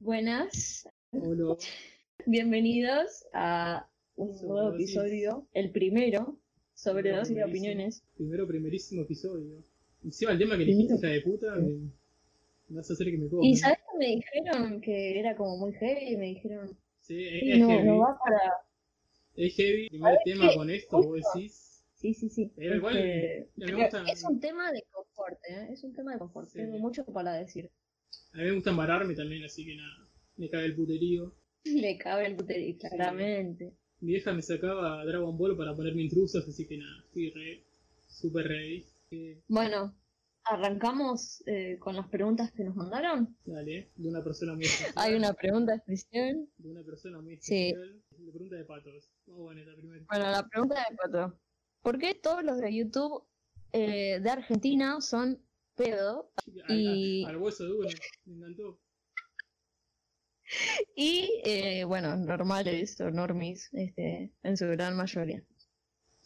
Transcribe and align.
Buenas, 0.00 0.88
Hola. 1.12 1.56
bienvenidos 2.24 3.26
a 3.34 3.86
un 4.16 4.34
Sobre 4.34 4.48
nuevo 4.48 4.70
dosis. 4.72 4.90
episodio, 4.96 5.46
el 5.52 5.70
primero, 5.72 6.38
sobre 6.74 7.10
de 7.10 7.20
primerísimo. 7.20 7.44
opiniones. 7.46 8.02
Primero, 8.16 8.46
primerísimo 8.46 9.02
episodio. 9.02 9.62
Encima 10.02 10.32
el 10.32 10.38
tema 10.38 10.56
que 10.56 10.62
elegiste, 10.62 10.94
hija 10.94 11.06
de 11.08 11.20
puta, 11.20 11.54
me, 11.56 11.90
me 12.68 12.76
vas 12.78 12.88
a 12.90 12.94
hacer 12.94 13.08
que 13.10 13.18
me 13.18 13.28
coma. 13.28 13.46
Y 13.46 13.56
sabes 13.56 13.78
que 13.92 13.98
me 13.98 14.06
dijeron 14.06 14.80
que 14.80 15.18
era 15.20 15.36
como 15.36 15.58
muy 15.58 15.72
heavy, 15.74 16.16
me 16.16 16.26
dijeron, 16.28 16.78
Sí, 17.00 17.22
es, 17.22 17.40
sí, 17.40 17.52
es 17.52 17.58
no, 17.58 17.68
heavy. 17.68 17.86
no 17.86 17.98
va 17.98 18.18
para... 18.18 18.52
Es 19.36 19.54
heavy. 19.56 19.88
Primer 19.90 20.18
tema 20.24 20.48
qué? 20.50 20.56
con 20.56 20.70
esto, 20.70 21.02
vos 21.02 21.20
decís. 21.34 21.84
Sí, 21.94 22.14
sí, 22.14 22.30
sí. 22.30 22.50
Pero 22.56 22.76
igual, 22.76 22.96
este, 22.96 23.50
me 23.56 23.74
gusta- 23.74 24.04
Es 24.10 24.24
un 24.24 24.40
tema 24.40 24.72
de 24.72 24.82
confort, 24.90 25.38
¿eh? 25.50 25.68
Es 25.70 25.84
un 25.84 25.92
tema 25.92 26.14
de 26.14 26.18
confort. 26.18 26.48
Sí. 26.48 26.58
Tengo 26.58 26.78
mucho 26.78 27.04
para 27.04 27.34
decir. 27.34 27.70
A 28.34 28.38
mí 28.38 28.44
me 28.44 28.52
gusta 28.52 28.70
embararme 28.70 29.14
también, 29.14 29.44
así 29.44 29.64
que 29.64 29.76
nada. 29.76 30.08
Me 30.36 30.48
cabe 30.48 30.66
el 30.66 30.76
puterío. 30.76 31.34
Le 31.64 31.98
cabe 31.98 32.26
el 32.26 32.36
puterí, 32.36 32.76
claramente. 32.78 33.74
Mi 34.00 34.12
vieja 34.12 34.32
me 34.32 34.40
sacaba 34.42 35.04
Dragon 35.04 35.36
Ball 35.36 35.56
para 35.56 35.74
ponerme 35.76 36.02
intrusos, 36.02 36.46
así 36.48 36.66
que 36.66 36.78
nada, 36.78 37.02
estoy 37.06 37.30
re, 37.30 37.64
super 38.08 38.46
ready. 38.46 38.86
Eh, 39.10 39.42
Bueno, 39.48 39.94
arrancamos 40.44 41.42
eh, 41.46 41.76
con 41.78 41.96
las 41.96 42.08
preguntas 42.08 42.50
que 42.52 42.64
nos 42.64 42.76
mandaron. 42.76 43.36
dale, 43.44 43.90
de 43.96 44.08
una 44.08 44.22
persona 44.24 44.54
muy 44.54 44.64
especial. 44.94 44.94
Hay 44.96 45.14
una 45.14 45.32
pregunta 45.34 45.74
especial. 45.74 46.48
De 46.56 46.70
una 46.70 46.82
persona 46.82 47.20
muy 47.20 47.36
Sí. 47.40 47.68
especial. 47.68 48.02
La 48.18 48.32
pregunta 48.32 48.56
de 48.56 48.64
patos. 48.64 49.10
Vamos 49.26 49.44
con 49.48 49.58
esta 49.58 49.74
primera. 49.76 50.04
Bueno, 50.08 50.30
la 50.30 50.48
pregunta 50.48 50.74
de 50.88 50.96
Pato. 50.96 51.38
¿Por 51.82 51.98
qué 51.98 52.14
todos 52.14 52.42
los 52.44 52.58
de 52.58 52.74
YouTube 52.74 53.24
eh, 53.72 54.18
de 54.20 54.30
Argentina 54.30 55.00
son 55.00 55.42
pedo 55.80 56.30
Al, 56.68 56.80
y- 56.80 57.24
al- 57.24 57.36
hueso 57.38 57.64
de 57.64 57.72
uno, 57.72 57.88
me 58.26 58.34
encantó. 58.36 58.78
y, 60.96 61.40
eh, 61.44 61.84
bueno, 61.84 62.16
normales 62.16 63.00
o 63.00 63.10
normis 63.10 63.68
este, 63.72 64.32
en 64.42 64.56
su 64.56 64.66
gran 64.66 64.96
mayoría? 64.96 65.42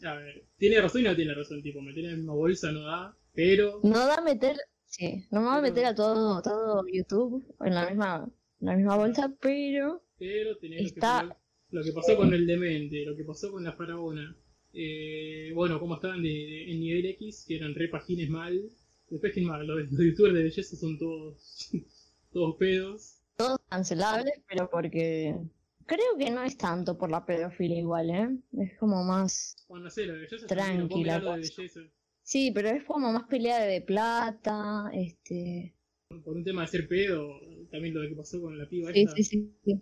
A 0.03 0.15
ver, 0.15 0.45
tiene 0.57 0.81
razón 0.81 1.01
y 1.01 1.03
no 1.05 1.15
tiene 1.15 1.33
razón, 1.33 1.61
tipo, 1.61 1.81
meter 1.81 2.03
en 2.05 2.11
la 2.11 2.17
misma 2.17 2.33
bolsa 2.33 2.71
no 2.71 2.81
da, 2.81 3.15
pero 3.33 3.79
No 3.83 4.05
da 4.05 4.21
meter, 4.21 4.57
sí, 4.85 5.25
no 5.31 5.41
me 5.41 5.47
va 5.47 5.57
a 5.57 5.61
meter 5.61 5.85
a 5.85 5.95
todo, 5.95 6.41
todo 6.41 6.83
YouTube 6.91 7.45
en 7.61 7.73
la 7.75 7.87
misma, 7.89 8.29
en 8.61 8.67
la 8.67 8.75
misma 8.75 8.97
bolsa, 8.97 9.33
pero 9.39 10.01
pero 10.17 10.57
tenés 10.57 10.81
lo 10.81 10.87
que, 10.89 10.99
Está- 10.99 11.37
lo, 11.71 11.83
que 11.83 11.91
pasó 11.91 12.15
con 12.17 12.33
el 12.33 12.45
demente, 12.47 13.05
lo 13.05 13.15
que 13.15 13.23
pasó 13.23 13.51
con 13.51 13.63
la 13.63 13.73
faraona, 13.73 14.35
eh, 14.73 15.51
bueno, 15.53 15.79
como 15.79 15.95
estaban 15.95 16.21
de, 16.23 16.29
de- 16.29 16.71
en 16.71 16.79
nivel 16.79 17.05
X, 17.07 17.45
que 17.47 17.55
eran 17.57 17.73
re 17.75 17.87
pagines 17.89 18.29
mal, 18.29 18.69
después 19.09 19.33
que 19.33 19.41
mal, 19.41 19.65
los, 19.67 19.91
los 19.91 20.05
youtubers 20.05 20.33
de 20.35 20.43
belleza 20.43 20.75
son 20.77 20.97
todos, 20.97 21.69
todos 22.31 22.55
pedos, 22.57 23.21
todos 23.37 23.59
cancelables, 23.69 24.33
pero 24.47 24.69
porque 24.69 25.35
creo 25.85 26.17
que 26.17 26.31
no 26.31 26.43
es 26.43 26.57
tanto 26.57 26.97
por 26.97 27.09
la 27.09 27.25
pedofilia 27.25 27.79
igual, 27.79 28.09
¿eh? 28.09 28.29
Es 28.59 28.77
como 28.77 29.03
más 29.03 29.55
bueno, 29.67 29.85
no 29.85 29.91
sé, 29.91 30.01
de 30.05 30.11
belleza 30.13 30.47
Tranquila, 30.47 31.19
lo 31.19 31.33
de 31.33 31.39
belleza, 31.41 31.81
Sí, 32.23 32.51
pero 32.51 32.69
es 32.69 32.83
como 32.83 33.11
más 33.13 33.23
pelea 33.27 33.59
de 33.65 33.81
plata, 33.81 34.89
este... 34.93 35.73
por 36.23 36.35
un 36.35 36.43
tema 36.43 36.61
de 36.61 36.67
ser 36.67 36.87
pedo, 36.87 37.39
también 37.69 37.93
lo 37.93 38.01
de 38.01 38.09
que 38.09 38.15
pasó 38.15 38.41
con 38.41 38.57
la 38.57 38.67
piba 38.67 38.91
Sí, 38.91 39.01
esta, 39.01 39.15
sí, 39.15 39.23
sí. 39.23 39.53
sí. 39.63 39.81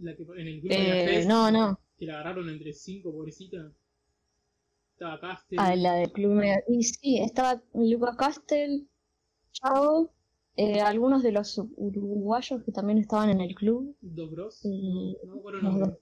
la 0.00 0.16
que 0.16 0.22
en 0.22 0.46
el 0.48 0.60
grupo 0.60 0.74
de 0.82 0.88
la 0.88 0.96
Eh, 1.00 1.04
FES, 1.04 1.26
no, 1.26 1.50
no, 1.50 1.80
que 1.96 2.06
la 2.06 2.14
agarraron 2.14 2.48
entre 2.48 2.72
cinco, 2.72 3.12
pobrecita, 3.12 3.72
estaba 4.98 5.20
Castel, 5.20 5.58
a 5.60 5.76
la 5.76 5.94
de 5.94 6.10
Club 6.10 6.42
Y 6.66 6.82
sí, 6.82 7.18
estaba 7.18 7.62
Luca 7.72 8.16
Castel, 8.16 8.88
Chavo, 9.52 10.12
eh, 10.56 10.80
algunos 10.80 11.22
de 11.22 11.30
los 11.30 11.56
uruguayos 11.76 12.64
que 12.64 12.72
también 12.72 12.98
estaban 12.98 13.30
en 13.30 13.40
el 13.40 13.54
club, 13.54 13.96
Dos 14.00 14.30
Bros, 14.30 14.60
Mm, 14.64 15.12
no, 15.24 15.34
me 15.34 15.38
acuerdo 15.38 15.60
los. 15.60 15.98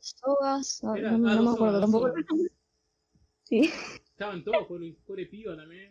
Sogas, 0.00 0.82
ah, 0.84 0.94
no, 0.96 1.18
me- 1.18 1.30
ah, 1.30 1.34
no 1.36 1.42
me 1.44 1.50
acuerdo 1.50 1.80
tampoco. 1.80 2.12
Sí. 3.44 3.70
Estaban 4.10 4.42
todos, 4.42 4.66
pobre, 4.66 4.96
pobre 5.06 5.26
piba 5.26 5.54
también. 5.54 5.90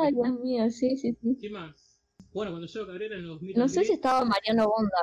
Ay, 0.00 0.12
Dios 0.12 0.40
mío, 0.40 0.70
sí, 0.70 0.96
sí, 0.98 1.16
sí. 1.20 1.38
¿Qué 1.40 1.48
más? 1.50 1.98
Bueno, 2.32 2.52
cuando 2.52 2.66
yo 2.68 2.86
Cabrera 2.86 3.16
en 3.16 3.26
los 3.26 3.40
No 3.42 3.68
sé 3.68 3.84
si 3.84 3.94
estaba 3.94 4.22
Mariano 4.24 4.68
Bonda. 4.68 4.98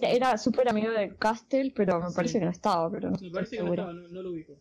Era, 0.00 0.10
era 0.10 0.38
súper 0.38 0.68
amigo 0.68 0.90
de 0.90 1.16
Castel, 1.16 1.72
pero 1.76 2.00
me 2.00 2.08
Sí. 2.10 2.16
parece 2.16 2.38
que 2.40 2.44
no 2.44 2.50
estaba, 2.50 2.90
pero 2.90 3.10
no 3.10 3.18
Me 3.20 3.30
parece 3.30 3.56
que 3.56 3.62
no 3.62 3.68
estaba, 3.70 3.92
no, 3.92 4.08
no 4.08 4.22
lo 4.22 4.30
ubico. 4.32 4.60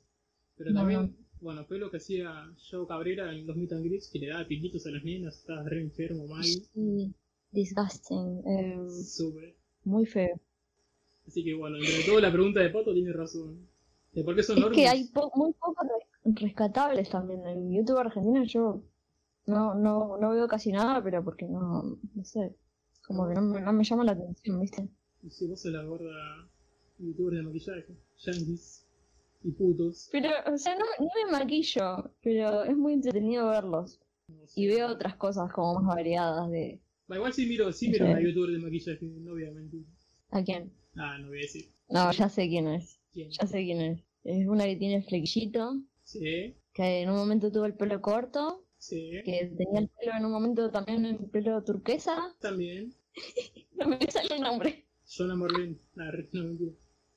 Pero 0.56 0.74
también, 0.74 1.25
bueno, 1.45 1.63
fue 1.66 1.78
lo 1.78 1.89
que 1.91 1.97
hacía 1.97 2.28
Joe 2.69 2.88
Cabrera 2.88 3.31
en 3.31 3.45
los 3.47 3.56
Meet 3.56 3.73
and 3.73 3.85
Greets, 3.85 4.09
que 4.11 4.19
le 4.19 4.28
daba 4.28 4.47
piquitos 4.47 4.85
a 4.88 4.91
las 4.91 5.03
nenas, 5.03 5.38
estaba 5.38 5.63
re 5.63 5.81
enfermo, 5.81 6.28
mal, 6.28 6.44
Sí, 6.44 7.13
disgusting, 7.51 8.44
eh, 8.47 8.78
súper. 8.89 9.56
muy 9.85 10.06
feo. 10.06 10.39
Así 11.28 11.44
que 11.44 11.53
bueno, 11.53 11.78
entre 11.78 12.03
todo 12.06 12.19
la 12.19 12.31
pregunta 12.31 12.59
de 12.61 12.69
Pato 12.69 12.94
tiene 12.94 13.13
razón. 13.13 13.67
¿De 14.13 14.23
por 14.23 14.35
qué 14.35 14.44
son 14.44 14.57
Es 14.57 14.61
normis? 14.63 14.79
que 14.79 14.88
hay 14.88 15.03
po- 15.06 15.31
muy 15.35 15.53
pocos 15.53 15.85
res- 15.88 16.35
rescatables 16.41 17.09
también. 17.09 17.45
En 17.45 17.72
YouTube 17.73 17.97
argentino 18.00 18.44
yo 18.45 18.81
no, 19.47 19.75
no, 19.75 20.17
no 20.17 20.29
veo 20.31 20.47
casi 20.47 20.72
nada, 20.72 21.03
pero 21.03 21.23
porque 21.23 21.45
no, 21.47 22.00
no 22.16 22.23
sé, 22.25 22.56
como 23.07 23.27
que 23.27 23.35
no, 23.35 23.41
me- 23.41 23.62
no 23.62 23.73
me 23.73 23.83
llama 23.83 24.03
la 24.03 24.13
atención, 24.13 24.62
¿viste? 24.62 24.88
Y 25.23 25.29
si 25.29 25.47
vos 25.47 25.62
sos 25.62 25.72
la 25.73 25.83
gorda 25.83 26.47
youtuber 27.00 27.35
de 27.35 27.41
maquillaje, 27.44 27.95
yankees 28.19 28.84
y 29.45 29.51
putos. 29.51 30.09
Pero, 30.11 30.29
o 30.53 30.57
sea, 30.57 30.75
no, 30.75 30.85
no 31.00 31.09
me 31.25 31.31
maquillo, 31.31 32.11
pero 32.22 32.63
es 32.63 32.75
muy 32.75 32.94
entretenido 32.94 33.47
verlos. 33.50 34.00
no 34.28 34.47
sé. 34.47 34.59
Y 34.59 34.67
veo 34.67 34.88
otras 34.88 35.16
cosas 35.16 35.51
como 35.53 35.79
más 35.81 35.95
variadas 35.95 36.50
de... 36.51 36.81
Igual 37.07 37.33
sí 37.33 37.45
miro, 37.45 37.72
sí 37.72 37.89
miro 37.89 38.06
una 38.06 38.19
youtuber 38.22 38.51
de 38.51 38.57
maquillaje, 38.59 39.06
no 39.06 39.31
voy 39.33 39.45
a 39.45 39.51
mentir. 39.51 39.85
¿A 40.31 40.44
quién? 40.44 40.73
Ah, 40.95 41.17
no 41.19 41.28
voy 41.28 41.38
a 41.38 41.41
decir. 41.41 41.66
No, 41.89 42.11
ya 42.11 42.29
sé 42.29 42.47
quién 42.47 42.67
es. 42.67 43.00
¿Quién? 43.13 43.29
Ya 43.29 43.45
sé 43.45 43.63
quién 43.63 43.79
es. 43.81 44.03
Es 44.23 44.47
una 44.47 44.66
que 44.66 44.75
tiene 44.75 45.03
flequillito, 45.03 45.81
Sí, 46.03 46.56
que 46.73 47.01
en 47.01 47.09
un 47.09 47.16
momento 47.17 47.51
tuvo 47.51 47.66
el 47.66 47.75
pelo 47.75 48.01
corto, 48.01 48.66
sí. 48.77 49.12
que 49.23 49.53
tenía 49.56 49.81
el 49.81 49.89
pelo 49.89 50.13
en 50.17 50.25
un 50.25 50.31
momento 50.31 50.72
también 50.72 51.06
el 51.06 51.17
pelo 51.29 51.63
turquesa. 51.63 52.35
También. 52.39 52.94
No 53.77 53.88
me 53.89 54.00
sale 54.09 54.35
el 54.35 54.41
nombre. 54.41 54.85
Jonah 55.06 55.35
Morlin. 55.35 55.79
Ah, 55.97 56.09
re- 56.12 56.29
no, 56.31 56.44
mentira. 56.45 56.72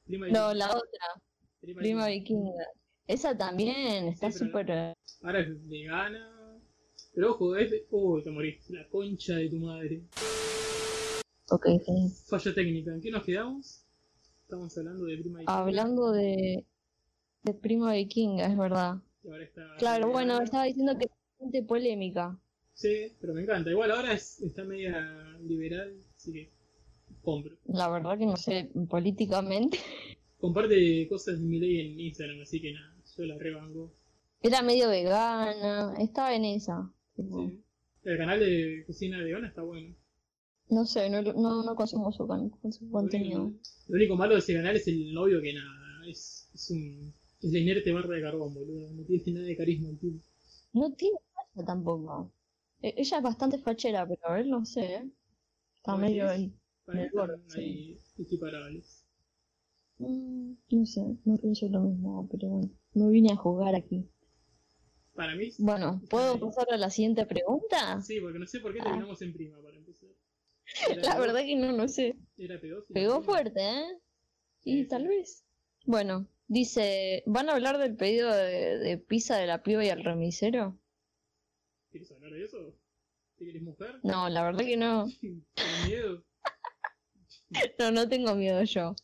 No, 0.09 0.53
la 0.55 0.67
otra, 0.71 1.23
prima 1.61 2.07
vikinga. 2.09 2.53
Esa 3.07 3.37
también 3.37 4.09
está 4.09 4.31
Sí, 4.31 4.39
súper... 4.41 4.71
eh, 4.71 4.95
Ahora 5.23 5.41
es 5.41 5.69
vegana. 5.69 6.31
Pero 7.15 7.31
ojo, 7.33 7.57
es. 7.57 7.73
Uy, 7.91 8.23
te 8.23 8.31
morís. 8.31 8.69
La 8.71 8.87
concha 8.89 9.37
de 9.37 9.49
tu 9.49 9.57
madre. 9.57 10.03
Ok, 11.51 11.67
sí. 11.85 12.09
Falla 12.27 12.55
técnica. 12.55 12.93
¿En 12.95 13.01
qué 13.01 13.11
nos 13.11 13.25
quedamos? 13.25 13.85
Estamos 14.43 14.77
hablando 14.79 15.05
de 15.07 15.17
prima 15.19 15.39
de 15.41 15.45
Hablando 15.49 16.13
de, 16.13 16.65
de 17.43 17.55
prima 17.55 17.93
vikinga, 17.95 18.47
es 18.47 18.57
verdad. 18.57 18.97
Y 19.25 19.29
ahora 19.31 19.45
está. 19.45 19.63
Claro, 19.79 20.09
vegana. 20.09 20.13
bueno, 20.13 20.43
estaba 20.43 20.65
diciendo 20.65 20.97
que 20.99 21.07
es 21.07 21.11
bastante 21.11 21.63
polémica. 21.63 22.39
Sí, 22.75 23.13
pero 23.21 23.35
me 23.35 23.43
encanta. 23.43 23.71
Igual 23.71 23.91
ahora 23.91 24.13
es, 24.13 24.41
está 24.41 24.65
media 24.65 25.37
liberal, 25.43 25.97
así 26.17 26.33
que 26.33 26.51
compro. 27.23 27.57
La 27.67 27.89
verdad 27.89 28.17
que 28.19 28.27
no 28.27 28.37
sé, 28.37 28.71
políticamente. 28.89 29.79
Comparte 30.39 31.07
cosas 31.09 31.41
de 31.41 31.45
mi 31.47 31.59
ley 31.59 31.81
en 31.81 32.01
Instagram, 32.01 32.41
así 32.43 32.61
que 32.61 32.73
nada, 32.73 32.95
yo 33.17 33.25
la 33.27 33.39
rebanco. 33.39 33.93
Era 34.41 34.63
medio 34.63 34.89
vegana, 34.89 35.95
estaba 35.99 36.35
en 36.35 36.45
esa. 36.45 36.93
tipo, 37.17 37.49
Sí. 37.49 37.61
El 38.05 38.17
canal 38.19 38.39
de 38.41 38.85
cocina 38.87 39.19
vegana 39.23 39.49
está 39.49 39.63
bueno. 39.63 39.95
No 40.71 40.85
sé, 40.85 41.11
no, 41.11 41.23
no, 41.23 41.63
no 41.65 41.75
consumo 41.75 42.13
su, 42.13 42.27
con- 42.27 42.53
su 42.73 42.89
contenido. 42.91 43.53
lo 43.89 43.97
único 43.97 44.17
malo 44.17 44.35
de 44.35 44.41
ese 44.41 44.55
canal 44.55 44.77
es 44.77 44.87
el 44.87 45.13
novio 45.13 45.41
que 45.43 45.53
nada, 45.55 46.07
es, 46.07 46.49
es 46.55 46.71
un. 46.71 47.13
Es 47.41 47.53
la 47.53 47.59
inerte 47.59 47.93
barra 47.93 48.15
de 48.17 48.23
carbón, 48.23 48.53
boludo. 48.55 48.91
No 48.93 49.05
tiene 49.05 49.33
nada 49.33 49.47
de 49.47 49.57
carisma 49.57 49.91
el 49.91 49.99
tipo. 49.99 50.19
No 50.73 50.93
tiene 50.95 51.19
facha 51.35 51.67
tampoco. 51.67 52.33
E- 52.83 52.95
ella 52.97 53.17
es 53.19 53.23
bastante 53.23 53.59
fachera, 53.59 54.07
pero 54.07 54.37
él 54.37 54.49
no 54.51 54.65
sé, 54.65 54.85
¿eh? 54.95 55.11
Está 55.77 55.93
¿Vos 55.93 56.01
medio 56.01 56.29
ahí. 56.29 56.53
Para 56.85 57.05
equiparables. 58.19 59.05
Mm, 59.99 60.55
no 60.71 60.87
sé, 60.87 61.03
no 61.25 61.37
pienso 61.37 61.69
lo 61.69 61.81
mismo, 61.81 62.29
pero 62.31 62.49
bueno, 62.49 62.71
no 62.95 63.09
vine 63.09 63.33
a 63.33 63.37
jugar 63.37 63.75
aquí. 63.75 64.09
Para 65.15 65.35
mí, 65.35 65.51
Bueno, 65.59 66.01
¿puedo 66.09 66.39
pasar 66.39 66.69
a 66.73 66.77
la 66.77 66.91
siguiente 66.91 67.27
pregunta? 67.27 68.01
sí, 68.01 68.21
porque 68.21 68.39
no 68.39 68.47
sé 68.47 68.61
por 68.61 68.73
qué 68.73 68.79
Ah. 68.81 68.85
terminamos 68.85 69.21
en 69.23 69.33
prima 69.33 69.61
para 69.61 69.77
empezar. 69.77 70.09
Era 70.91 71.03
La 71.03 71.19
verdad 71.19 71.41
que 71.41 71.57
no, 71.57 71.73
no 71.73 71.89
sé. 71.89 72.15
Era 72.37 72.61
pedófilo. 72.61 72.95
Pegó 72.95 73.23
fuerte, 73.23 73.61
¿eh? 73.61 73.85
Sí, 74.61 74.71
Y 74.71 74.83
sí. 74.83 74.89
tal 74.89 75.09
vez. 75.09 75.45
Bueno, 75.87 76.27
dice, 76.47 77.23
¿van 77.27 77.49
a 77.49 77.55
hablar 77.55 77.79
del 77.79 77.97
pedido 77.97 78.33
de, 78.33 78.79
de 78.79 78.99
pizza 78.99 79.37
de 79.37 79.47
la 79.47 79.63
piba 79.63 79.85
y 79.85 79.89
el 79.89 80.05
remisero? 80.05 80.79
¿Quieres 81.91 82.13
hablar 82.13 82.33
de 82.33 82.45
eso? 82.45 82.79
¿Te 83.39 83.45
querés 83.47 83.63
mujer? 83.63 83.99
No, 84.05 84.29
la 84.29 84.43
verdad 84.45 84.65
que 84.65 84.77
no. 84.77 85.07
¿Con 85.23 85.83
miedo? 85.87 86.25
No, 87.79 87.91
no 87.91 88.09
tengo 88.09 88.35
miedo 88.35 88.63
yo. 88.65 88.95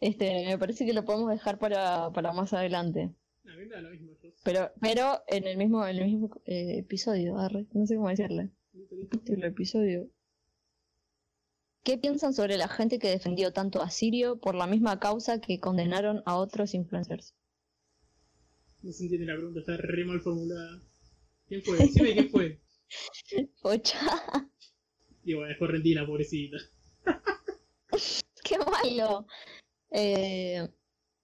Este, 0.00 0.46
me 0.46 0.58
parece 0.58 0.84
que 0.84 0.92
lo 0.92 1.04
podemos 1.04 1.30
dejar 1.30 1.58
para, 1.58 2.10
para 2.10 2.32
más 2.32 2.52
adelante. 2.52 3.14
A 3.44 3.56
mí 3.56 3.64
me 3.66 3.74
da 3.74 3.80
lo 3.80 3.90
mismo. 3.90 4.12
Yo. 4.22 4.30
Pero, 4.44 4.70
pero 4.80 5.22
en 5.28 5.46
el 5.46 5.56
mismo, 5.56 5.86
en 5.86 5.96
el 5.96 6.04
mismo 6.04 6.30
eh, 6.44 6.78
episodio, 6.78 7.38
arre, 7.38 7.66
no 7.72 7.86
sé 7.86 7.96
cómo 7.96 8.08
decirle. 8.08 8.50
El 9.26 9.44
episodio. 9.44 10.10
¿Qué 11.82 11.98
piensan 11.98 12.34
sobre 12.34 12.56
la 12.56 12.68
gente 12.68 12.98
que 12.98 13.08
defendió 13.08 13.52
tanto 13.52 13.80
a 13.80 13.90
Sirio 13.90 14.40
por 14.40 14.56
la 14.56 14.66
misma 14.66 14.98
causa 14.98 15.40
que 15.40 15.60
condenaron 15.60 16.20
a 16.26 16.36
otros 16.36 16.74
influencers? 16.74 17.34
No 18.82 18.92
se 18.92 19.04
entiende 19.04 19.26
la 19.26 19.36
pregunta, 19.36 19.60
está 19.60 19.76
re 19.76 20.04
mal 20.04 20.20
formulada. 20.20 20.82
¿Quién 21.46 21.62
fue? 21.62 21.78
Decime 21.78 22.12
quién 22.12 22.30
fue. 22.30 22.60
Pocha, 23.62 24.00
Y 25.24 25.34
bueno, 25.34 25.52
es 25.52 25.58
correntina, 25.58 26.04
pobrecita. 26.04 26.56
qué 28.44 28.58
malo. 28.58 29.26
Eh, 29.90 30.68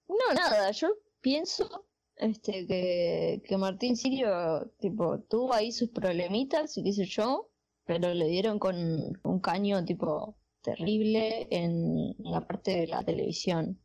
no, 0.07 0.33
nada, 0.35 0.71
yo 0.71 0.89
pienso 1.21 1.87
este 2.15 2.67
que, 2.67 3.41
que 3.45 3.57
Martín 3.57 3.95
Sirio 3.97 4.71
tipo 4.79 5.19
tuvo 5.21 5.53
ahí 5.53 5.71
sus 5.71 5.89
problemitas 5.89 6.77
y 6.77 6.83
qué 6.83 6.93
sé 6.93 7.05
yo, 7.05 7.49
pero 7.85 8.13
le 8.13 8.27
dieron 8.27 8.59
con 8.59 8.75
un 9.23 9.39
caño 9.39 9.83
tipo 9.85 10.37
terrible 10.61 11.47
en 11.51 12.15
la 12.19 12.47
parte 12.47 12.71
de 12.71 12.87
la 12.87 13.03
televisión. 13.03 13.79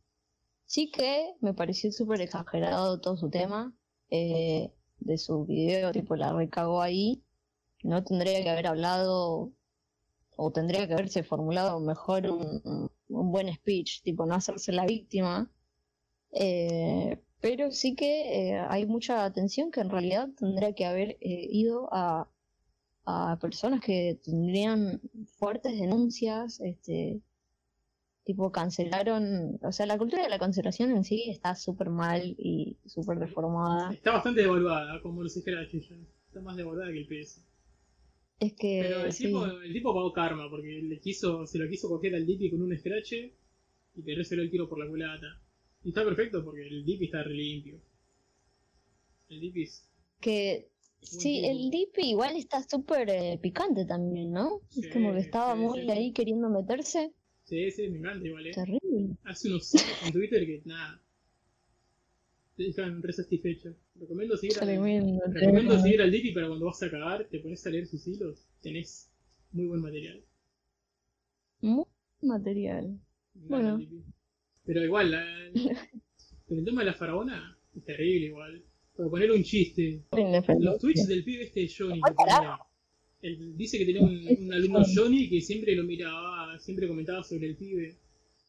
Sí 0.65 0.91
que 0.91 1.33
me 1.41 1.53
pareció 1.53 1.91
súper 1.91 2.21
exagerado 2.21 3.01
todo 3.01 3.17
su 3.17 3.29
tema 3.29 3.73
eh, 4.09 4.71
de 4.99 5.17
su 5.17 5.45
video, 5.45 5.91
tipo 5.91 6.15
la 6.15 6.33
recagó 6.33 6.81
ahí. 6.81 7.23
No 7.83 8.03
tendría 8.03 8.43
que 8.43 8.49
haber 8.49 8.67
hablado 8.67 9.51
o 10.35 10.51
tendría 10.51 10.87
que 10.87 10.93
haberse 10.93 11.23
formulado 11.23 11.79
mejor 11.79 12.29
un, 12.29 12.91
un- 13.09 13.31
buen 13.31 13.53
speech, 13.53 14.01
tipo 14.03 14.25
no 14.25 14.35
hacerse 14.35 14.71
la 14.71 14.85
víctima. 14.85 15.49
Eh, 16.31 17.19
pero 17.41 17.71
sí 17.71 17.95
que 17.95 18.51
eh, 18.51 18.59
hay 18.69 18.85
mucha 18.85 19.25
atención 19.25 19.71
que 19.71 19.81
en 19.81 19.89
realidad 19.89 20.29
tendría 20.37 20.73
que 20.73 20.85
haber 20.85 21.17
eh, 21.21 21.47
ido 21.51 21.89
a, 21.93 22.27
a 23.05 23.37
personas 23.41 23.81
que 23.81 24.19
tendrían 24.23 25.01
fuertes 25.37 25.79
denuncias, 25.79 26.59
este, 26.61 27.21
tipo 28.23 28.51
cancelaron, 28.51 29.59
o 29.63 29.71
sea, 29.71 29.85
la 29.87 29.97
cultura 29.97 30.21
de 30.23 30.29
la 30.29 30.37
cancelación 30.39 30.91
en 30.91 31.03
sí 31.03 31.29
está 31.29 31.55
súper 31.55 31.89
mal 31.89 32.35
y 32.37 32.77
súper 32.85 33.17
deformada. 33.19 33.91
Está 33.93 34.11
bastante 34.11 34.41
devaluada, 34.41 35.01
como 35.01 35.27
Scratch 35.27 35.71
ya. 35.73 35.95
Está 36.27 36.41
más 36.41 36.55
devaluada 36.55 36.91
que 36.91 36.99
el 36.99 37.07
PS. 37.07 37.41
Es 38.39 38.53
que 38.53 38.79
Pero 38.81 39.05
el 39.05 39.11
sí, 39.11 39.25
tipo, 39.25 39.45
el 39.45 39.73
tipo 39.73 39.93
pagó 39.93 40.13
karma, 40.13 40.49
porque 40.49 40.81
le 40.81 40.99
quiso, 40.99 41.45
se 41.45 41.57
lo 41.57 41.69
quiso 41.69 41.89
coger 41.89 42.15
al 42.15 42.25
Dippy 42.25 42.49
con 42.49 42.61
un 42.61 42.77
Scratch 42.77 43.13
y 43.13 44.15
resolvió 44.15 44.43
el 44.43 44.51
tiro 44.51 44.69
por 44.69 44.79
la 44.79 44.87
culata. 44.87 45.41
Y 45.83 45.89
está 45.89 46.03
perfecto 46.05 46.43
porque 46.43 46.67
el 46.67 46.85
Dippy 46.85 47.05
está 47.05 47.23
re 47.23 47.33
limpio. 47.33 47.79
El 49.29 49.41
Dippy 49.41 49.63
es 49.63 49.89
que 50.19 50.69
sí, 51.01 51.45
el 51.45 51.69
Dippy 51.69 52.09
igual 52.09 52.35
está 52.35 52.61
súper 52.67 53.09
eh, 53.09 53.39
picante 53.41 53.85
también, 53.85 54.31
¿no? 54.31 54.61
Sí, 54.69 54.81
es 54.81 54.93
como 54.93 55.13
que 55.13 55.19
estaba 55.19 55.55
sí, 55.55 55.61
muy 55.61 55.89
ahí 55.91 56.11
queriendo 56.11 56.49
meterse. 56.49 57.13
Sí, 57.45 57.71
sí, 57.71 57.87
me 57.89 57.99
encanta 57.99 58.27
igual, 58.27 58.47
eh. 58.47 58.51
Terrible. 58.51 59.15
Hace 59.23 59.47
unos 59.49 59.73
hilos 59.73 60.03
en 60.05 60.11
Twitter 60.13 60.45
que 60.45 60.61
nada. 60.65 61.01
Te 62.59 62.65
dejan 62.65 63.01
re 63.01 63.13
satisfecho. 63.13 63.73
Recomiendo 63.95 64.35
seguir 64.35 64.57
al, 64.59 64.65
Tremendo, 64.65 65.21
recomiendo 65.27 65.79
seguir 65.79 66.01
al 66.01 66.11
Dippy 66.11 66.33
para 66.33 66.49
cuando 66.49 66.65
vas 66.65 66.83
a 66.83 66.91
cagar, 66.91 67.25
te 67.31 67.39
pones 67.39 67.65
a 67.65 67.69
leer 67.69 67.87
sus 67.87 68.05
hilos, 68.05 68.49
tenés 68.61 69.09
muy 69.53 69.67
buen 69.67 69.79
material. 69.79 70.21
Muy 71.61 71.85
material. 72.21 72.99
Bueno. 73.33 73.79
Pero 74.65 74.83
igual, 74.83 75.09
la, 75.09 75.25
pero 75.53 76.59
el 76.59 76.65
tema 76.65 76.81
de 76.81 76.87
la 76.87 76.93
faraona 76.95 77.57
es 77.73 77.85
terrible 77.85 78.25
igual. 78.25 78.61
Para 78.93 79.09
poner 79.09 79.31
un 79.31 79.41
chiste, 79.41 80.03
los 80.59 80.79
tweets 80.79 81.07
del 81.07 81.23
pibe 81.23 81.45
este 81.45 81.61
de 81.61 81.71
Johnny 81.73 82.01
que. 82.01 83.27
Él 83.29 83.55
dice 83.55 83.77
que 83.77 83.85
tenía 83.85 84.01
un, 84.01 84.19
un 84.37 84.53
alumno 84.53 84.83
Johnny 84.93 85.29
que 85.29 85.39
siempre 85.39 85.77
lo 85.77 85.85
miraba, 85.85 86.59
siempre 86.59 86.89
comentaba 86.89 87.23
sobre 87.23 87.47
el 87.47 87.55
pibe. 87.55 87.95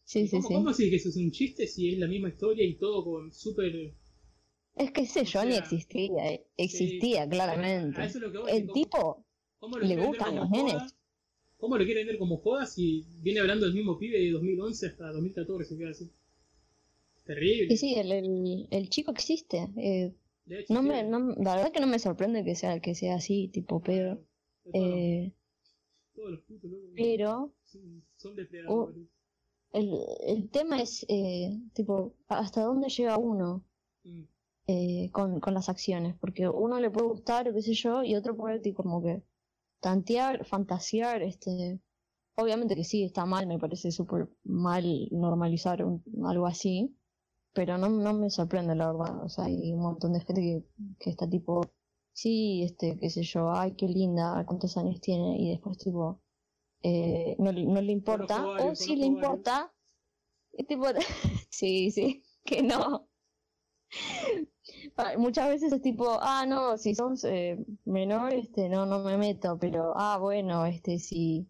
Sí, 0.03 0.27
sí, 0.27 0.31
¿Cómo, 0.39 0.49
sí. 0.49 0.55
¿Cómo 0.55 0.71
decís 0.71 0.91
que 0.91 0.97
eso 0.97 1.09
es 1.11 1.17
un 1.17 1.31
chiste 1.31 1.69
si 1.69 1.93
es 1.93 1.99
la 2.01 2.09
misma 2.09 2.31
historia 2.31 2.65
y 2.65 2.75
todo 2.75 3.05
con 3.05 3.33
súper... 3.33 3.95
Es 4.77 4.93
que 4.93 5.03
ese 5.03 5.27
Johnny 5.27 5.53
sea, 5.53 5.61
existía, 5.63 6.27
eh, 6.33 6.47
existía 6.57 7.29
claramente. 7.29 8.03
Es 8.05 8.15
lo 8.17 8.31
que 8.33 8.39
El 8.57 8.63
¿cómo- 8.67 8.73
tipo, 8.73 9.25
¿Cómo 9.59 9.79
lo 9.79 9.87
le 9.87 9.97
gustan 10.07 10.37
los 10.37 10.51
nenes. 10.51 10.95
¿Cómo 11.59 11.77
lo 11.77 11.85
quiere 11.85 12.01
vender 12.01 12.19
como 12.19 12.39
joda 12.39 12.65
si 12.67 13.05
viene 13.21 13.41
hablando 13.41 13.67
del 13.67 13.75
mismo 13.75 13.99
pibe 13.99 14.19
de 14.19 14.31
2011 14.31 14.87
hasta 14.87 15.13
2014? 15.13 15.77
Queda 15.77 15.91
así. 15.91 16.11
Terrible. 17.25 17.69
que 17.69 17.77
sí, 17.77 17.95
el, 17.95 18.11
el, 18.13 18.69
el 18.71 18.89
chico 18.89 19.13
existe. 19.13 19.69
eh, 19.77 20.15
hecho, 20.49 20.73
no 20.73 20.81
sí, 20.83 20.89
me, 20.89 21.03
no, 21.05 21.19
la 21.37 21.57
verdad 21.57 21.71
que 21.73 21.81
no 21.81 21.87
me 21.87 21.99
sorprende 21.99 22.45
que 22.45 22.55
sea 22.55 22.81
que 22.81 22.95
sea 22.95 23.17
así, 23.17 23.49
tipo 23.49 23.83
los- 23.87 24.19
Eh, 24.73 25.33
todos 26.15 26.31
los 26.31 26.41
putos 26.43 26.71
locos 26.71 26.91
pero 26.97 27.53
son, 27.65 28.05
son 28.17 28.35
depredadores. 28.37 28.97
el, 29.73 29.95
el 30.27 30.49
tema 30.51 30.81
es, 30.81 31.05
eh, 31.09 31.59
tipo, 31.75 32.15
hasta 32.29 32.63
dónde 32.63 32.89
llega 32.89 33.19
uno 33.19 33.65
Mm. 34.03 34.23
Eh, 34.73 35.11
con, 35.13 35.41
con 35.41 35.55
las 35.55 35.69
acciones. 35.69 36.17
Porque 36.21 36.49
uno 36.49 36.79
le 36.81 36.91
puede 36.91 37.09
gustar, 37.09 37.49
o 37.49 37.53
qué 37.55 37.63
sé 37.63 37.75
yo, 37.75 38.03
y 38.05 38.15
otro 38.15 38.37
puede, 38.37 38.73
como 38.75 39.03
que 39.03 39.23
tantear, 39.81 40.45
fantasear, 40.45 41.23
este. 41.23 41.81
Obviamente 42.37 42.75
que 42.77 42.85
sí, 42.85 43.03
está 43.05 43.27
mal, 43.27 43.47
me 43.47 43.59
parece 43.59 43.91
súper 43.91 44.29
mal 44.45 45.09
normalizar 45.11 45.85
un- 45.85 46.03
algo 46.25 46.47
así, 46.47 46.97
pero 47.53 47.77
no, 47.77 47.89
no 47.89 48.15
me 48.15 48.31
sorprende, 48.31 48.75
la 48.75 48.93
verdad. 48.93 49.25
O 49.25 49.29
sea, 49.29 49.45
hay 49.47 49.73
un 49.73 49.81
montón 49.83 50.13
de 50.13 50.21
gente 50.21 50.41
que, 50.41 50.65
que 51.01 51.11
está 51.11 51.29
tipo, 51.29 51.61
sí, 52.13 52.63
este, 52.63 52.97
qué 52.99 53.11
sé 53.11 53.23
yo, 53.25 53.51
ay, 53.53 53.75
qué 53.77 53.89
linda, 53.89 54.45
cuántos 54.47 54.77
años 54.79 55.01
tiene, 55.01 55.37
y 55.39 55.51
después, 55.51 55.77
tipo, 55.79 56.21
eh, 56.83 57.37
no, 57.39 57.51
le- 57.53 57.67
no 57.67 57.81
le 57.83 57.93
importa, 57.93 58.37
o 58.47 58.49
varios, 58.53 58.79
si 58.79 58.97
le 58.97 59.07
importa, 59.07 59.75
y 60.53 60.65
tipo, 60.65 60.85
sí, 61.51 61.91
sí, 61.91 62.23
que 62.45 62.63
no. 62.63 63.09
Muchas 65.19 65.49
veces 65.49 65.73
es 65.73 65.83
tipo, 65.83 66.19
ah, 66.21 66.45
no, 66.47 66.77
si 66.79 66.95
sos 66.95 67.25
eh, 67.25 67.59
menor, 67.85 68.33
este, 68.33 68.69
no, 68.69 68.87
no 68.87 69.01
me 69.01 69.17
meto, 69.17 69.59
pero, 69.59 69.93
ah, 69.97 70.19
bueno, 70.19 70.65
este, 70.67 70.99
si, 70.99 71.49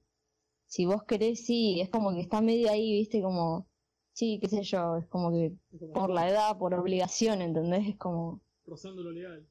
si 0.66 0.86
vos 0.86 1.04
querés, 1.04 1.44
sí, 1.44 1.80
es 1.80 1.88
como 1.90 2.12
que 2.12 2.20
está 2.20 2.40
medio 2.40 2.70
ahí, 2.70 2.92
viste, 2.92 3.22
como, 3.22 3.68
sí, 4.12 4.38
qué 4.40 4.48
sé 4.48 4.62
yo, 4.62 4.96
es 4.96 5.06
como 5.08 5.30
que 5.30 5.52
por 5.92 6.10
la 6.10 6.28
edad, 6.28 6.58
por 6.58 6.74
obligación, 6.74 7.42
¿entendés? 7.42 7.88
Es 7.88 7.96
como, 7.96 8.40
rozando 8.66 9.02
lo 9.02 9.12
legal. 9.12 9.46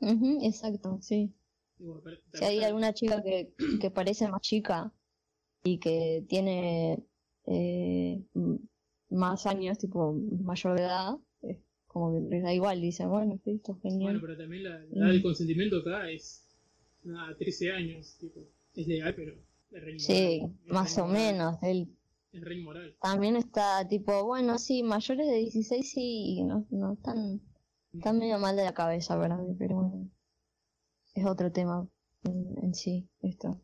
ujú, 0.00 0.38
exacto, 0.42 0.98
sí. 1.00 1.34
Y 1.78 1.84
bueno, 1.84 2.00
pero- 2.04 2.16
Si 2.32 2.44
hay 2.44 2.62
alguna 2.64 2.92
chica 2.92 3.22
que, 3.22 3.54
que 3.80 3.90
parece 3.90 4.28
más 4.28 4.40
chica 4.40 4.92
y 5.64 5.78
que 5.78 6.24
tiene 6.28 7.04
eh, 7.46 8.24
más 9.10 9.46
años, 9.46 9.78
tipo 9.78 10.12
mayor 10.12 10.76
de 10.76 10.82
edad, 10.84 11.18
como 11.98 12.12
que 12.14 12.28
les 12.30 12.42
da 12.42 12.52
igual, 12.54 12.80
dicen, 12.80 13.08
bueno, 13.10 13.38
sí, 13.44 13.52
esto 13.52 13.72
es 13.72 13.78
Bueno, 13.82 13.98
genial. 13.98 14.20
pero 14.20 14.36
también 14.36 14.64
la, 14.64 14.84
edad 14.84 15.08
del 15.08 15.22
consentimiento 15.22 15.78
acá 15.78 16.10
es 16.10 16.44
nada, 17.04 17.36
13 17.36 17.72
años, 17.72 18.16
tipo. 18.20 18.40
Es 18.74 18.86
legal, 18.86 19.14
pero 19.14 19.32
es 19.70 19.82
re 19.84 19.98
Sí, 19.98 20.12
inmoral, 20.36 20.56
es 20.66 20.72
más 20.72 20.96
re 20.96 21.02
o 21.02 21.06
menos. 21.06 21.58
Él 21.62 21.88
Es 22.32 22.42
re 22.42 22.54
inmoral. 22.56 22.94
también 23.00 23.36
está 23.36 23.86
tipo, 23.88 24.24
bueno, 24.24 24.58
sí, 24.58 24.82
mayores 24.82 25.26
de 25.26 25.36
16 25.36 25.90
sí, 25.90 26.42
no, 26.44 26.66
no 26.70 26.92
están, 26.94 27.40
están 27.92 28.18
medio 28.18 28.38
mal 28.38 28.56
de 28.56 28.64
la 28.64 28.74
cabeza 28.74 29.18
para 29.18 29.36
mí, 29.36 29.54
pero 29.58 29.76
bueno, 29.76 30.10
es 31.14 31.24
otro 31.26 31.50
tema 31.52 31.88
en, 32.24 32.54
en 32.62 32.74
sí, 32.74 33.08
esto. 33.22 33.60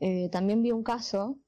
Eh, 0.00 0.28
también 0.30 0.62
vi 0.62 0.72
un 0.72 0.82
caso 0.82 1.38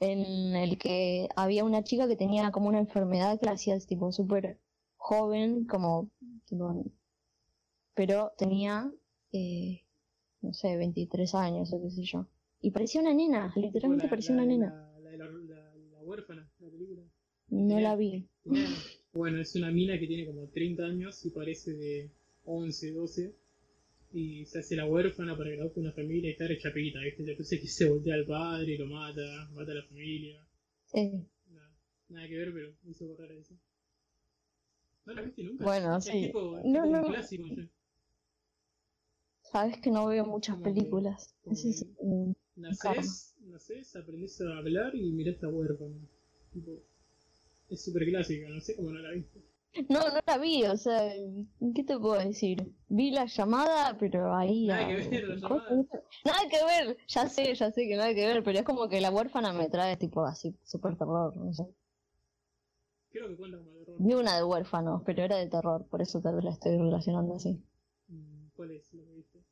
en 0.00 0.56
el 0.56 0.78
que 0.78 1.28
había 1.36 1.64
una 1.64 1.82
chica 1.84 2.08
que 2.08 2.16
tenía 2.16 2.50
como 2.50 2.68
una 2.68 2.78
enfermedad 2.80 3.38
que 3.40 3.46
la 3.46 3.52
hacía 3.52 3.78
tipo 3.80 4.12
súper 4.12 4.58
joven, 5.08 5.64
como, 5.66 6.10
tipo, 6.46 6.84
pero 7.94 8.32
tenía, 8.36 8.92
eh, 9.32 9.82
no 10.42 10.52
sé, 10.52 10.76
23 10.76 11.32
años 11.34 11.72
o 11.72 11.80
qué 11.80 11.90
sé 11.90 12.02
yo. 12.02 12.26
Y 12.60 12.70
parecía 12.72 13.00
una 13.02 13.14
nena, 13.14 13.52
literalmente 13.56 14.06
La- 14.06 14.10
parecía 14.10 14.34
la- 14.34 14.42
una 14.42 14.52
nena. 14.52 14.98
La, 15.00 15.10
de 15.10 15.18
la, 15.18 16.00
huérfana, 16.02 16.48
la 16.58 16.68
película. 16.70 17.02
No 17.48 17.78
la 17.80 17.94
vi. 17.96 18.26
Bueno, 19.12 19.40
es 19.40 19.54
una 19.54 19.70
mina 19.70 19.98
que 19.98 20.06
tiene 20.08 20.26
como 20.26 20.48
30 20.48 20.84
años 20.84 21.24
y 21.24 21.30
parece 21.30 21.72
de 21.72 22.10
11, 22.44 22.92
12. 22.92 23.34
Y 24.12 24.44
se 24.46 24.58
hace 24.60 24.76
la 24.76 24.86
huérfana 24.86 25.36
para 25.36 25.50
que 25.50 25.56
la 25.56 25.62
adopte 25.62 25.80
una 25.80 25.92
familia 25.92 26.30
y 26.30 26.32
está 26.32 26.46
chapita, 26.58 27.00
¿viste? 27.00 27.22
Entonces 27.30 27.60
que 27.60 27.68
se 27.68 27.88
voltea 27.88 28.14
al 28.14 28.24
padre, 28.24 28.76
lo 28.78 28.86
mata, 28.86 29.48
mata 29.54 29.72
a 29.72 29.74
la 29.76 29.82
familia. 29.84 30.40
Sí. 30.86 31.12
Nada, 31.50 31.70
nada 32.08 32.28
que 32.28 32.36
ver, 32.36 32.52
pero 32.52 32.72
hizo 32.84 33.06
correr 33.08 33.32
eso. 33.32 33.54
¿No 35.06 35.14
la 35.14 35.22
viste 35.22 35.42
nunca? 35.44 35.64
Bueno, 35.64 35.96
es 35.96 36.04
sí. 36.04 36.26
tipo, 36.26 36.40
No, 36.40 36.62
tipo 36.62 36.86
no. 36.86 37.00
un 37.06 37.12
clásico 37.12 37.46
ya. 37.48 37.68
Sabes 39.42 39.78
que 39.80 39.90
no 39.90 40.06
veo 40.06 40.24
muchas 40.26 40.56
que- 40.58 40.64
películas. 40.64 41.34
es, 41.44 41.86
que- 41.98 42.34
Nacés, 42.56 43.34
nacés, 43.40 43.94
aprendés 43.96 44.40
a 44.40 44.58
hablar 44.58 44.94
y 44.94 45.12
mirás 45.12 45.42
a 45.44 45.48
huérfana. 45.48 45.94
Tipo, 46.52 46.72
es 47.68 47.84
súper 47.84 48.06
clásica, 48.06 48.48
no 48.48 48.60
sé 48.60 48.74
cómo 48.76 48.90
no 48.90 48.98
la 49.00 49.10
viste. 49.12 49.40
No, 49.90 50.00
no 50.08 50.20
la 50.26 50.38
vi, 50.38 50.64
o 50.64 50.76
sea, 50.78 51.12
¿qué 51.74 51.84
te 51.84 51.98
puedo 51.98 52.14
decir? 52.18 52.72
Vi 52.88 53.10
la 53.10 53.26
llamada, 53.26 53.96
pero 53.98 54.34
ahí... 54.34 54.66
Nada 54.68 54.88
que 54.88 54.94
ver, 55.10 55.24
la 55.28 55.34
llamada. 55.36 55.70
Nada 56.24 56.40
que 56.50 56.64
ver, 56.64 56.96
ya 57.06 57.28
sé, 57.28 57.54
ya 57.54 57.70
sé 57.70 57.86
que 57.86 57.94
nada 57.94 58.14
que 58.14 58.26
ver, 58.26 58.42
pero 58.42 58.58
es 58.60 58.64
como 58.64 58.88
que 58.88 59.02
la 59.02 59.10
huérfana 59.10 59.52
me 59.52 59.68
trae 59.68 59.98
tipo 59.98 60.24
así, 60.24 60.56
súper 60.64 60.96
terror, 60.96 61.36
no 61.36 61.52
sé. 61.52 61.64
Creo 63.16 63.28
que 63.28 63.36
cuenta 63.36 63.56
como 63.56 63.70
terror. 63.70 63.96
Vi 63.98 64.12
una 64.12 64.36
de 64.36 64.44
huérfanos, 64.44 65.02
pero 65.06 65.22
era 65.22 65.36
de 65.36 65.46
terror, 65.46 65.86
por 65.86 66.02
eso 66.02 66.20
tal 66.20 66.34
vez 66.34 66.44
la 66.44 66.50
estoy 66.50 66.76
relacionando 66.76 67.34
así. 67.34 67.58
Mm, 68.08 68.48
¿Cuál 68.54 68.72
es 68.72 68.92
la 68.92 69.04
que 69.04 69.14
viste? 69.14 69.42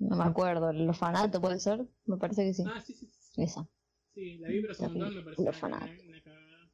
No 0.00 0.16
me 0.16 0.24
acuerdo, 0.24 0.68
el 0.68 0.86
orfanato 0.86 1.40
puede 1.40 1.60
ser, 1.60 1.86
me 2.04 2.18
parece 2.18 2.44
que 2.44 2.52
sí, 2.52 2.64
Ah, 2.66 2.78
sí, 2.82 2.92
sí, 2.92 3.08
sí. 3.10 3.42
esa. 3.42 3.66
Sí, 4.12 4.36
la 4.36 4.48
vi, 4.48 4.60
pero 4.60 4.74
un 4.78 4.92
montón 4.92 5.14
me 5.14 5.22
pareció 5.22 5.44
una, 5.44 5.78
una, 5.78 6.22
cagada. 6.22 6.70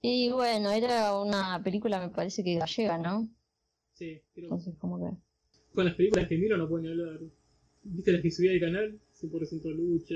Y 0.00 0.30
bueno, 0.30 0.70
era 0.70 1.18
una 1.18 1.60
película, 1.60 1.98
me 1.98 2.10
parece 2.10 2.44
que 2.44 2.54
gallega, 2.54 2.98
¿no? 2.98 3.28
Sí, 3.94 4.22
creo 4.34 4.48
que 4.48 4.54
Entonces, 4.54 4.76
como 4.78 4.98
que... 4.98 5.16
Con 5.74 5.86
las 5.86 5.96
películas 5.96 6.28
que 6.28 6.38
miro 6.38 6.56
no 6.56 6.68
puedo 6.68 6.84
ni 6.84 6.88
hablar. 6.90 7.18
¿Viste 7.82 8.12
las 8.12 8.22
que 8.22 8.30
subí 8.30 8.48
al 8.48 8.60
canal? 8.60 9.00
100% 9.14 9.70
lucha. 9.70 10.14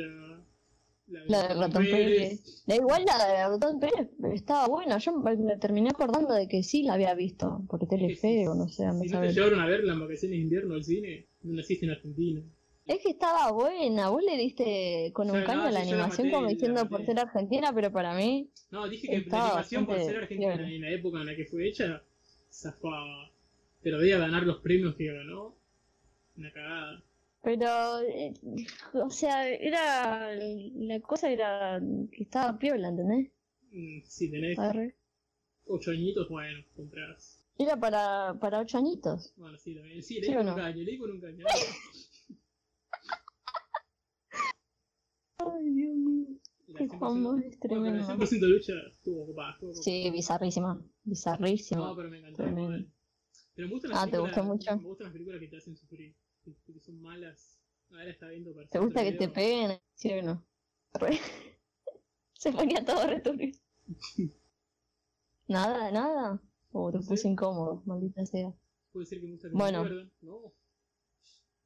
La 1.08 1.48
de 1.48 1.54
Ratón 1.54 1.84
Pérez. 1.84 2.64
Da 2.66 2.74
igual 2.74 3.04
la 3.06 3.26
de 3.28 3.48
Ratón 3.48 3.78
Pérez 3.78 4.08
estaba 4.32 4.66
buena. 4.66 4.98
Yo 4.98 5.12
me 5.12 5.56
terminé 5.56 5.90
acordando 5.90 6.34
de 6.34 6.48
que 6.48 6.62
sí 6.62 6.82
la 6.82 6.94
había 6.94 7.14
visto 7.14 7.62
por 7.68 7.86
Telefe 7.86 8.48
o 8.48 8.54
no 8.54 8.68
sé, 8.68 8.84
Si 9.02 9.08
no 9.08 9.20
te 9.20 9.32
llevaron 9.32 9.60
a 9.60 9.66
verla 9.66 9.92
en 9.92 10.00
vacaciones 10.00 10.38
de 10.38 10.42
invierno 10.42 10.74
al 10.74 10.84
cine, 10.84 11.26
no 11.42 11.54
naciste 11.54 11.86
en 11.86 11.92
Argentina. 11.92 12.42
Es 12.86 13.00
que 13.02 13.10
estaba 13.10 13.50
buena. 13.52 14.10
Vos 14.10 14.22
le 14.22 14.36
diste 14.36 15.10
con 15.12 15.30
un 15.30 15.40
Ya, 15.40 15.44
caño 15.44 15.62
no, 15.62 15.68
a 15.68 15.70
la 15.72 15.80
animación 15.80 16.28
maté, 16.28 16.36
como 16.36 16.48
diciendo 16.48 16.88
por 16.88 17.04
ser 17.04 17.18
argentina, 17.18 17.72
pero 17.72 17.92
para 17.92 18.14
mí. 18.14 18.50
No, 18.70 18.88
dije 18.88 19.08
que 19.08 19.30
la 19.30 19.46
animación 19.46 19.86
por 19.86 19.98
ser 20.00 20.16
argentina 20.16 20.54
en 20.54 20.80
la 20.80 20.90
época 20.90 21.20
en 21.20 21.26
la 21.26 21.36
que 21.36 21.46
fue 21.46 21.68
hecha, 21.68 22.02
zafaba. 22.50 23.30
Pero 23.82 23.98
de 23.98 24.14
a 24.14 24.18
ganar 24.18 24.44
los 24.44 24.58
premios 24.58 24.96
que 24.96 25.12
ganó, 25.12 25.56
una 26.36 26.52
cagada. 26.52 27.02
Pero, 27.46 28.00
eh, 28.00 28.34
o 28.94 29.08
sea, 29.08 29.48
era. 29.48 30.34
La 30.34 30.98
cosa 31.00 31.30
era 31.30 31.80
que 32.10 32.24
estaba 32.24 32.58
piola, 32.58 32.88
¿entendés? 32.88 33.30
Mm, 33.70 34.00
Si 34.04 34.28
tenés 34.28 34.58
Arre. 34.58 34.96
ocho 35.66 35.92
añitos, 35.92 36.28
bueno, 36.28 36.58
comprás. 36.74 37.46
Era 37.56 37.78
para, 37.78 38.34
para 38.40 38.58
ocho 38.58 38.78
añitos. 38.78 39.32
Bueno, 39.36 39.56
sí, 39.58 39.76
también. 39.76 40.02
Sí, 40.02 40.14
¿Sí 40.14 40.20
leí 40.22 40.34
o 40.34 40.38
con 40.38 40.46
no? 40.46 40.52
un 40.54 40.58
caño, 40.58 40.82
leí 40.82 40.98
con 40.98 41.10
un 41.12 41.20
caño. 41.20 41.44
Ay, 45.38 45.70
Dios 45.70 45.96
mío. 45.96 46.26
La 46.66 46.78
Qué 46.80 46.88
100% 46.88 46.98
Juan 46.98 47.22
Bosch 47.22 47.44
es 47.44 47.58
Bueno, 47.60 47.84
pero 47.84 47.96
la 47.96 48.06
tremendo. 48.06 48.26
100% 48.26 48.48
lucha 48.48 48.72
estuvo 48.90 49.26
copada. 49.26 49.56
Sí, 49.82 50.10
bizarrísima. 50.10 50.82
Bizarrísima. 51.04 51.80
No, 51.86 51.94
pero 51.94 52.10
me 52.10 52.18
encantó. 52.18 52.42
Tremendo. 52.42 52.62
igual. 52.78 52.92
Pero 53.54 53.68
me 53.68 53.72
gustan 53.74 53.90
las 53.92 54.00
Ah, 54.00 54.04
¿te 54.06 54.10
películas, 54.10 54.36
gustó 54.36 54.52
mucho? 54.52 54.76
Me 54.78 54.88
gustan 54.88 55.04
las 55.04 55.12
películas 55.12 55.40
que 55.40 55.46
te 55.48 55.56
hacen 55.58 55.76
sufrir, 55.76 56.16
que, 56.54 56.72
que 56.72 56.80
son 56.80 57.00
malas. 57.00 57.60
Ahora 57.90 58.10
está 58.10 58.28
viendo 58.28 58.54
para 58.54 58.66
¿Te 58.68 58.78
gusta 58.78 59.02
que 59.04 59.12
te 59.12 59.18
video. 59.26 59.32
peguen? 59.32 59.80
¿Sí 59.94 60.12
o 60.12 60.22
no? 60.22 60.44
Se 62.34 62.52
ponía 62.52 62.84
todo 62.84 63.06
returbio. 63.06 63.52
Nada, 65.48 65.92
nada. 65.92 66.42
Oh, 66.72 66.90
te 66.90 66.98
puse 66.98 67.28
incómodo, 67.28 67.80
maldita 67.86 68.26
sea. 68.26 68.52
Puede 68.92 69.06
ser 69.06 69.20
que 69.20 69.26
me 69.26 69.32
gusta 69.32 69.48
que 69.48 69.54
Bueno. 69.54 69.84
me. 69.84 70.10
No, 70.20 70.52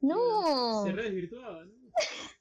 No. 0.02 0.84
se 0.84 0.92
re 0.92 1.04
desvirtuaba, 1.04 1.64
¿no? 1.64 1.72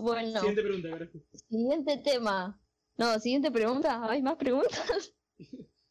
Bueno, 0.00 0.38
Siguiente 0.40 0.62
pregunta, 0.62 0.90
carajo. 0.90 1.18
siguiente 1.48 1.96
tema. 1.98 2.60
No, 2.96 3.18
siguiente 3.20 3.50
pregunta. 3.50 4.08
¿Hay 4.10 4.22
más 4.22 4.36
preguntas? 4.36 5.14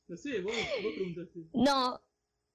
No 0.07 0.15
sé, 0.17 0.41
vos, 0.41 0.53
vos 0.83 0.93
preguntaste. 0.95 1.39
No. 1.53 2.01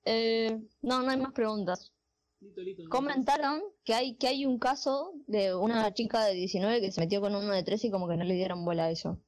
Eh, 0.04 0.58
no, 0.82 1.02
no 1.02 1.10
hay 1.10 1.16
más 1.18 1.32
preguntas. 1.32 1.92
Lito, 2.40 2.60
lito. 2.62 2.82
Comentaron 2.88 3.62
que 3.84 3.94
hay, 3.94 4.16
que 4.16 4.26
hay 4.26 4.46
un 4.46 4.58
caso 4.58 5.12
de 5.26 5.54
una 5.54 5.92
chica 5.94 6.24
de 6.24 6.34
19 6.34 6.80
que 6.80 6.90
se 6.90 7.00
metió 7.00 7.20
con 7.20 7.34
uno 7.36 7.52
de 7.52 7.62
13 7.62 7.86
y 7.86 7.90
como 7.90 8.08
que 8.08 8.16
no 8.16 8.24
le 8.24 8.34
dieron 8.34 8.64
bola 8.64 8.86
a 8.86 8.90
eso. 8.90 9.20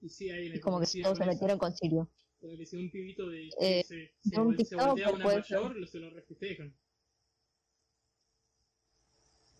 Y 0.00 0.08
sí, 0.08 0.30
ahí 0.30 0.46
Y 0.54 0.60
como 0.60 0.80
que 0.80 0.86
todos 1.02 1.18
se 1.18 1.26
metieron 1.26 1.58
con 1.58 1.74
Sirio. 1.76 2.08
Como 2.40 2.56
que 2.56 2.64
si 2.64 2.76
un 2.76 2.90
pibito 2.90 3.28
de 3.28 3.48
Eh, 3.60 3.82
se, 3.84 4.12
se, 4.20 4.40
un 4.40 4.56
se 4.56 4.76
voltea 4.76 5.08
a 5.08 5.12
una 5.12 5.24
mayor, 5.24 5.76
lo- 5.76 5.86
se 5.86 5.98
lo 5.98 6.08
refestejan. 6.10 6.72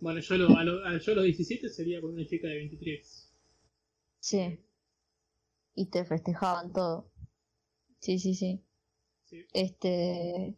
Bueno, 0.00 0.20
yo, 0.20 0.36
lo, 0.36 0.56
a 0.56 0.62
lo- 0.64 0.84
a, 0.86 0.96
yo 0.98 1.14
los 1.14 1.24
17 1.24 1.68
sería 1.68 2.00
con 2.00 2.12
una 2.12 2.24
chica 2.24 2.46
de 2.46 2.54
23. 2.54 3.32
Sí. 4.20 4.60
Y 5.74 5.86
te 5.86 6.04
festejaban 6.04 6.72
todo. 6.72 7.10
Sí, 8.00 8.18
sí, 8.18 8.34
sí. 8.34 8.62
Sí. 9.24 9.44
Este. 9.52 10.56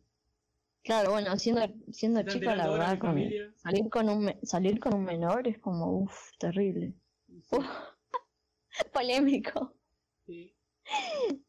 Claro, 0.82 1.11
bueno, 1.11 1.37
siendo, 1.38 1.62
siendo 1.92 2.20
¿Se 2.20 2.26
están 2.26 2.40
chica, 2.40 2.56
la 2.56 2.68
verdad, 2.70 2.99
con, 2.99 3.16
salir, 3.56 3.90
con 3.90 4.09
un, 4.09 4.35
salir 4.42 4.80
con 4.80 4.94
un 4.94 5.04
menor 5.04 5.47
es 5.47 5.59
como, 5.59 5.92
uff, 6.00 6.30
terrible. 6.38 6.94
Sí, 7.26 7.42
Uf. 7.50 7.66
Polémico. 8.92 9.75
sí. 10.26 10.52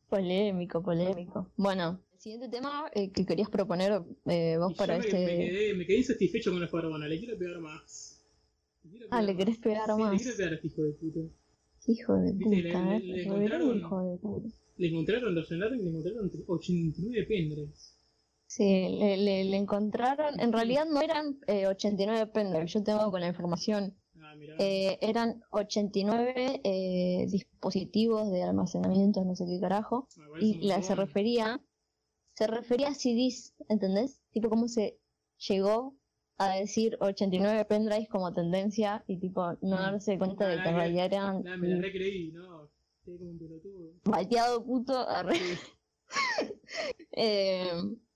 Polémico, 0.10 0.83
polémico. 0.83 1.48
Bueno, 1.55 2.01
el 2.13 2.19
siguiente 2.19 2.50
tema 2.50 2.89
eh, 2.93 3.12
que 3.12 3.25
querías 3.25 3.50
proponer 3.50 4.01
eh, 4.25 4.57
vos 4.57 4.71
Y 4.74 4.75
para 4.75 4.95
yo 4.98 5.01
este. 5.03 5.17
me 5.25 5.38
quedé, 5.38 5.74
me 5.74 5.86
quedé 5.86 5.98
insatisfecho 6.00 6.51
con 6.51 6.62
la 6.62 6.67
faraona, 6.67 7.07
le 7.07 7.17
quiero 7.19 7.38
pegar 7.38 7.60
más. 7.60 8.21
quiero 8.81 9.07
Ah, 9.10 9.21
pegar 9.21 9.25
¿le 9.25 9.31
más. 9.33 9.38
querés 9.38 9.57
pegar 9.60 9.86
Sí, 9.95 10.01
más? 10.01 10.12
le 10.13 10.17
quiero 10.19 10.38
pegar 10.38 10.51
a 10.53 10.55
este 10.55 10.67
hijo 10.67 10.83
de 10.83 10.91
puta. 10.93 11.19
Hijo 11.88 12.14
de 12.16 12.34
le- 12.34 12.40
puta, 12.44 12.50
le- 12.50 12.60
eh. 12.60 13.00
le 13.00 13.24
reverendo 13.24 13.74
encontraron- 13.74 13.78
hijo 13.78 14.02
de 14.04 14.18
puta. 14.18 14.56
Le 14.78 14.88
encontraron, 14.88 15.36
lo 15.36 15.42
llenaron 15.44 15.80
y 15.80 15.84
le 15.84 15.90
encontraron 15.90 16.32
89 16.48 17.26
pendrives. 17.28 17.98
Sí, 18.48 18.64
le, 18.64 19.18
le, 19.18 19.44
le 19.46 19.58
encontraron. 19.58 20.40
En 20.40 20.52
realidad 20.52 20.86
no 20.92 21.02
eran 21.02 21.40
eh, 21.48 21.68
89 21.68 22.28
pendrives, 22.34 22.74
yo 22.74 22.84
tengo 22.84 23.10
con 23.12 23.22
la 23.22 23.28
información. 23.28 23.96
Ah. 24.16 24.34
Eh, 24.60 24.98
eran 25.02 25.42
89 25.52 26.62
eh, 26.64 27.26
dispositivos 27.30 28.30
de 28.32 28.44
almacenamiento, 28.44 29.24
no 29.24 29.36
sé 29.36 29.46
qué 29.46 29.60
carajo. 29.60 30.08
Ah, 30.18 30.38
Y 30.40 30.56
la, 30.68 30.82
se 30.82 30.96
refería, 30.96 31.62
se 32.34 32.48
refería 32.48 32.90
a 32.90 32.94
CDs, 32.96 33.54
¿entendés? 33.70 34.22
Tipo 34.32 34.50
cómo 34.50 34.68
se 34.68 35.00
llegó 35.48 35.96
a 36.45 36.55
decir 36.55 36.98
89 37.00 37.65
pendrives 37.65 38.07
como 38.10 38.33
tendencia 38.33 39.03
y 39.07 39.17
tipo 39.17 39.41
no 39.62 39.75
Mm. 39.77 39.79
darse 39.79 40.17
cuenta 40.17 40.48
de 40.48 40.60
Ah, 40.60 40.63
que 40.63 40.69
en 40.69 40.75
la- 40.75 40.81
realidad 40.81 41.05
eran 41.05 41.43
Nah, 41.43 41.57
me 41.57 41.67
la 41.69 41.81
recreí, 41.81 42.31
no. 42.31 42.69
Quedé 43.05 43.17
como 43.17 43.31
un 43.31 43.39
pelotudo. 43.39 43.93
bateado 44.05 44.63
puto. 44.63 44.98
arre. 44.98 45.33
Eh, 47.12 47.69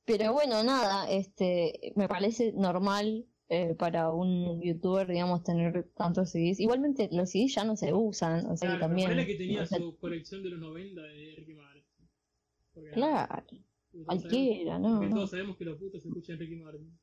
pero 0.05 0.33
bueno, 0.33 0.63
nada, 0.63 1.09
este, 1.09 1.93
me 1.95 2.07
parece 2.07 2.53
normal 2.53 3.25
eh, 3.49 3.75
para 3.75 4.11
un 4.11 4.59
youtuber, 4.61 5.07
digamos, 5.07 5.43
tener 5.43 5.89
tantos 5.95 6.31
CDs. 6.31 6.59
Igualmente 6.59 7.09
los 7.11 7.29
CDs 7.29 7.55
ya 7.55 7.63
no 7.63 7.75
se 7.75 7.93
usan, 7.93 8.45
o 8.47 8.57
sea 8.57 8.69
que 8.69 8.77
Claro, 8.77 8.79
también. 8.87 9.09
ponele 9.09 9.27
que 9.27 9.35
tenía 9.35 9.61
o 9.61 9.65
sea, 9.65 9.77
su 9.77 9.95
colección 9.97 10.41
de 10.43 10.49
los 10.49 10.59
90 10.59 11.01
de 11.01 11.35
Ricky 11.37 11.53
Martin. 11.53 11.83
Porque, 12.73 12.89
Claro, 12.91 13.43
cualquiera, 14.05 14.71
sabemos- 14.73 14.91
¿no? 14.91 14.97
Porque 14.97 15.09
no. 15.09 15.15
todos 15.15 15.29
sabemos 15.31 15.57
que 15.57 15.65
los 15.65 15.77
putos 15.77 16.05
escuchan 16.05 16.39
Ricky 16.39 16.55
Martin. 16.55 16.97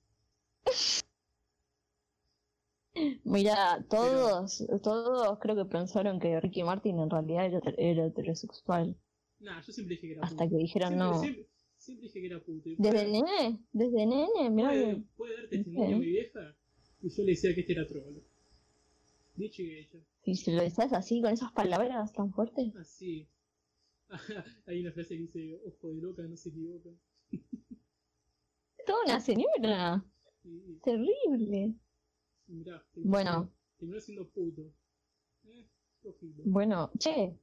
Mira, 3.24 3.84
todos, 3.88 4.64
todos 4.82 5.38
creo 5.40 5.56
que 5.56 5.64
pensaron 5.64 6.20
que 6.20 6.38
Ricky 6.40 6.62
Martin 6.62 6.98
en 7.00 7.08
realidad 7.10 7.46
era, 7.46 7.60
era 7.78 8.06
heterosexual. 8.06 8.96
Nah, 9.40 9.60
yo 9.62 9.72
siempre 9.72 9.96
dije 9.96 10.08
que 10.08 10.12
era 10.14 10.22
Hasta 10.22 10.44
puto. 10.44 10.50
que 10.50 10.56
dijeron 10.62 10.88
siempre, 10.90 11.06
no. 11.08 11.20
Siempre, 11.20 11.46
siempre 11.78 12.02
dije 12.08 12.20
que 12.20 12.26
era 12.26 12.40
puto. 12.40 12.68
Y 12.68 12.76
Desde 12.76 12.90
puede- 12.92 13.10
nene, 13.12 13.58
desde 13.72 14.06
nene, 14.06 14.50
mira 14.50 14.68
puede, 14.68 14.94
que. 14.94 15.02
puede 15.16 15.36
dar 15.36 15.48
testimonio 15.48 15.96
Ok. 15.96 16.00
mi 16.02 16.06
vieja 16.10 16.56
y 17.00 17.08
yo 17.08 17.22
le 17.24 17.30
decía 17.32 17.54
que 17.54 17.60
este 17.62 17.72
era 17.72 17.86
trolo. 17.88 18.20
Dicho 19.36 19.62
y 19.62 19.78
hecho. 19.78 19.98
Y 20.24 20.36
si 20.36 20.52
lo 20.52 20.62
decías 20.62 20.92
así, 20.92 21.20
con 21.22 21.32
esas 21.32 21.50
palabras 21.52 22.12
tan 22.12 22.32
fuertes. 22.32 22.76
Así. 22.76 23.26
Hay 24.66 24.80
una 24.82 24.92
frase 24.92 25.16
que 25.16 25.22
dice, 25.22 25.58
ojo 25.66 25.88
de 25.88 25.94
loca, 26.02 26.22
no 26.22 26.36
se 26.36 26.50
equivoca. 26.50 26.90
Toda 28.86 28.98
una 29.06 29.20
señora. 29.20 30.04
Y, 30.44 30.74
Terrible. 30.84 31.74
Mirá, 32.46 32.84
terminó 32.92 33.10
Bueno. 33.12 33.30
siendo- 33.32 33.52
terminó 33.78 34.00
siendo 34.00 34.28
puto. 34.30 34.62
Eh. 35.44 35.68
Bueno, 36.44 36.90
che, 36.98 37.38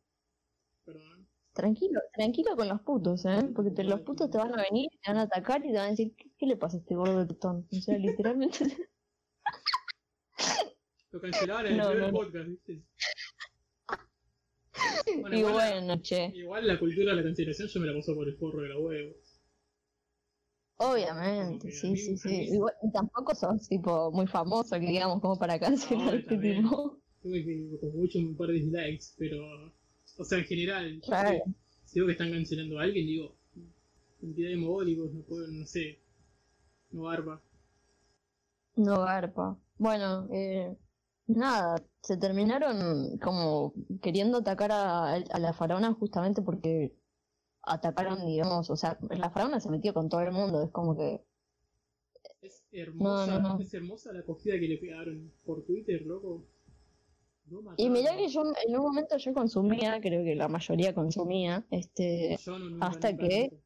Perdón. 0.85 1.27
tranquilo, 1.53 2.01
tranquilo 2.13 2.55
con 2.57 2.67
los 2.67 2.81
putos, 2.81 3.25
¿eh? 3.25 3.49
Porque 3.55 3.71
te- 3.71 3.83
los 3.83 4.01
putos 4.01 4.29
te 4.29 4.37
van 4.37 4.53
a 4.57 4.61
venir, 4.63 4.89
te 5.01 5.11
van 5.11 5.17
a 5.17 5.21
atacar 5.23 5.61
y 5.65 5.69
te 5.71 5.77
van 5.77 5.87
a 5.87 5.89
decir, 5.91 6.13
¿qué, 6.15 6.29
qué 6.37 6.45
le 6.45 6.57
pasa 6.57 6.77
a 6.77 6.79
este 6.81 6.95
gordo 6.95 7.19
de 7.19 7.25
tetón? 7.27 7.67
O 7.71 7.75
sea, 7.75 7.97
literalmente. 8.25 8.89
Lo 11.11 11.19
cancelaban 11.21 11.65
en 11.67 11.71
el 11.73 11.77
No, 11.79 11.89
primer 11.91 12.13
no, 12.13 12.19
podcast, 12.19 12.47
¿viste? 12.47 12.83
Bueno, 15.21 15.35
y 15.35 15.39
igual, 15.39 15.55
bueno, 15.85 16.01
che, 16.01 16.31
igual 16.35 16.67
la 16.67 16.79
cultura 16.79 17.09
de 17.11 17.15
la 17.17 17.23
cancelación 17.23 17.67
yo 17.67 17.79
me 17.79 17.87
la 17.87 17.93
paso 17.93 18.13
por 18.13 18.27
el 18.27 18.35
forro 18.37 18.61
de 18.61 18.69
la 18.69 18.77
huevo. 18.77 19.15
Obviamente, 20.79 21.71
sí, 21.71 21.95
sí, 21.97 22.17
sí. 22.17 22.29
Igual, 22.53 22.73
y 22.83 22.91
tampoco 22.91 23.35
sos, 23.35 23.67
tipo, 23.69 24.11
muy 24.11 24.27
famoso, 24.27 24.79
que 24.79 24.87
digamos, 24.87 25.21
como 25.21 25.37
para 25.37 25.59
cancelar 25.59 26.15
este 26.15 26.37
tipo. 26.37 26.97
Tuve 27.21 27.79
como 27.81 27.93
mucho 27.93 28.19
un 28.19 28.35
par 28.37 28.47
de 28.47 28.53
dislikes, 28.53 29.13
pero 29.17 29.37
O 30.17 30.25
sea, 30.25 30.39
en 30.39 30.45
general, 30.45 31.03
Claro. 31.05 31.43
si, 31.85 31.99
veo 31.99 32.07
que 32.07 32.13
están 32.13 32.31
cancelando 32.31 32.79
a 32.79 32.83
alguien, 32.83 33.05
digo, 33.07 33.35
cantidad 34.21 34.49
de 34.49 34.57
mogólicos, 34.57 35.13
no 35.13 35.21
puedo, 35.23 35.47
no 35.47 35.65
sé, 35.65 35.99
no 36.91 37.03
barba. 37.03 37.41
No 38.75 39.01
garpa. 39.01 39.57
Bueno, 39.77 40.27
eh, 40.31 40.75
nada, 41.27 41.75
se 42.01 42.17
terminaron 42.17 43.17
como 43.19 43.73
queriendo 44.01 44.39
atacar 44.39 44.71
a, 44.71 45.13
a 45.15 45.39
la 45.39 45.53
faraona 45.53 45.93
justamente 45.93 46.41
porque 46.41 46.95
atacaron, 47.69 48.25
digamos, 48.25 48.69
o 48.69 48.75
sea, 48.75 48.97
la 49.09 49.29
faraona 49.29 49.59
se 49.59 49.69
metió 49.69 49.93
con 49.93 50.09
todo 50.09 50.21
el 50.21 50.31
mundo, 50.31 50.63
es 50.63 50.71
como 50.71 50.97
que 50.97 51.21
Es 52.41 52.63
hermosa, 52.71 53.39
no, 53.39 53.57
no. 53.57 53.59
es 53.63 53.73
hermosa 53.73 54.11
la 54.13 54.19
acogida 54.21 54.55
que 54.59 54.67
le 54.67 54.77
pegaron 54.77 55.31
por 55.45 55.63
Twitter, 55.65 56.01
loco. 56.01 56.45
No 57.45 57.61
Y 57.77 57.89
mirá 57.89 58.15
que 58.15 58.27
yo 58.27 58.43
en 58.67 58.75
un 58.77 58.83
momento 58.83 59.17
yo 59.17 59.33
consumía, 59.33 59.99
creo 60.01 60.23
que 60.23 60.35
la 60.35 60.47
mayoría 60.47 60.93
consumía, 60.93 61.65
este, 61.71 62.37
no, 62.45 62.59
nunca, 62.59 62.87
hasta 62.87 63.11
nunca, 63.11 63.27
que- 63.27 63.49
nunca. 63.51 63.63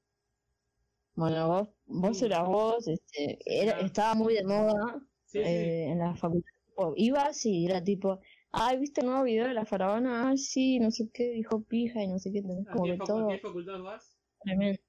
bueno, 1.16 1.48
vos, 1.50 1.68
vos 1.86 2.18
Sí. 2.18 2.26
eras 2.26 2.48
vos, 2.48 2.88
este, 2.88 3.38
era, 3.46 3.80
estaba 3.82 4.14
muy 4.16 4.36
de 4.36 4.44
moda 4.46 5.00
Sí, 5.26 5.40
sí. 5.40 5.50
eh, 5.50 5.90
en 5.90 6.00
la 6.00 6.16
facultad. 6.16 6.50
ibas 6.96 7.46
y 7.46 7.66
era 7.66 7.84
tipo, 7.84 8.20
ay, 8.54 8.80
¿viste 8.80 9.02
el 9.02 9.08
nuevo 9.08 9.24
video 9.24 9.48
de 9.48 9.54
la 9.54 9.66
faraona? 9.66 10.30
Ay, 10.30 10.38
sí, 10.38 10.80
no 10.80 10.92
sé 10.92 11.10
qué, 11.14 11.32
dijo 11.32 11.64
pija 11.64 12.02
y 12.04 12.08
no 12.08 12.20
sé 12.20 12.32
qué, 12.32 12.42
tenés 12.42 12.68
¿A 12.68 12.72
como 12.72 12.86
que 12.86 12.98
todo 13.00 13.30
a 13.30 13.36
qué 13.36 13.40
facultad 13.40 13.82
vas? 13.82 14.18
tremendo. 14.44 14.80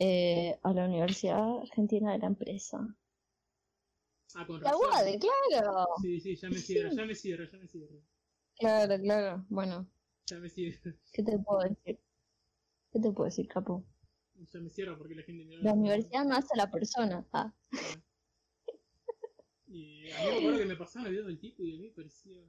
Eh, 0.00 0.58
a 0.62 0.72
la 0.72 0.86
Universidad 0.86 1.58
Argentina 1.60 2.12
de 2.12 2.18
la 2.18 2.26
Empresa. 2.26 2.96
Ah, 4.34 4.46
con 4.46 4.62
La 4.62 4.70
razón. 4.70 4.88
UADE, 4.90 5.18
claro. 5.18 5.86
Sí, 6.02 6.20
sí, 6.20 6.36
ya 6.36 6.48
me 6.48 6.56
cierra, 6.56 6.90
ya 6.94 7.04
me 7.04 7.14
cierra, 7.14 7.50
ya 7.50 7.58
me 7.58 7.66
cierra. 7.68 7.96
Claro, 8.58 8.98
claro. 9.02 9.46
Bueno, 9.48 9.86
Ya 10.30 10.38
me 10.38 10.48
cierra, 10.48 10.94
¿qué 11.12 11.22
te 11.22 11.38
puedo 11.38 11.60
decir? 11.68 11.98
¿Qué 12.92 13.00
te 13.00 13.12
puedo 13.12 13.24
decir, 13.26 13.48
capo? 13.48 13.84
ya 14.52 14.60
me 14.60 14.70
cierra 14.70 14.96
porque 14.96 15.14
la 15.14 15.22
gente 15.22 15.44
me 15.44 15.56
La 15.56 15.72
universidad 15.74 16.24
no 16.24 16.34
hace 16.36 16.48
a 16.54 16.56
la 16.56 16.70
persona. 16.70 17.26
Ah, 17.32 17.52
Y 19.68 20.10
a 20.10 20.18
mí 20.24 20.30
me 20.30 20.36
acuerdo 20.38 20.58
que 20.58 20.64
me 20.66 20.76
pasaban 20.76 21.06
el 21.08 21.12
video 21.12 21.26
del 21.26 21.38
tipo 21.38 21.62
y 21.62 21.74
a 21.74 21.78
mí 21.78 21.86
me 21.88 21.90
parecía. 21.94 22.40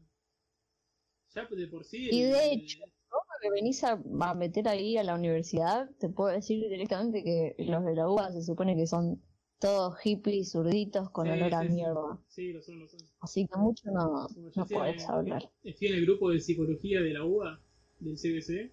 Ya 1.35 1.45
de 1.45 1.67
por 1.67 1.83
sí. 1.85 2.09
Y 2.11 2.21
el- 2.23 2.31
de 2.31 2.53
hecho, 2.53 2.79
vos 3.11 3.21
que 3.41 3.49
venís 3.51 3.83
a, 3.83 4.01
a 4.21 4.33
meter 4.35 4.67
ahí 4.67 4.97
a 4.97 5.03
la 5.03 5.15
universidad, 5.15 5.89
te 5.99 6.09
puedo 6.09 6.29
decir 6.33 6.67
directamente 6.69 7.23
que 7.23 7.55
los 7.59 7.83
de 7.85 7.95
la 7.95 8.09
UBA 8.09 8.31
se 8.31 8.41
supone 8.43 8.75
que 8.75 8.87
son 8.87 9.21
todos 9.59 9.97
hippies, 9.99 10.51
zurditos, 10.51 11.09
con 11.11 11.27
Sí, 11.27 11.33
olor 11.33 11.53
a 11.53 11.61
sí, 11.61 11.67
sí. 11.67 11.73
mierda. 11.73 12.19
Sí, 12.29 12.53
lo 12.53 12.61
son, 12.61 12.79
lo 12.79 12.87
son. 12.87 12.99
Así 13.19 13.45
que 13.45 13.57
mucho 13.59 13.91
no, 13.91 14.27
Como 14.33 14.51
no 14.55 14.65
podés 14.67 15.07
hablar. 15.09 15.49
Estoy 15.63 15.89
en 15.89 15.95
el 15.95 16.05
grupo 16.05 16.31
de 16.31 16.39
psicología 16.39 17.01
de 17.01 17.13
la 17.13 17.25
UBA, 17.25 17.61
del 17.99 18.17
CBC. 18.17 18.71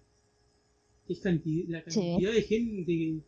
Es 1.09 1.21
canti- 1.21 1.65
la 1.67 1.81
Sí. 1.89 1.99
cantidad 1.99 2.31
de 2.33 2.41
gente 2.41 2.85
que, 2.85 3.19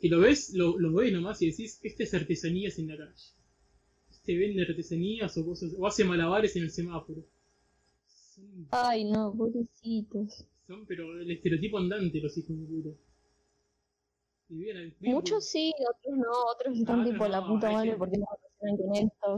que 0.00 0.08
lo 0.08 0.20
ves, 0.20 0.52
lo, 0.54 0.78
lo 0.78 0.92
ves 0.94 1.12
nomás 1.12 1.40
y 1.42 1.50
decís, 1.50 1.80
este 1.82 2.04
es 2.04 2.14
artesanías 2.14 2.78
en 2.78 2.88
la 2.88 2.96
calle. 2.98 3.22
Este 4.28 4.36
vende 4.38 4.60
artesanías 4.62 5.38
o 5.38 5.44
cosas, 5.46 5.72
o 5.78 5.86
hace 5.86 6.04
malabares 6.04 6.54
en 6.56 6.64
el 6.64 6.70
semáforo. 6.70 7.24
Son, 8.06 8.68
Ay, 8.72 9.04
no, 9.10 9.32
pobrecitos. 9.34 10.44
son 10.66 10.84
pero 10.86 11.18
el 11.18 11.30
estereotipo 11.30 11.78
andante 11.78 12.20
los 12.20 12.36
hijos 12.36 12.60
de 12.60 12.66
puta. 12.66 12.90
Muchos 15.00 15.46
sí, 15.46 15.72
otros 15.80 16.18
no, 16.18 16.30
otros 16.54 16.78
están 16.78 17.00
Ah, 17.00 17.04
no, 17.04 17.10
tipo 17.10 17.26
la 17.26 17.40
no, 17.40 17.48
puta 17.48 17.68
hay 17.68 17.74
madre 17.74 17.88
gente- 17.92 17.98
porque 17.98 18.18
no 18.18 18.26
relacionan 18.60 18.76
con 18.76 18.96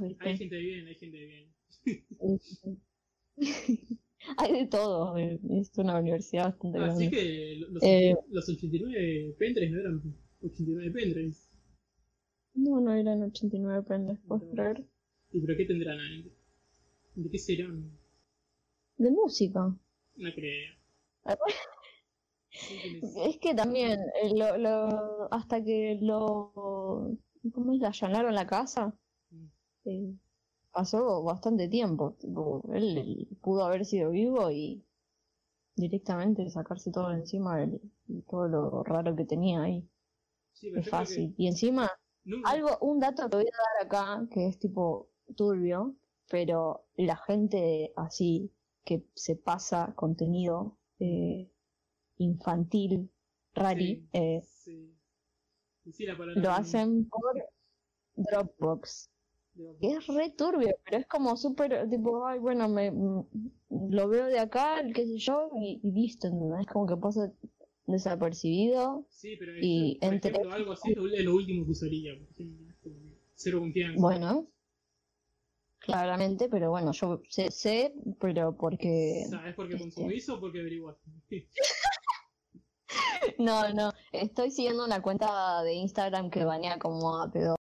esto. 0.08 0.18
Hay 0.24 0.36
gente 0.36 0.54
de 0.56 0.60
bien, 0.60 0.86
hay 0.88 0.94
gente 0.96 1.16
de 1.16 1.26
bien. 1.26 2.80
Hay 4.36 4.52
de 4.52 4.66
todo, 4.66 5.16
eh, 5.16 5.38
es 5.50 5.70
una 5.78 5.98
universidad 5.98 6.46
bastante 6.46 6.78
Así 6.78 7.08
grande. 7.08 7.10
que 7.10 7.56
los, 7.70 7.82
Eh. 7.82 8.14
los 8.30 8.48
89 8.48 9.34
pendrives 9.38 9.70
no 9.72 9.80
eran 9.80 10.02
89 10.42 10.90
pendrives. 10.90 11.49
No, 12.62 12.80
no 12.80 12.92
eran 12.92 13.22
89 13.22 13.82
prendas, 13.82 14.18
¿puedes 14.28 14.44
No. 14.44 14.50
creer? 14.52 14.84
¿Y 15.32 15.40
pero 15.40 15.56
qué 15.56 15.64
tendrán 15.66 15.98
adentro? 15.98 16.32
¿De 17.14 17.30
qué 17.30 17.38
serán? 17.38 17.90
De 18.98 19.10
música. 19.10 19.60
No 20.16 20.32
creo. 20.34 20.74
Les- 22.92 23.16
Es 23.28 23.38
que 23.38 23.54
también, 23.54 23.98
eh, 24.22 24.36
lo, 24.36 24.56
lo, 24.58 25.32
hasta 25.32 25.62
que 25.64 25.98
lo, 26.02 26.52
¿cómo 27.52 27.72
es? 27.74 27.82
Allanaron 27.82 28.34
la 28.34 28.46
casa, 28.46 28.94
Mm. 29.30 29.46
eh, 29.86 30.14
pasó 30.72 31.22
bastante 31.22 31.68
tiempo. 31.68 32.12
Tipo, 32.20 32.62
él, 32.74 32.98
él 32.98 33.28
pudo 33.40 33.64
haber 33.64 33.84
sido 33.84 34.10
vivo 34.10 34.50
y 34.50 34.84
directamente 35.76 36.50
sacarse 36.50 36.90
todo 36.92 37.12
encima, 37.12 37.62
el- 37.62 37.80
todo 38.28 38.48
lo 38.48 38.82
raro 38.84 39.14
que 39.16 39.24
tenía 39.24 39.62
ahí. 39.62 39.88
Sí, 40.52 40.68
pero 40.68 40.80
Es 40.80 40.84
que 40.86 40.90
fácil. 40.90 41.34
Y 41.38 41.46
encima, 41.46 41.90
algo, 42.44 42.78
un 42.80 43.00
dato 43.00 43.28
que 43.28 43.36
voy 43.36 43.46
a 43.46 43.80
dar 43.80 43.86
acá, 43.86 44.28
que 44.30 44.46
es 44.48 44.58
tipo 44.58 45.10
turbio, 45.36 45.96
pero 46.28 46.86
la 46.96 47.16
gente 47.16 47.92
así 47.96 48.52
que 48.84 49.04
se 49.14 49.36
pasa 49.36 49.94
contenido 49.94 50.78
eh, 50.98 51.50
infantil, 52.18 53.10
rari, 53.54 53.96
Sí, 53.96 54.08
eh, 54.12 54.40
sí. 54.42 54.94
Y 55.84 55.92
sí, 55.92 56.06
la 56.06 56.16
palabra 56.16 56.40
lo 56.40 56.50
hacen 56.50 57.08
por 57.08 57.34
Dropbox. 58.16 59.10
Que 59.80 59.92
es 59.92 60.06
re 60.06 60.30
turbio, 60.30 60.76
pero 60.84 60.98
es 60.98 61.06
como 61.06 61.36
súper, 61.36 61.88
tipo, 61.90 62.24
ay, 62.26 62.38
bueno, 62.38 62.68
me, 62.68 62.90
mm, 62.90 63.26
lo 63.90 64.08
veo 64.08 64.26
de 64.26 64.38
acá, 64.38 64.82
qué 64.94 65.06
sé 65.06 65.18
yo, 65.18 65.50
y, 65.60 65.80
y 65.82 65.92
listo. 65.92 66.28
Es 66.60 66.66
como 66.66 66.86
que 66.86 66.96
pasa 66.96 67.32
desapercibido. 67.86 69.06
Sí, 69.10 69.36
pero 69.38 69.52
y 69.60 69.98
por 70.00 70.14
entre- 70.14 70.30
ejemplo, 70.30 70.52
algo 70.52 70.72
así 70.72 70.90
es 70.90 70.96
lo, 70.96 71.08
es 71.08 71.26
último 71.26 71.64
que 71.64 71.70
usaría. 71.72 72.12
Es 72.14 72.20
cero 73.34 73.60
confianza. 73.60 74.00
Bueno, 74.00 74.48
claramente, 75.78 76.48
pero 76.48 76.70
bueno, 76.70 76.92
yo 76.92 77.22
sé, 77.28 77.50
sé 77.50 77.94
pero 78.20 78.56
porque... 78.56 79.24
¿Sabes 79.28 79.54
por 79.54 79.68
qué 79.68 79.74
este- 79.76 79.84
consumís 79.94 80.28
o 80.28 80.40
porque 80.40 80.60
averiguaste? 80.60 81.10
No, 83.38 83.72
no, 83.72 83.92
estoy 84.12 84.50
siguiendo 84.50 84.84
una 84.84 85.00
cuenta 85.00 85.62
de 85.62 85.74
Instagram 85.74 86.30
que 86.30 86.44
banea 86.44 86.78
como 86.78 87.16
a 87.16 87.30
pedo. 87.30 87.54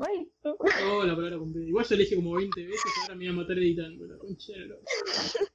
Ay, 0.00 0.30
Oh, 0.42 1.04
la 1.04 1.14
palabra 1.14 1.38
completa. 1.38 1.66
Igual 1.68 1.84
yo 1.86 1.96
le 1.96 2.02
dije 2.02 2.16
como 2.16 2.32
20 2.34 2.64
veces, 2.66 2.80
ahora 3.02 3.14
me 3.14 3.24
voy 3.26 3.28
a 3.28 3.32
matar 3.40 3.58
editando. 3.58 4.06
La. 4.06 4.16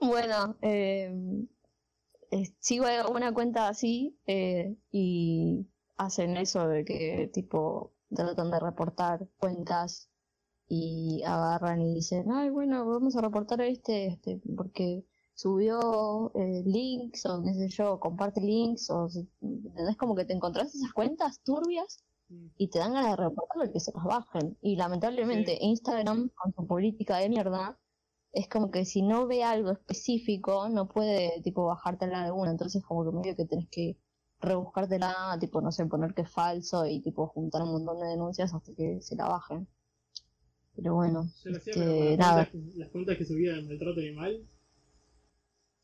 Bueno, 0.00 0.56
eh, 0.62 1.10
eh, 2.30 2.54
sigo 2.58 2.86
una 3.10 3.32
cuenta 3.32 3.68
así 3.68 4.18
eh, 4.26 4.76
y 4.90 5.66
hacen 5.96 6.36
eso 6.36 6.68
de 6.68 6.84
que 6.84 7.30
tipo 7.32 7.92
tratan 8.14 8.50
de 8.50 8.60
reportar 8.60 9.28
cuentas 9.38 10.10
y 10.68 11.22
agarran 11.24 11.80
y 11.82 11.94
dicen, 11.94 12.30
ay 12.32 12.50
bueno, 12.50 12.86
vamos 12.86 13.16
a 13.16 13.22
reportar 13.22 13.60
este, 13.62 14.06
este 14.06 14.40
porque 14.56 15.04
subió 15.34 16.32
eh, 16.34 16.62
links 16.64 17.26
o 17.26 17.42
qué 17.42 17.54
sé 17.54 17.68
yo, 17.68 18.00
comparte 18.00 18.40
links 18.40 18.90
o 18.90 19.08
¿entendés? 19.40 19.96
como 19.96 20.14
que 20.14 20.24
te 20.24 20.32
encontrás 20.32 20.74
esas 20.74 20.92
cuentas 20.92 21.40
turbias 21.42 22.04
Mm. 22.28 22.46
y 22.56 22.68
te 22.68 22.78
dan 22.78 22.94
ganas 22.94 23.10
de 23.10 23.24
reportarlo 23.24 23.64
y 23.64 23.72
que 23.72 23.80
se 23.80 23.92
las 23.92 24.04
bajen. 24.04 24.56
Y 24.60 24.76
lamentablemente 24.76 25.58
Instagram, 25.60 26.30
con 26.34 26.52
su 26.54 26.66
política 26.66 27.18
de 27.18 27.28
mierda, 27.28 27.78
es 28.34 28.48
como 28.48 28.70
que 28.70 28.84
si 28.84 29.02
no 29.02 29.26
ve 29.26 29.44
algo 29.44 29.70
específico, 29.72 30.68
no 30.68 30.88
puede, 30.88 31.40
tipo, 31.42 31.66
bajártela 31.66 32.24
de 32.24 32.32
una. 32.32 32.50
Entonces, 32.52 32.82
como 32.84 33.04
que 33.04 33.16
medio 33.16 33.36
que 33.36 33.46
tenés 33.46 33.68
que 33.70 33.98
rebuscártela, 34.40 35.36
tipo, 35.40 35.60
no 35.62 35.72
sé, 35.72 35.86
poner 35.86 36.14
que 36.14 36.22
es 36.22 36.30
falso 36.30 36.86
y, 36.86 37.00
tipo, 37.02 37.28
juntar 37.28 37.62
un 37.62 37.72
montón 37.72 38.00
de 38.00 38.08
denuncias 38.08 38.52
hasta 38.54 38.72
que 38.74 39.00
se 39.02 39.16
la 39.16 39.28
bajen. 39.28 39.68
Pero 40.76 40.94
bueno, 40.94 41.24
Yo 41.44 41.50
lo 41.50 41.56
hacía, 41.56 41.72
este, 41.74 41.96
con 41.96 42.16
nada. 42.18 42.44
cuentas, 42.44 42.52
que- 42.52 42.78
las 42.78 42.90
cuentas 42.90 43.18
que 43.18 43.24
subían 43.24 43.66
maltrato 43.66 44.00
animal, 44.00 44.46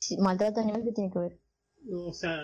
Si- 0.01 0.19
maltrato 0.19 0.61
animal, 0.61 0.83
¿qué 0.85 0.93
tiene 0.93 1.11
que 1.11 1.19
ver? 1.19 1.41
no, 1.85 2.09
o 2.09 2.13
sea, 2.13 2.39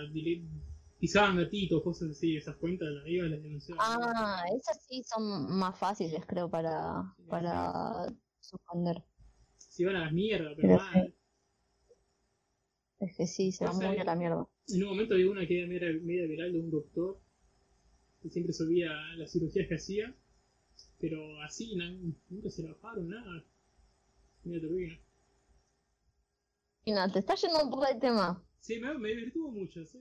pisaban 1.01 1.37
gatitos, 1.37 1.83
cosas 1.83 2.11
así, 2.11 2.37
esas 2.37 2.57
cuentas 2.57 2.89
las 2.89 3.07
iban 3.07 3.31
las 3.31 3.43
denunciaban. 3.43 3.85
Ah, 3.85 4.45
esas 4.55 4.83
sí 4.89 5.03
son 5.05 5.59
más 5.59 5.79
fáciles, 5.79 6.25
creo, 6.27 6.51
para, 6.51 7.15
para 7.29 8.07
suspender. 8.41 9.05
Se 9.77 9.83
iban 9.83 9.97
a 9.97 10.05
las 10.07 10.13
mierdas, 10.15 10.55
pero 10.57 10.69
Pero 10.69 10.79
mal. 10.79 11.15
Es 12.99 13.17
que 13.17 13.27
sí, 13.27 13.53
se 13.53 13.65
va 13.65 13.71
O 13.71 13.75
sea, 13.75 13.89
muy 13.89 13.99
a 13.99 14.05
la 14.05 14.17
mierda. 14.17 14.47
En 14.69 14.83
un 14.83 14.89
momento 14.89 15.13
había 15.15 15.31
una 15.31 15.47
que 15.47 15.59
era 15.61 15.69
media, 15.69 15.89
media 16.03 16.27
viral 16.27 16.53
de 16.55 16.61
un 16.61 16.71
doctor 16.71 17.19
que 18.23 18.31
siempre 18.31 18.53
subía 18.53 18.91
las 19.17 19.33
cirugías 19.33 19.69
que 19.69 19.75
hacía, 19.75 20.15
pero 21.01 21.41
así, 21.43 21.77
nunca 22.31 22.51
se 22.51 22.63
la 22.63 22.73
bajaron, 22.73 23.09
nada. 23.09 23.45
Mira, 24.45 24.61
turbina. 24.61 24.99
Mira, 26.87 27.09
te 27.13 27.19
está 27.19 27.35
yendo 27.35 27.63
un 27.65 27.71
poco 27.71 27.85
del 27.85 27.99
tema. 27.99 28.43
Sí, 28.61 28.79
me, 28.81 28.95
me 28.99 29.33
mucho, 29.35 29.85
sí. 29.85 29.99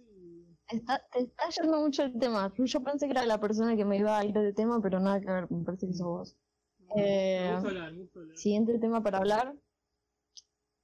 Está, 0.70 1.02
te 1.12 1.20
está 1.22 1.50
yendo 1.50 1.80
mucho 1.82 2.04
el 2.04 2.18
tema. 2.18 2.52
Yo 2.58 2.84
pensé 2.84 3.06
que 3.08 3.12
era 3.12 3.26
la 3.26 3.40
persona 3.40 3.76
que 3.76 3.86
me 3.86 3.98
iba 3.98 4.18
a 4.18 4.26
ir 4.26 4.34
de 4.34 4.54
tema, 4.54 4.82
pero 4.82 5.00
nada 5.00 5.20
que 5.20 5.28
ver, 5.28 5.52
me 5.52 5.64
parece 5.64 5.88
que 5.88 5.94
sos 5.94 6.08
vos. 6.08 6.38
Me 6.80 7.02
Eh, 7.02 7.50
gusta 7.54 7.68
hablar, 7.70 7.94
me 7.94 8.00
gusta 8.02 8.20
hablar. 8.20 8.38
Siguiente 8.38 8.80
tema 8.80 9.04
para 9.04 9.18
hablar. 9.20 9.56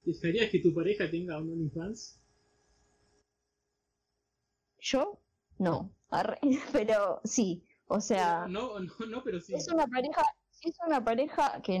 ¿Dejarías 0.04 0.50
que 0.50 0.58
tu 0.60 0.74
pareja 0.74 1.10
tenga 1.10 1.38
un 1.38 1.52
OnlyFans? 1.52 2.20
¿Yo? 4.80 5.20
No, 5.58 5.94
arre, 6.10 6.38
pero 6.72 7.20
sí, 7.24 7.64
o 7.86 8.00
sea, 8.00 8.46
No, 8.48 8.80
no, 8.80 8.92
no, 9.08 9.22
pero 9.22 9.40
sí. 9.40 9.54
es 9.54 9.68
una 9.68 9.86
pareja, 9.86 10.22
es 10.62 10.76
una 10.86 11.04
pareja 11.04 11.62
que, 11.62 11.80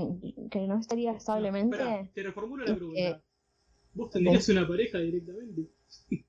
que 0.50 0.66
no 0.66 0.78
estaría 0.78 1.10
No, 1.10 1.18
establemente, 1.18 1.76
espera, 1.76 2.10
te 2.14 2.22
reformulo 2.22 2.64
la 2.64 2.72
eh, 2.72 2.76
pregunta. 2.76 3.22
¿Vos 3.94 4.10
tendrías 4.10 4.48
una 4.48 4.66
pareja 4.66 4.98
directamente? 4.98 5.68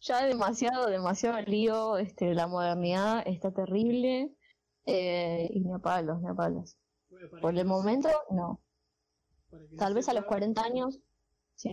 ya 0.00 0.26
demasiado, 0.26 0.88
demasiado 0.88 1.40
lío, 1.42 1.96
este, 1.96 2.34
la 2.34 2.46
modernidad 2.46 3.26
está 3.26 3.52
terrible, 3.52 4.30
eh, 4.86 5.48
y 5.50 5.60
ni 5.60 5.72
a 5.72 5.78
palos, 5.78 6.20
ni 6.20 6.28
a 6.28 6.34
palos. 6.34 6.76
Por 7.40 7.56
el 7.56 7.66
no 7.66 7.76
momento, 7.76 8.10
no. 8.30 8.60
Se- 9.54 9.58
para 9.58 9.68
que 9.68 9.74
no 9.74 9.78
Tal 9.78 9.94
vez 9.94 10.08
a 10.08 10.12
los 10.14 10.22
sepa, 10.22 10.28
40 10.28 10.64
años, 10.64 11.00
sí, 11.56 11.70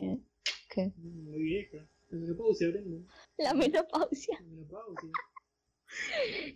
¿qué? 0.69 0.93
Muy 0.97 1.41
vieja. 1.43 1.87
La 2.09 2.17
menopausia, 2.19 2.69
Brenda. 2.69 2.97
La 3.37 3.53
menopausia. 3.53 4.37
La 4.41 4.47
menopausia. 4.47 5.11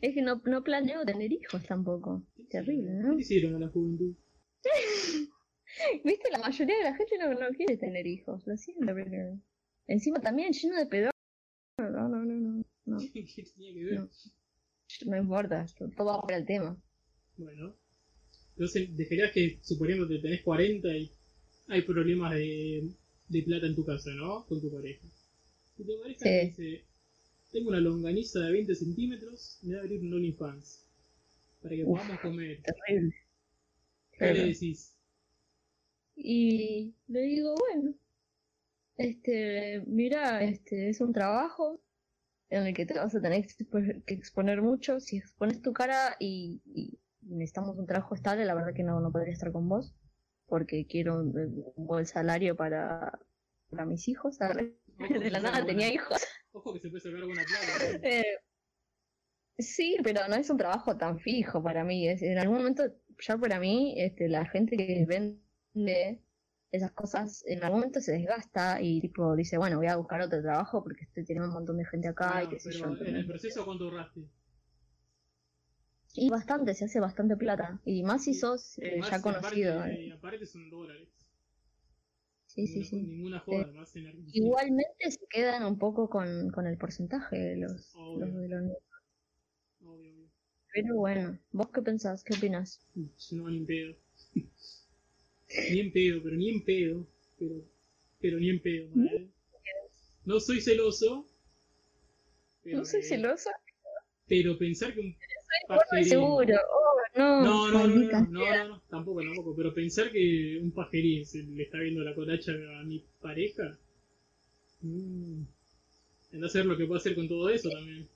Es 0.02 0.14
que 0.14 0.22
no, 0.22 0.42
no 0.46 0.64
planeo 0.64 1.06
tener 1.06 1.32
hijos 1.32 1.64
tampoco. 1.66 2.24
¿Qué 2.36 2.44
Terrible? 2.46 2.92
¿no? 2.94 3.16
¿Qué 3.16 3.22
hicieron 3.22 3.56
a 3.56 3.60
la 3.60 3.70
juventud? 3.70 4.16
Viste, 6.06 6.30
la 6.32 6.38
mayoría 6.40 6.78
de 6.78 6.84
la 6.84 6.96
gente 6.96 7.18
no, 7.18 7.34
no 7.34 7.50
quiere 7.50 7.78
tener 7.78 8.08
hijos, 8.08 8.46
lo 8.48 8.56
siento, 8.58 8.94
pero... 8.94 9.40
Encima 9.88 10.20
también 10.20 10.54
lleno 10.54 10.78
de 10.78 10.86
pedo. 10.86 11.10
No, 11.78 11.90
no, 11.90 12.08
no, 12.08 12.24
no, 12.26 12.64
no. 12.86 12.98
¿Qué 13.14 13.44
tenía 13.56 13.74
que 13.74 13.84
ver? 13.84 14.00
No. 14.00 14.10
No 15.06 15.18
importa, 15.18 15.64
esto, 15.64 15.90
todo 15.98 16.08
va 16.08 16.22
por 16.22 16.32
el 16.34 16.46
tema. 16.46 16.78
Bueno. 17.38 17.76
Entonces, 18.56 18.96
dejarías 18.98 19.32
que, 19.34 19.60
suponiendo 19.64 20.08
que 20.08 20.20
tenés 20.20 20.42
40 20.44 20.96
y 20.98 21.12
hay 21.68 21.82
problemas 21.84 22.34
de, 22.36 22.90
de 23.30 23.44
plata 23.44 23.68
en 23.68 23.76
tu 23.76 23.86
casa, 23.86 24.12
¿no? 24.14 24.46
Con 24.48 24.62
tu 24.62 24.72
pareja. 24.72 25.08
Y 25.80 25.84
tu 25.86 26.00
pareja 26.02 26.20
Sí. 26.24 26.30
te 26.30 26.40
dice, 26.40 26.86
tengo 27.52 27.70
una 27.70 27.82
longaniza 27.82 28.40
de 28.42 28.52
20 28.54 28.76
centímetros, 28.76 29.60
me 29.64 29.70
voy 29.70 29.78
a 29.78 29.82
abrir 29.82 30.02
un 30.02 30.14
OnlyFans. 30.16 30.86
Para 31.62 31.76
que 31.76 31.86
Uf. 31.86 32.00
podamos 32.00 32.20
comer. 32.22 32.60
Terrible. 32.64 33.16
¿Qué 34.18 34.32
le 34.32 34.46
decís? 34.48 34.96
Y 36.18 36.94
le 37.08 37.22
digo, 37.22 37.56
bueno, 37.56 37.94
este, 38.98 39.84
mira, 39.88 40.44
este, 40.44 40.90
es 40.90 41.02
un 41.02 41.14
trabajo 41.14 41.82
en 42.50 42.68
el 42.68 42.76
que 42.76 42.86
te 42.88 42.96
vas 42.96 43.16
a 43.16 43.22
tener 43.22 43.44
que 43.48 43.66
expo- 43.66 44.04
que 44.06 44.14
exponer 44.16 44.62
mucho. 44.64 45.00
Si 45.02 45.18
expones 45.18 45.62
tu 45.62 45.74
cara 45.74 46.18
y, 46.20 46.62
y 46.76 47.00
necesitamos 47.26 47.78
un 47.78 47.86
trabajo 47.88 48.16
estable, 48.16 48.46
la 48.46 48.54
verdad 48.56 48.74
que 48.74 48.84
no, 48.84 49.00
no 49.00 49.12
podría 49.12 49.34
estar 49.34 49.52
con 49.52 49.68
vos, 49.68 49.96
porque 50.48 50.86
quiero 50.88 51.20
un, 51.20 51.64
un 51.76 51.86
buen 51.88 52.06
salario 52.06 52.56
para, 52.56 53.20
para 53.70 53.86
mis 53.86 54.08
hijos. 54.08 54.38
De 54.40 55.30
la 55.32 55.40
nada 55.40 55.66
tenía 55.66 55.88
buena- 55.88 55.94
hijos. 55.94 56.22
Ojo 56.52 56.74
que 56.74 56.80
se 56.80 56.90
puede 56.90 57.02
sacar 57.02 57.26
buena 57.26 57.44
plata. 57.44 57.98
¿no? 57.98 58.00
Eh, 58.10 58.24
sí, 59.58 59.98
pero 60.04 60.28
no 60.28 60.36
es 60.36 60.50
un 60.50 60.58
trabajo 60.58 60.98
tan 60.98 61.20
fijo 61.20 61.62
para 61.64 61.84
mí. 61.84 62.08
Es, 62.08 62.22
en 62.22 62.38
algún 62.38 62.58
momento, 62.58 62.84
ya 63.20 63.38
para 63.38 63.60
mí, 63.60 63.96
este, 63.98 64.28
la 64.30 64.46
gente 64.46 64.78
que 64.78 65.06
vende 65.06 66.22
esas 66.72 66.92
cosas, 66.92 67.44
en 67.48 67.64
algún 67.64 67.80
momento 67.80 68.02
se 68.02 68.14
desgasta 68.14 68.82
y 68.82 69.00
tipo 69.00 69.36
dice, 69.36 69.58
bueno, 69.58 69.78
voy 69.78 69.88
a 69.88 69.96
buscar 69.96 70.22
otro 70.22 70.42
trabajo 70.42 70.84
porque 70.84 71.06
estoy 71.06 71.24
teniendo 71.24 71.48
un 71.48 71.54
montón 71.54 71.78
de 71.78 71.86
gente 71.86 72.08
acá 72.10 72.44
y 72.44 72.50
qué 72.50 72.60
sé 72.60 72.72
yo. 72.72 72.86
en 73.00 73.16
el 73.16 73.26
proceso, 73.28 73.64
¿cuánto 73.66 73.86
ahorraste? 73.86 74.22
Y 76.16 76.30
bastante, 76.30 76.74
se 76.74 76.86
hace 76.86 77.00
bastante 77.00 77.36
plata. 77.38 77.80
Y 77.86 78.04
más 78.04 78.24
si 78.24 78.34
Sí. 78.34 78.40
sos 78.40 78.78
eh, 78.80 78.98
Más, 78.98 79.10
ya 79.12 79.22
conocido. 79.22 79.74
Aparte, 79.80 80.06
eh. 80.08 80.12
aparte 80.14 80.46
son 80.46 80.70
dólares. 80.70 81.10
Sí, 82.48 82.68
sí, 82.68 82.84
ninguna, 82.84 82.90
sí. 82.90 82.96
ninguna 83.02 83.40
joda, 83.42 83.62
Eh, 83.62 83.72
más 83.74 83.96
en 83.96 84.08
Argentina. 84.08 84.32
Igualmente 84.34 85.12
se 85.12 85.28
quedan 85.30 85.64
un 85.66 85.78
poco 85.78 86.10
con, 86.10 86.50
con 86.52 86.66
el 86.68 86.78
porcentaje 86.78 87.38
de 87.38 87.58
los, 87.58 87.94
Obvio. 87.96 88.26
los 88.26 88.36
de 88.36 88.48
los 88.50 88.62
Obvio, 89.82 90.12
obvio. 90.12 90.30
Pero 90.74 90.96
bueno, 90.96 91.40
¿vos 91.52 91.70
qué 91.74 91.82
pensás? 91.82 92.24
¿Qué 92.24 92.34
opinas? 92.36 92.80
No, 93.32 93.50
ni 93.50 93.58
en 93.58 93.66
pedo. 93.66 93.96
ni 95.72 95.80
en 95.80 95.92
pedo, 95.92 96.22
pero 96.24 96.36
ni 96.36 96.50
en 96.50 96.64
pedo. 96.64 97.08
Pero, 97.40 97.56
pero 98.22 98.40
ni 98.40 98.50
en 98.50 98.62
pedo, 98.62 98.90
¿vale? 98.96 99.28
No 100.26 100.40
soy 100.40 100.62
celoso. 100.62 101.26
Pero, 102.64 102.80
No 102.80 102.86
soy 102.86 103.00
eh, 103.00 103.04
celosa. 103.04 103.52
Pero 104.28 104.58
pensar 104.58 104.94
que 104.94 105.00
un 105.02 105.16
pajerín. 105.68 106.06
seguro. 106.10 106.56
Oh, 106.72 107.18
no, 107.18 107.42
No, 107.42 107.72
no, 107.72 107.88
no, 107.88 107.88
no, 107.88 108.22
no, 108.28 108.28
no, 108.30 108.68
no, 108.68 108.82
tampoco, 108.90 109.22
tampoco. 109.22 109.56
Pero 109.56 109.74
pensar 109.74 110.12
que 110.12 110.60
un 110.62 110.72
pajerín 110.72 111.26
se 111.26 111.44
le 111.44 111.64
está 111.64 111.80
viendo 111.80 112.02
la 112.04 112.16
colacha 112.16 112.52
a 112.80 112.84
mi 112.84 113.04
pareja. 113.22 113.78
Mmm. 114.82 115.44
Anda 116.34 116.48
a 116.48 116.50
saber 116.50 116.66
lo 116.68 116.78
que 116.78 116.86
puede 116.86 117.00
hacer 117.00 117.16
con 117.16 117.28
todo 117.28 117.50
eso 117.50 117.70
también. 117.70 118.08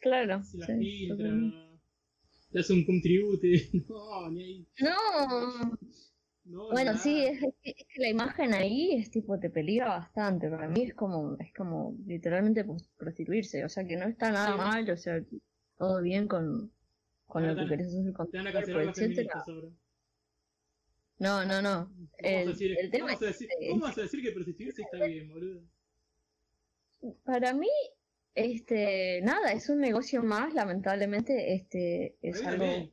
Claro. 0.00 0.42
Si 0.44 0.58
la 0.58 0.66
sí, 0.66 0.74
filtra, 0.78 1.28
le 2.50 2.60
hace 2.60 2.72
un 2.72 2.84
contribute. 2.84 3.68
No, 3.88 4.30
ni 4.30 4.42
ahí. 4.42 4.66
No, 4.80 5.77
No, 6.48 6.68
bueno, 6.70 6.92
nada. 6.92 6.98
sí, 6.98 7.24
es, 7.24 7.42
es 7.62 7.74
que, 7.86 8.00
la 8.00 8.08
imagen 8.08 8.54
ahí 8.54 8.94
es 8.94 9.10
tipo, 9.10 9.38
te 9.38 9.50
peligra 9.50 9.88
bastante. 9.88 10.48
Para 10.48 10.66
mí 10.66 10.82
es 10.82 10.94
como, 10.94 11.36
es 11.38 11.52
como 11.52 11.94
literalmente 12.06 12.64
prostituirse. 12.96 13.64
O 13.64 13.68
sea 13.68 13.86
que 13.86 13.96
no 13.96 14.06
está 14.06 14.30
nada 14.30 14.52
Sí. 14.52 14.56
mal, 14.58 14.90
o 14.90 14.96
sea, 14.96 15.22
todo 15.76 16.00
bien 16.00 16.26
con, 16.26 16.72
con 17.26 17.42
Ahora 17.44 17.54
lo 17.54 17.62
que 17.62 17.68
querés 17.68 17.88
hacer 17.88 18.12
con 18.14 18.30
tu. 18.30 18.36
No, 21.18 21.44
no, 21.44 21.60
no. 21.60 21.86
¿Cómo, 21.86 22.08
El- 22.18 22.36
vas 22.38 22.46
a 22.46 22.50
decir, 22.50 22.78
el 22.78 22.90
tema 22.90 23.06
¿cómo, 23.08 23.20
vas 23.20 23.40
es. 23.40 23.48
¿Cómo 23.70 23.82
vas 23.82 23.98
a 23.98 24.02
decir 24.02 24.22
que 24.22 24.32
prostituirse 24.32 24.82
está 24.82 25.04
bien, 25.04 25.28
boludo? 25.28 25.62
Para 27.24 27.52
mí, 27.52 27.68
este, 28.34 29.20
nada, 29.22 29.52
es 29.52 29.68
un 29.68 29.80
negocio 29.80 30.22
más, 30.22 30.54
lamentablemente, 30.54 31.54
este, 31.54 32.16
es 32.22 32.44
algo. 32.46 32.90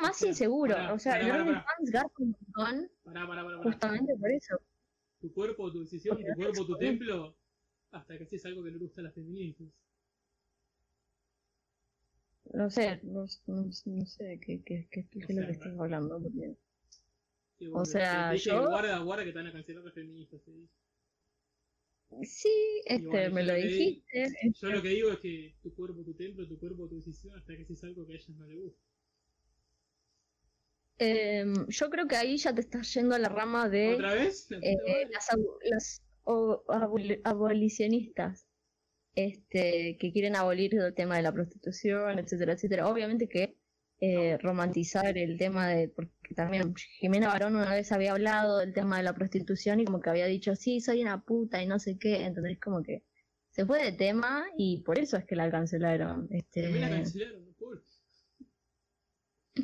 Más 0.00 0.10
O 0.16 0.18
sea, 0.18 0.28
inseguro. 0.28 0.74
o 0.94 0.98
sea, 0.98 1.12
pará, 1.12 1.24
el 1.24 1.30
pará, 1.30 1.44
pará. 1.44 1.48
OnlyFans 1.78 1.90
gasta 1.90 2.12
un 2.22 2.36
montón 2.56 3.62
justamente 3.62 4.16
por 4.16 4.30
eso. 4.30 4.60
Tu 5.20 5.32
cuerpo, 5.32 5.72
tu 5.72 5.80
decisión, 5.80 6.16
Porque 6.16 6.30
tu 6.32 6.36
cuerpo, 6.36 6.66
tu 6.66 6.76
templo. 6.76 7.36
Hasta 7.90 8.18
que 8.18 8.24
haces 8.24 8.44
algo 8.46 8.62
que 8.62 8.70
no 8.70 8.76
le 8.76 8.82
gusta 8.84 9.00
a 9.00 9.04
las 9.04 9.14
feministas. 9.14 9.66
No 12.52 12.70
sé, 12.70 13.00
no, 13.02 13.26
no, 13.46 13.70
no 13.86 14.06
sé 14.06 14.40
qué, 14.44 14.62
qué, 14.64 14.88
qué, 14.90 15.06
qué 15.10 15.18
es 15.20 15.34
lo 15.36 15.46
que 15.46 15.52
estás 15.52 15.78
hablando. 15.78 16.20
Porque... 16.22 16.56
Sí, 17.58 17.66
O 17.72 17.84
sea, 17.84 18.34
yo- 18.34 18.68
Guarda, 18.68 18.98
guarda 19.00 19.24
que 19.24 19.32
te 19.32 19.38
van 19.38 19.48
a 19.48 19.52
cancelar 19.52 19.84
las 19.84 19.94
feministas. 19.94 20.40
dije. 20.46 20.68
Sí, 22.22 22.80
este, 22.86 23.06
bueno, 23.06 23.34
me 23.34 23.42
lo 23.44 23.54
dijiste. 23.54 24.28
Yo 24.54 24.70
lo 24.70 24.80
que 24.80 24.88
digo 24.88 25.10
es 25.10 25.18
que 25.18 25.56
tu 25.62 25.74
cuerpo, 25.74 26.02
tu 26.04 26.14
templo, 26.14 26.46
tu 26.48 26.58
cuerpo, 26.58 26.88
tu 26.88 26.96
decisión, 26.96 27.36
hasta 27.36 27.54
que 27.54 27.62
haces 27.64 27.84
algo 27.84 28.06
que 28.06 28.12
a 28.12 28.16
ellas 28.16 28.28
no 28.30 28.46
les 28.46 28.58
gusta. 28.62 28.80
Em, 30.98 31.66
yo 31.68 31.90
creo 31.90 32.06
que 32.08 32.16
ahí 32.16 32.36
ya 32.38 32.52
te 32.54 32.60
estás 32.60 32.92
yendo 32.94 33.14
a 33.14 33.18
la 33.18 33.28
rama 33.28 33.68
de 33.68 33.94
eh, 34.66 35.08
las, 35.12 35.28
las 35.70 36.02
o- 36.24 36.64
abolicionistas 37.24 38.46
este, 39.14 39.96
que 39.98 40.12
quieren 40.12 40.36
abolir 40.36 40.74
el 40.74 40.94
tema 40.94 41.16
de 41.16 41.22
la 41.22 41.32
prostitución, 41.32 42.18
etcétera, 42.18 42.52
etcétera. 42.52 42.88
Obviamente 42.88 43.28
que 43.28 43.56
eh, 44.00 44.38
romantizar 44.38 45.18
el 45.18 45.36
tema 45.38 45.68
de, 45.68 45.88
porque 45.88 46.34
también 46.36 46.74
Jimena 46.76 47.28
Barón 47.28 47.56
una 47.56 47.74
vez 47.74 47.90
había 47.90 48.12
hablado 48.12 48.58
del 48.58 48.72
tema 48.72 48.98
de 48.98 49.02
la 49.02 49.14
prostitución 49.14 49.80
y 49.80 49.84
como 49.86 50.00
que 50.00 50.10
había 50.10 50.26
dicho, 50.26 50.54
sí, 50.54 50.80
soy 50.80 51.02
una 51.02 51.24
puta 51.24 51.60
y 51.62 51.66
no 51.66 51.78
sé 51.80 51.98
qué, 51.98 52.24
entonces 52.24 52.58
como 52.60 52.82
que 52.82 53.04
se 53.50 53.66
fue 53.66 53.82
de 53.82 53.92
tema 53.92 54.46
y 54.56 54.82
por 54.82 54.98
eso 55.00 55.16
es 55.16 55.24
que 55.24 55.34
la 55.34 55.50
cancelaron. 55.50 56.28
Este, 56.30 56.62
También 56.62 56.82
la 56.82 56.88
cancelaron, 56.98 57.54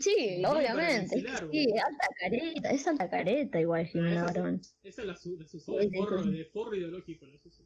sí, 0.01 0.43
obviamente, 0.47 1.17
es 1.19 1.25
que 1.25 1.37
sí, 1.51 1.67
alta 1.79 2.07
careta, 2.21 2.71
es 2.71 2.87
alta 2.87 3.11
careta 3.11 3.61
igual 3.61 3.87
Jimena 3.87 4.27
sí. 4.29 4.35
Barón. 4.35 4.61
Esa 4.83 5.05
la, 5.05 5.17
su- 5.17 5.37
la 5.39 5.45
usó 5.45 5.77
de 5.77 5.91
forro, 5.91 6.23
sí. 6.25 6.31
de 6.33 6.45
forro 6.47 6.75
ideológico. 6.75 7.27
La 7.27 7.37
usó. 7.45 7.65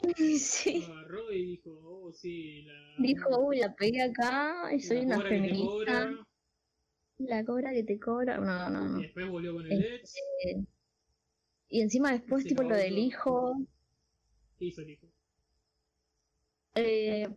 Sí. 0.38 0.82
Agarró 0.90 1.30
y 1.30 1.44
dijo, 1.44 1.70
oh 1.84 2.12
sí, 2.12 2.62
la... 2.62 2.94
Dijo, 2.98 3.38
uy, 3.38 3.58
la 3.58 3.74
pegué 3.74 4.02
acá 4.02 4.70
y 4.72 4.80
la 4.80 4.82
soy 4.86 4.98
una 4.98 5.20
feminista. 5.20 6.10
La 7.18 7.44
cobra 7.44 7.72
que 7.72 7.84
te 7.84 8.00
cobra. 8.00 8.38
No, 8.38 8.70
no, 8.70 8.88
no. 8.88 8.98
Y 8.98 9.02
después 9.02 9.28
volvió 9.28 9.52
con 9.52 9.70
el 9.70 9.84
ex. 9.84 10.14
Eh, 10.46 10.64
y 11.68 11.82
encima 11.82 12.12
después, 12.12 12.44
tipo, 12.44 12.62
lo 12.62 12.74
del 12.74 12.96
hijo. 12.96 13.56
¿Qué 14.58 14.64
hizo 14.66 14.80
el 14.80 14.90
hijo? 14.90 15.06
eh, 16.76 17.28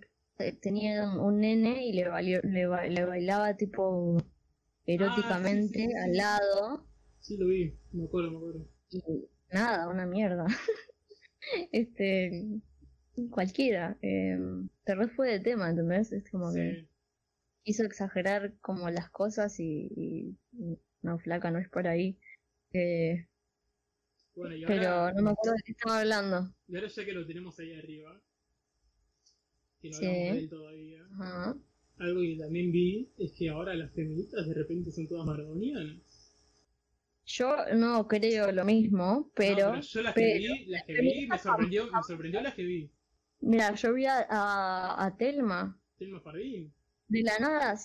tenía 0.61 1.09
un, 1.17 1.39
nene 1.39 1.85
y 1.85 1.93
le, 1.93 2.07
valió, 2.07 2.39
le, 2.43 2.65
ba- 2.67 2.85
le 2.87 3.05
bailaba, 3.05 3.55
tipo, 3.55 4.17
eróticamente 4.85 5.79
sí, 5.79 5.85
sí, 5.87 5.93
al 5.93 6.13
lado. 6.13 6.87
Sí, 7.19 7.37
lo 7.37 7.47
vi, 7.47 7.79
me 7.91 8.05
acuerdo, 8.05 8.31
me 8.31 8.37
acuerdo. 8.37 8.67
Y 8.89 9.01
nada, 9.51 9.87
una 9.89 10.05
mierda. 10.05 10.45
este. 11.71 12.45
Cualquiera. 13.29 13.97
Eh, 14.01 14.37
te 14.83 14.95
re 14.95 15.07
fue 15.09 15.29
de 15.31 15.39
tema, 15.39 15.69
¿entendés? 15.69 16.11
Es 16.11 16.29
como 16.29 16.53
que. 16.53 16.87
Quiso 17.63 17.83
exagerar 17.85 18.55
como 18.59 18.89
las 18.89 19.09
cosas 19.09 19.57
y, 19.59 20.37
no, 21.01 21.17
flaca, 21.19 21.49
no 21.49 21.59
es 21.59 21.69
por 21.69 21.87
ahí. 21.87 22.19
Eh, 22.73 23.25
Bueno, 24.35 24.55
y 24.55 24.65
pero 24.65 25.13
no 25.13 25.21
me 25.21 25.29
acuerdo 25.29 25.53
de 25.55 25.63
qué 25.63 25.71
estaba 25.71 25.99
hablando. 26.01 26.53
y 26.67 26.75
ahora 26.75 26.87
ya 26.89 27.05
que 27.05 27.13
lo 27.13 27.25
tenemos 27.25 27.57
ahí 27.59 27.73
arriba, 27.73 28.19
que 29.83 29.89
no 29.89 29.97
Sí. 29.97 30.05
hablamos 30.05 30.33
de 30.33 30.39
él 30.39 30.49
todavía, 30.49 31.01
Ajá. 31.13 31.57
algo 31.97 32.21
que 32.21 32.37
también 32.37 32.71
vi 32.71 33.09
es 33.17 33.31
que 33.33 33.49
ahora 33.49 33.73
las 33.75 33.91
feministas 33.91 34.47
de 34.47 34.53
repente 34.53 34.91
son 34.91 35.07
todas 35.07 35.25
maradonianas. 35.25 35.97
Yo 37.25 37.55
no 37.75 38.07
creo 38.07 38.51
lo 38.51 38.65
mismo, 38.65 39.29
pero, 39.35 39.75
No, 39.75 39.81
yo 39.81 40.01
las 40.01 40.13
que 40.13 40.21
pero- 40.21 40.53
vi, 40.55 40.65
las 40.67 40.83
que 40.85 40.93
vi, 41.01 41.27
me 41.27 41.37
sorprendió, 41.37 41.85
me 41.91 42.03
sorprendió 42.03 42.41
las 42.41 42.53
que 42.55 42.63
vi. 42.63 42.89
mira, 43.41 43.73
yo 43.75 43.93
vi 43.93 44.05
a, 44.05 44.25
a, 44.29 45.05
a 45.05 45.17
Telma 45.17 45.77
Telma 45.99 46.19
Fardín, 46.21 46.73
de 47.09 47.21
la 47.23 47.39
nada, 47.39 47.77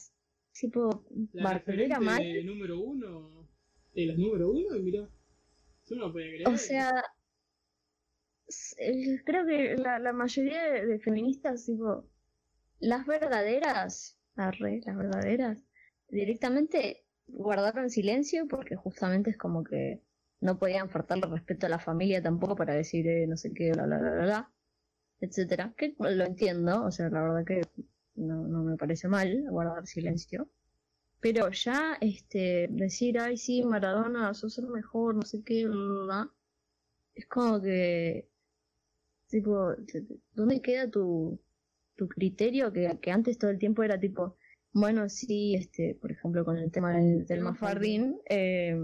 tipo, 0.52 1.04
la 1.32 1.54
referente 1.54 1.98
mal. 2.00 2.46
número 2.46 2.80
uno, 2.80 3.48
de 3.94 4.06
las 4.06 4.18
número 4.18 4.50
uno, 4.50 4.76
y 4.76 4.80
mirá, 4.82 5.08
yo 5.88 5.96
no 5.96 6.06
lo 6.06 6.12
podía 6.12 6.28
creer. 6.28 6.48
O 6.48 6.56
sea, 6.56 6.90
creo 9.24 9.46
que 9.46 9.76
la, 9.76 10.12
mayoría 10.12 10.62
de, 10.64 10.98
feministas, 10.98 11.66
tipo, 11.66 12.04
las 12.80 13.06
verdaderas, 13.06 14.18
arre, 14.37 14.80
las 14.84 14.96
verdaderas, 14.96 15.64
directamente 16.08 17.04
guardaron 17.26 17.90
silencio 17.90 18.48
porque 18.48 18.76
justamente 18.76 19.30
es 19.30 19.37
como 19.37 19.62
que 19.62 20.02
no 20.40 20.58
podían 20.58 20.88
faltarle 20.88 21.26
respeto 21.26 21.66
a 21.66 21.70
la 21.70 21.78
familia 21.78 22.22
tampoco 22.22 22.56
para 22.56 22.74
decir 22.74 23.06
eh, 23.06 23.26
no 23.26 23.37
sé 23.37 23.52
qué, 23.52 23.72
bla, 23.72 23.84
bla, 23.87 23.98
bla, 23.98 24.11
bla, 24.11 24.52
etcétera. 25.20 25.74
Que 25.76 25.94
lo 25.98 26.24
entiendo, 26.24 26.84
o 26.84 26.90
sea, 26.90 27.11
la 27.11 27.22
verdad 27.22 27.44
que 27.44 27.61
no, 28.14 28.46
no 28.46 28.62
me 28.62 28.76
parece 28.76 29.08
mal 29.08 29.44
guardar 29.50 29.87
silencio. 29.87 30.48
Pero 31.20 31.50
ya, 31.50 31.98
este, 32.00 32.68
decir, 32.70 33.18
ay, 33.18 33.37
sí, 33.37 33.64
Maradona, 33.64 34.32
sos 34.34 34.58
el 34.58 34.68
mejor, 34.68 35.16
no 35.16 35.22
sé 35.22 35.42
qué, 35.42 35.66
bla, 35.66 36.04
bla, 36.04 36.32
es 37.18 37.26
como 37.26 37.61
que, 37.61 38.28
tipo, 39.29 39.75
¿dónde 40.33 40.61
queda 40.61 40.91
tu, 40.91 41.41
tu 41.97 42.09
criterio? 42.09 42.73
Que, 42.73 42.99
que 43.01 43.11
antes 43.11 43.38
todo 43.38 43.51
el 43.51 43.59
tiempo 43.59 43.83
era 43.83 43.99
tipo, 43.99 44.37
bueno, 44.73 45.09
sí, 45.09 45.55
este, 45.55 45.97
por 46.01 46.12
ejemplo, 46.12 46.45
con 46.45 46.59
el 46.59 46.71
tema 46.71 46.97
del, 46.97 47.27
del 47.27 47.41
Mafardín, 47.41 48.19
eh, 48.29 48.77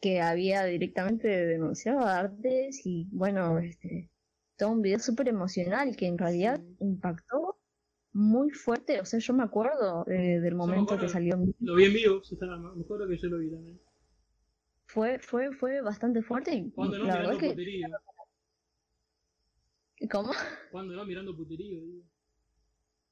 que 0.00 0.20
había 0.20 0.64
directamente 0.64 1.28
denunciado 1.28 2.00
a 2.00 2.18
Artes 2.18 2.80
y, 2.84 3.08
bueno, 3.10 3.58
este, 3.58 4.10
todo 4.56 4.70
un 4.70 4.82
video 4.82 4.98
súper 4.98 5.28
emocional 5.28 5.96
que 5.96 6.06
en 6.06 6.18
realidad 6.18 6.60
Sí. 6.60 6.76
impactó 6.80 7.58
muy 8.12 8.50
fuerte. 8.50 9.00
O 9.00 9.04
sea, 9.04 9.18
yo 9.20 9.32
me 9.34 9.44
acuerdo 9.44 10.04
eh, 10.08 10.40
del 10.40 10.54
me 10.54 10.58
momento 10.58 10.98
que 10.98 11.08
salió. 11.08 11.38
Lo 11.60 11.74
vi 11.74 11.84
en 11.84 11.94
vivo, 11.94 12.22
me 12.76 12.82
acuerdo 12.84 13.08
que 13.08 13.16
yo 13.16 13.28
lo 13.28 13.38
vi 13.38 13.50
también. 13.50 13.80
Fue, 14.86 15.18
fue, 15.18 15.52
fue 15.52 15.80
bastante 15.82 16.22
fuerte 16.22 16.54
y 16.54 16.70
Cuando 16.70 16.98
no 16.98 17.04
la 17.04 17.18
verdad 17.18 17.38
que... 17.38 17.54
¿Cómo? 20.10 20.32
Cuando 20.70 20.94
no 20.94 21.04
mirando 21.04 21.36
puterío, 21.36 21.80
digo. 21.80 22.04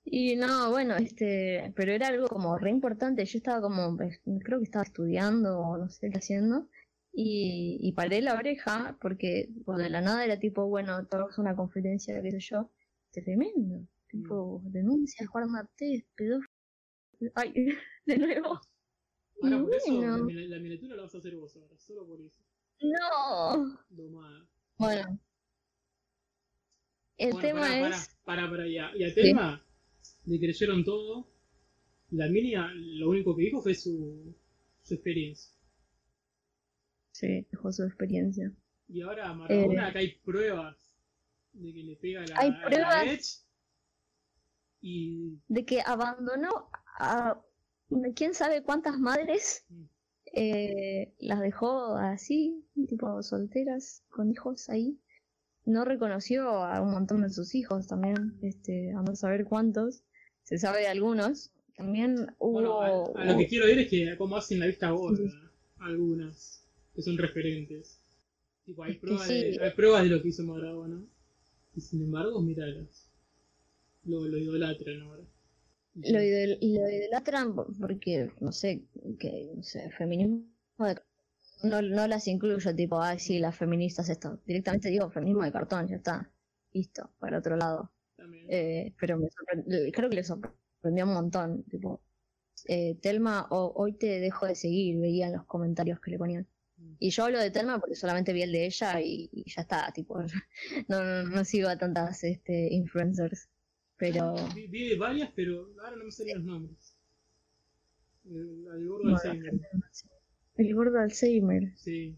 Y 0.09 0.37
no, 0.37 0.71
bueno, 0.71 0.95
este, 0.95 1.73
pero 1.75 1.91
era 1.91 2.07
algo 2.09 2.29
como 2.29 2.57
re 2.59 2.71
importante. 2.71 3.25
Yo 3.25 3.39
estaba 3.39 3.61
como, 3.61 3.97
pues, 3.97 4.21
creo 4.45 4.59
que 4.59 4.65
estaba 4.65 4.85
estudiando 4.85 5.59
o 5.59 5.79
no 5.79 5.89
sé 5.89 6.11
qué 6.11 6.19
haciendo. 6.19 6.69
Y, 7.13 7.79
y 7.81 7.93
paré 7.93 8.21
la 8.23 8.35
oreja 8.35 8.97
porque 9.01 9.49
pues, 9.65 9.79
de 9.79 9.91
la 9.91 10.01
nada 10.01 10.25
era 10.25 10.39
tipo, 10.39 10.67
bueno, 10.67 11.07
todos 11.07 11.39
una 11.39 11.57
conferencia, 11.57 12.23
qué 12.23 12.31
sé 12.31 12.41
yo. 12.41 12.71
Tremendo. 13.11 13.89
Tipo, 14.09 14.63
denuncias, 14.67 15.29
Juan 15.29 15.51
Martés, 15.51 16.05
pedófilo. 16.15 16.53
Ay, 17.35 17.53
de 18.07 18.19
nuevo. 18.19 18.61
Ahora 19.43 19.61
por 19.61 19.75
eso, 19.75 19.95
bueno. 19.95 20.19
la 20.29 20.59
miniatura 20.59 20.97
la 20.97 21.03
vas 21.03 21.15
a 21.15 21.19
hacer 21.19 21.37
vos 21.37 21.57
ahora, 21.57 21.77
solo 21.79 22.07
por 22.07 22.21
eso. 22.21 22.43
No. 22.81 23.77
Domada. 23.89 24.47
Bueno. 24.79 25.19
El 27.19 27.33
Bueno, 27.33 27.49
tema 27.49 27.89
es. 27.89 28.09
pará, 28.25 28.43
pará, 28.43 28.51
pará, 28.51 28.67
y 28.69 28.79
a, 28.79 28.95
y 28.97 29.05
a 29.05 29.15
Telma 29.15 29.65
le 30.27 30.39
creyeron 30.39 30.85
todo. 30.85 31.29
La 32.11 32.29
Minia 32.29 32.71
lo 32.75 33.11
único 33.11 33.35
que 33.37 33.43
dijo 33.45 33.63
fue 33.63 33.75
su, 33.75 34.35
su 34.83 34.95
experiencia. 34.95 35.53
Sí, 37.13 37.47
dejó 37.51 37.73
su 37.73 37.85
experiencia. 37.85 38.53
Y 38.89 39.01
ahora 39.03 39.31
a 39.31 39.35
Maradona 39.35 39.87
Eh. 39.87 39.91
acá 39.91 39.99
hay 40.01 40.15
pruebas 40.19 40.77
de 41.53 41.73
que 41.73 41.83
le 41.83 41.97
pega 41.97 42.27
la, 42.27 42.37
Hay 42.39 42.49
a 42.51 42.53
la 42.53 42.65
pruebas. 42.67 43.07
Edge. 43.07 43.47
Y 44.83 45.39
de 45.49 45.65
que 45.65 45.81
abandonó 45.81 46.71
a 46.99 47.41
quién 48.15 48.35
sabe 48.35 48.63
cuántas 48.63 48.99
madres 48.99 49.65
Mm. 49.69 49.85
eh, 50.35 51.15
las 51.19 51.41
dejó 51.41 51.97
así, 51.97 52.63
tipo 52.89 53.23
solteras, 53.23 54.05
con 54.11 54.31
hijos 54.31 54.69
ahí. 54.69 55.01
No 55.67 55.85
reconoció 55.85 56.49
a 56.49 56.81
un 56.81 56.93
montón 56.93 57.23
de 57.23 57.29
sus 57.31 57.55
hijos 57.55 57.87
también, 57.87 58.39
este, 58.43 58.93
a 58.93 59.03
no 59.03 59.15
saber 59.17 59.45
cuántos. 59.45 60.03
Se 60.45 60.59
sabe 60.59 60.81
de 60.81 60.87
algunos. 60.89 61.51
También 61.77 62.29
hubo. 62.39 62.53
bueno, 62.53 62.81
a, 63.17 63.23
a 63.23 63.25
lo 63.33 63.37
que 63.39 63.47
quiero 63.49 63.69
ir 63.69 63.79
es 63.81 63.89
que 63.91 64.17
como 64.17 64.37
hacen 64.37 64.61
la 64.61 64.67
vista 64.67 64.91
gorda 64.91 65.29
Sí. 65.29 65.37
algunas 65.81 66.65
que 66.95 67.03
son 67.03 67.19
referentes. 67.19 68.01
Tipo, 68.65 68.83
hay 68.85 68.95
pruebas, 68.95 69.27
sí. 69.27 69.35
de, 69.35 69.59
hay 69.63 69.71
pruebas 69.73 70.03
de 70.05 70.09
lo 70.11 70.23
que 70.23 70.29
hizo 70.29 70.43
Maradona. 70.45 71.03
Y 71.75 71.81
sin 71.81 72.03
embargo, 72.03 72.41
miralas. 72.41 73.11
Lo, 74.05 74.25
lo 74.27 74.39
idolatran 74.39 75.03
ahora. 75.03 75.23
Lo, 75.95 76.21
idol- 76.23 76.59
lo 76.61 76.91
idolatran 76.91 77.55
por- 77.55 77.77
porque, 77.79 78.31
no 78.41 78.53
sé, 78.53 78.85
que, 79.19 79.51
no 79.55 79.63
sé, 79.63 79.91
feminismo. 79.99 80.45
de- 80.79 81.01
no, 81.67 81.83
no 81.83 82.07
las 82.07 82.27
incluyo, 82.29 82.75
tipo, 82.75 83.01
ay, 83.01 83.19
sí, 83.19 83.39
las 83.39 83.57
feministas 83.57 84.09
esto. 84.09 84.41
Directamente 84.47 84.89
digo 84.89 85.11
feminismo 85.11 85.45
de 85.45 85.53
cartón, 85.53 85.89
ya 85.89 85.97
está. 85.97 86.31
Listo, 86.73 87.11
para 87.19 87.39
otro 87.39 87.57
lado. 87.57 87.93
Eh, 88.49 88.95
pero 88.99 89.19
me 89.19 89.29
creo 89.93 90.09
que 90.09 90.17
le 90.17 90.25
sorprendió 90.25 91.05
un 91.05 91.15
montón. 91.15 91.65
Tipo, 91.65 92.03
eh, 92.67 92.97
Telma, 93.01 93.47
hoy 93.51 93.93
te 93.95 94.21
dejo 94.21 94.47
de 94.47 94.55
seguir, 94.55 94.99
veía 94.99 95.27
en 95.27 95.35
los 95.35 95.45
comentarios 95.45 96.01
que 96.01 96.11
le 96.11 96.19
ponían. 96.19 96.47
Y 96.99 97.11
yo 97.11 97.25
hablo 97.25 97.39
de 97.39 97.51
Telma 97.51 97.79
porque 97.79 97.95
solamente 97.95 98.33
vi 98.33 98.43
el 98.43 98.53
de 98.53 98.67
ella 98.67 99.01
y, 99.01 99.29
y 99.33 99.51
ya 99.51 99.63
está, 99.63 99.91
tipo, 99.93 100.19
no, 100.89 101.05
no, 101.05 101.23
no 101.25 101.45
sigo 101.45 101.69
a 101.69 101.77
tantas 101.77 102.25
este, 102.25 102.73
influencers. 102.73 103.49
Pero 103.99 104.35
Vi, 104.55 104.67
vi 104.67 104.97
varias, 104.97 105.31
pero 105.35 105.71
ahora 105.83 105.97
no 105.97 106.05
me 106.05 106.11
salen 106.11 106.37
los 106.39 106.45
nombres. 106.45 106.97
El, 108.25 108.67
el 108.67 108.89
gordo 108.89 109.09
Alzheimer. 109.09 109.53
El 110.59 110.75
gordo 110.75 110.99
Alzheimer. 110.99 111.73
Sí. 111.77 112.17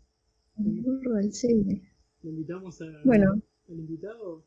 El 0.59 0.83
gordo 0.83 1.17
Alzheimer. 1.17 1.81
Le 2.23 2.31
invitamos 2.31 2.81
a, 2.83 2.87
Bueno, 3.05 3.41
al 3.69 3.75
invitado. 3.79 4.45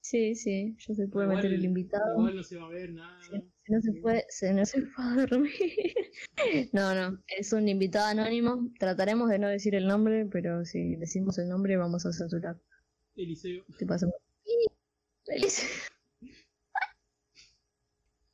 sí, 0.00 0.34
sí, 0.34 0.74
yo 0.78 0.94
se 0.94 1.06
puede 1.08 1.26
Igual- 1.26 1.36
meter 1.36 1.52
el 1.52 1.64
invitado. 1.64 2.18
Igual 2.18 2.36
no 2.36 2.42
se 2.42 2.56
va 2.56 2.66
a 2.66 2.70
ver 2.70 2.92
nada. 2.92 3.20
Si 3.22 3.30
si 3.66 3.72
no 3.72 3.80
se 3.82 4.00
fue, 4.00 4.24
se 4.30 4.54
no 4.54 4.64
se 4.64 4.82
fue 4.82 5.04
a 5.04 5.26
dormir. 5.26 5.52
No, 6.72 6.94
no, 6.94 7.20
es 7.36 7.52
un 7.52 7.68
invitado 7.68 8.06
anónimo. 8.06 8.70
Trataremos 8.78 9.28
de 9.28 9.38
no 9.40 9.48
decir 9.48 9.74
el 9.74 9.86
nombre, 9.88 10.24
pero 10.30 10.64
si 10.64 10.94
decimos 10.96 11.36
el 11.38 11.48
nombre 11.48 11.76
vamos 11.76 12.06
a 12.06 12.12
censurar. 12.12 12.56
Eliseo. 13.16 13.64
Te 13.78 13.84
pasamos. 13.86 14.14
Feliz. 15.26 15.62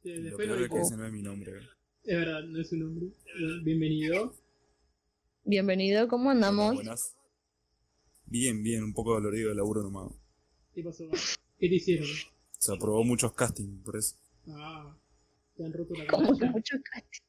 Eh, 0.06 0.18
Lo 0.18 0.22
Después 0.24 0.46
peor 0.46 0.58
lo 0.58 0.64
es 0.66 0.70
que 0.70 0.80
ese 0.82 0.96
no 0.98 1.06
es 1.06 1.12
mi 1.12 1.22
nombre. 1.22 1.52
Es 2.02 2.14
verdad, 2.18 2.42
no 2.44 2.60
es 2.60 2.68
su 2.68 2.76
nombre. 2.76 3.06
Bienvenido. 3.62 4.34
Bienvenido, 5.44 6.08
¿cómo 6.08 6.30
andamos? 6.30 6.74
Buenas. 6.74 7.14
Bien, 8.26 8.62
bien, 8.62 8.82
un 8.84 8.92
poco 8.94 9.12
dolorido 9.14 9.50
el 9.50 9.56
laburo 9.56 9.82
nomás. 9.82 10.12
¿Qué 10.74 10.82
pasó? 10.82 11.08
¿Qué 11.58 11.68
te 11.68 11.74
hicieron? 11.76 12.06
Se 12.58 12.72
aprobó 12.72 13.04
muchos 13.04 13.32
castings, 13.34 13.82
por 13.84 13.96
eso. 13.96 14.16
Ah, 14.48 14.96
te 15.56 15.64
han 15.64 15.72
roto 15.72 15.94
la 15.94 16.06
Como 16.06 16.32
que 16.32 16.38
canalla. 16.40 16.52
mucho 16.52 16.76
casting. 16.82 17.20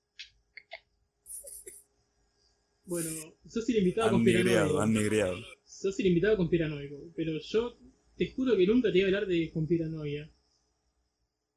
Bueno, 2.86 3.10
sos 3.47 3.67
el 3.69 3.78
invitado 3.78 4.15
Han 4.15 4.23
negreado, 4.23 4.80
conspiranoico. 4.80 4.82
han 4.82 4.93
negreado. 4.93 5.36
Sos 5.65 5.99
el 5.99 6.06
invitado 6.08 6.38
conspiranoico. 6.38 6.95
Pero 7.15 7.39
yo 7.39 7.78
te 8.17 8.32
juro 8.32 8.56
que 8.56 8.65
nunca 8.67 8.91
te 8.91 8.99
iba 8.99 9.06
a 9.08 9.10
hablar 9.10 9.28
de 9.28 9.51
conspiranoia. 9.51 10.30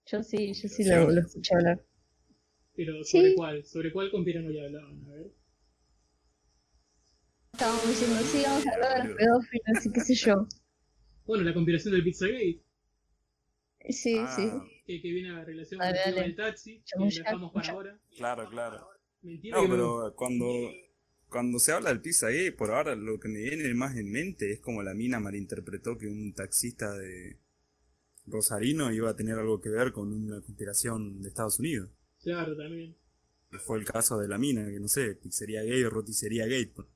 Yo 0.07 0.23
sí, 0.25 0.53
yo 0.55 0.69
sí 0.69 0.83
lo, 0.85 1.09
lo 1.11 1.21
escuché 1.21 1.55
hablar. 1.55 1.81
Pero 2.75 3.05
Sí. 3.05 3.19
¿sobre 3.19 3.35
cuál? 3.35 3.65
¿Sobre 3.65 3.93
cuál 3.93 4.11
conspiranoia 4.11 4.65
hablaban? 4.65 5.05
A 5.07 5.13
ver. 5.13 5.31
Estábamos 7.59 7.89
diciendo, 7.89 8.17
sí, 8.21 8.43
vamos 8.47 8.67
a 8.69 8.71
hablar 8.73 9.03
de 9.03 9.09
los 9.09 9.17
pedófilos 9.19 9.87
y 9.87 9.91
qué 9.91 10.01
sé 10.01 10.15
yo. 10.15 10.47
Bueno, 11.27 11.43
la 11.45 11.53
conspiración 11.53 11.93
del 11.93 12.05
Pizzagate. 12.05 12.63
Sí, 13.91 14.17
Ah, 14.17 14.33
sí. 14.35 14.49
Que, 14.87 15.03
que 15.03 15.11
viene 15.13 15.31
a 15.31 15.45
relación 15.45 15.79
Dale, 15.79 15.99
con 16.05 16.13
el 16.15 16.25
del 16.25 16.37
taxi. 16.37 16.83
Que 16.87 16.99
lo 16.99 17.05
dejamos 17.07 17.53
para 17.53 17.73
ahora. 17.73 18.01
Claro, 18.17 18.49
claro. 18.49 18.89
Mentira 19.21 19.61
No, 19.61 19.69
pero 19.69 20.15
cuando, 20.17 20.47
cuando 21.29 21.59
se 21.59 21.73
habla 21.73 21.91
del 21.91 22.01
pizza 22.01 22.29
gay, 22.29 22.51
por 22.53 22.71
ahora 22.71 22.95
lo 22.95 23.19
que 23.21 23.29
me 23.29 23.41
viene 23.41 23.75
más 23.75 23.95
en 23.97 24.11
mente 24.11 24.53
es 24.53 24.61
como 24.61 24.83
la 24.85 24.95
mina 24.95 25.21
malinterpretó 25.21 25.99
que 25.99 26.07
un 26.07 26.33
taxista 26.33 26.93
de 26.97 27.37
Rosarino 28.27 28.91
iba 28.93 29.11
a 29.11 29.17
tener 29.17 29.37
algo 29.39 29.61
que 29.61 29.69
ver 29.69 29.93
con 29.93 30.13
una 30.13 30.41
conspiración 30.41 31.21
de 31.21 31.29
Estados 31.29 31.59
Unidos. 31.59 31.91
Claro, 32.23 32.57
también. 32.57 32.97
Fue 33.67 33.79
el 33.79 33.85
caso 33.85 34.17
de 34.19 34.29
la 34.29 34.39
mina, 34.39 34.65
que 34.71 34.81
no 34.81 34.89
sé, 34.89 35.15
pizzería 35.17 35.63
gay 35.63 35.83
o 35.83 35.91
roticería 35.91 36.47
gay. 36.47 36.65
pues. 36.67 36.87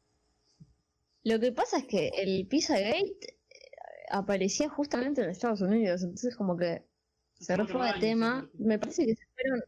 Lo 1.24 1.38
que 1.38 1.52
pasa 1.52 1.78
es 1.78 1.86
que 1.86 2.08
el 2.08 2.46
Pizzagate 2.48 3.00
eh, 3.00 3.36
aparecía 4.10 4.68
justamente 4.68 5.22
en 5.22 5.30
Estados 5.30 5.60
Unidos, 5.60 6.02
entonces 6.02 6.36
como 6.36 6.56
que 6.56 6.84
se 7.34 7.56
fue 7.66 7.92
de 7.92 8.00
tema. 8.00 8.48
Me 8.54 8.78
parece 8.78 9.06
que 9.06 9.14
se 9.14 9.24
fueron, 9.34 9.62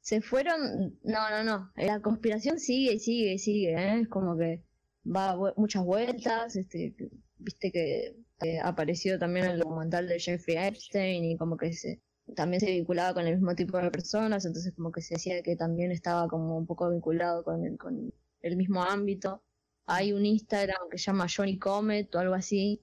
se 0.00 0.20
fueron, 0.20 0.98
no, 1.02 1.30
no, 1.30 1.44
no, 1.44 1.72
la 1.76 2.00
conspiración 2.00 2.58
sigue 2.58 2.94
y 2.94 2.98
sigue 2.98 3.32
y 3.34 3.38
sigue, 3.38 3.72
¿eh? 3.72 4.00
Es 4.00 4.08
como 4.08 4.36
que 4.36 4.62
va 5.04 5.36
muchas 5.56 5.84
vueltas, 5.84 6.56
este, 6.56 6.94
viste 7.38 7.70
que, 7.70 8.16
que 8.40 8.60
apareció 8.60 9.18
también 9.18 9.46
el 9.46 9.60
documental 9.60 10.08
de 10.08 10.18
Jeffrey 10.18 10.56
Epstein 10.56 11.24
y 11.24 11.36
como 11.36 11.56
que 11.56 11.72
se 11.72 12.00
también 12.34 12.60
se 12.60 12.70
vinculaba 12.70 13.12
con 13.14 13.26
el 13.26 13.34
mismo 13.34 13.54
tipo 13.54 13.76
de 13.78 13.90
personas, 13.90 14.44
entonces 14.46 14.72
como 14.74 14.90
que 14.90 15.02
se 15.02 15.14
decía 15.14 15.42
que 15.42 15.56
también 15.56 15.92
estaba 15.92 16.26
como 16.28 16.56
un 16.56 16.66
poco 16.66 16.90
vinculado 16.90 17.44
con 17.44 17.64
el, 17.64 17.76
con 17.76 18.12
el 18.40 18.56
mismo 18.56 18.82
ámbito. 18.82 19.42
Hay 19.86 20.12
un 20.12 20.24
Instagram 20.24 20.88
que 20.90 20.98
se 20.98 21.04
llama 21.06 21.26
Johnny 21.34 21.58
Comet 21.58 22.14
o 22.14 22.18
algo 22.18 22.34
así, 22.34 22.80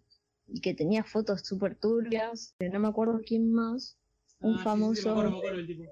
y 0.48 0.62
que 0.62 0.74
tenía 0.74 1.04
fotos 1.04 1.42
súper 1.42 1.76
turbias, 1.80 2.56
no 2.60 2.80
me 2.80 2.88
acuerdo 2.88 3.22
quién 3.26 3.52
más, 3.52 3.98
un 4.40 4.54
Ah, 4.54 4.58
sí, 4.58 4.60
sí, 4.60 4.64
sí, 4.64 4.64
famoso. 4.64 5.04
me 5.06 5.12
acuerdo, 5.12 5.32
me 5.32 5.38
acuerdo 5.38 5.58
del 5.58 5.68
tipo. 5.68 5.84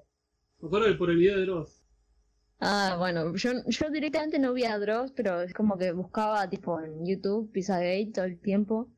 Me 0.60 0.66
acuerdo 0.66 0.86
del- 0.86 0.98
por 0.98 1.10
el 1.10 1.16
video 1.16 1.36
de 1.38 1.42
Dross. 1.46 1.76
Ah, 2.62 2.96
bueno, 2.98 3.34
yo, 3.36 3.52
yo 3.66 3.90
directamente 3.90 4.38
no 4.38 4.52
vi 4.52 4.64
a 4.64 4.78
Dross, 4.78 5.12
pero 5.12 5.40
es 5.40 5.54
como 5.54 5.78
que 5.78 5.92
buscaba 5.92 6.48
tipo 6.50 6.78
en 6.80 7.06
YouTube 7.06 7.50
Pizzagate 7.52 8.10
todo 8.12 8.26
el 8.26 8.38
tiempo 8.38 8.90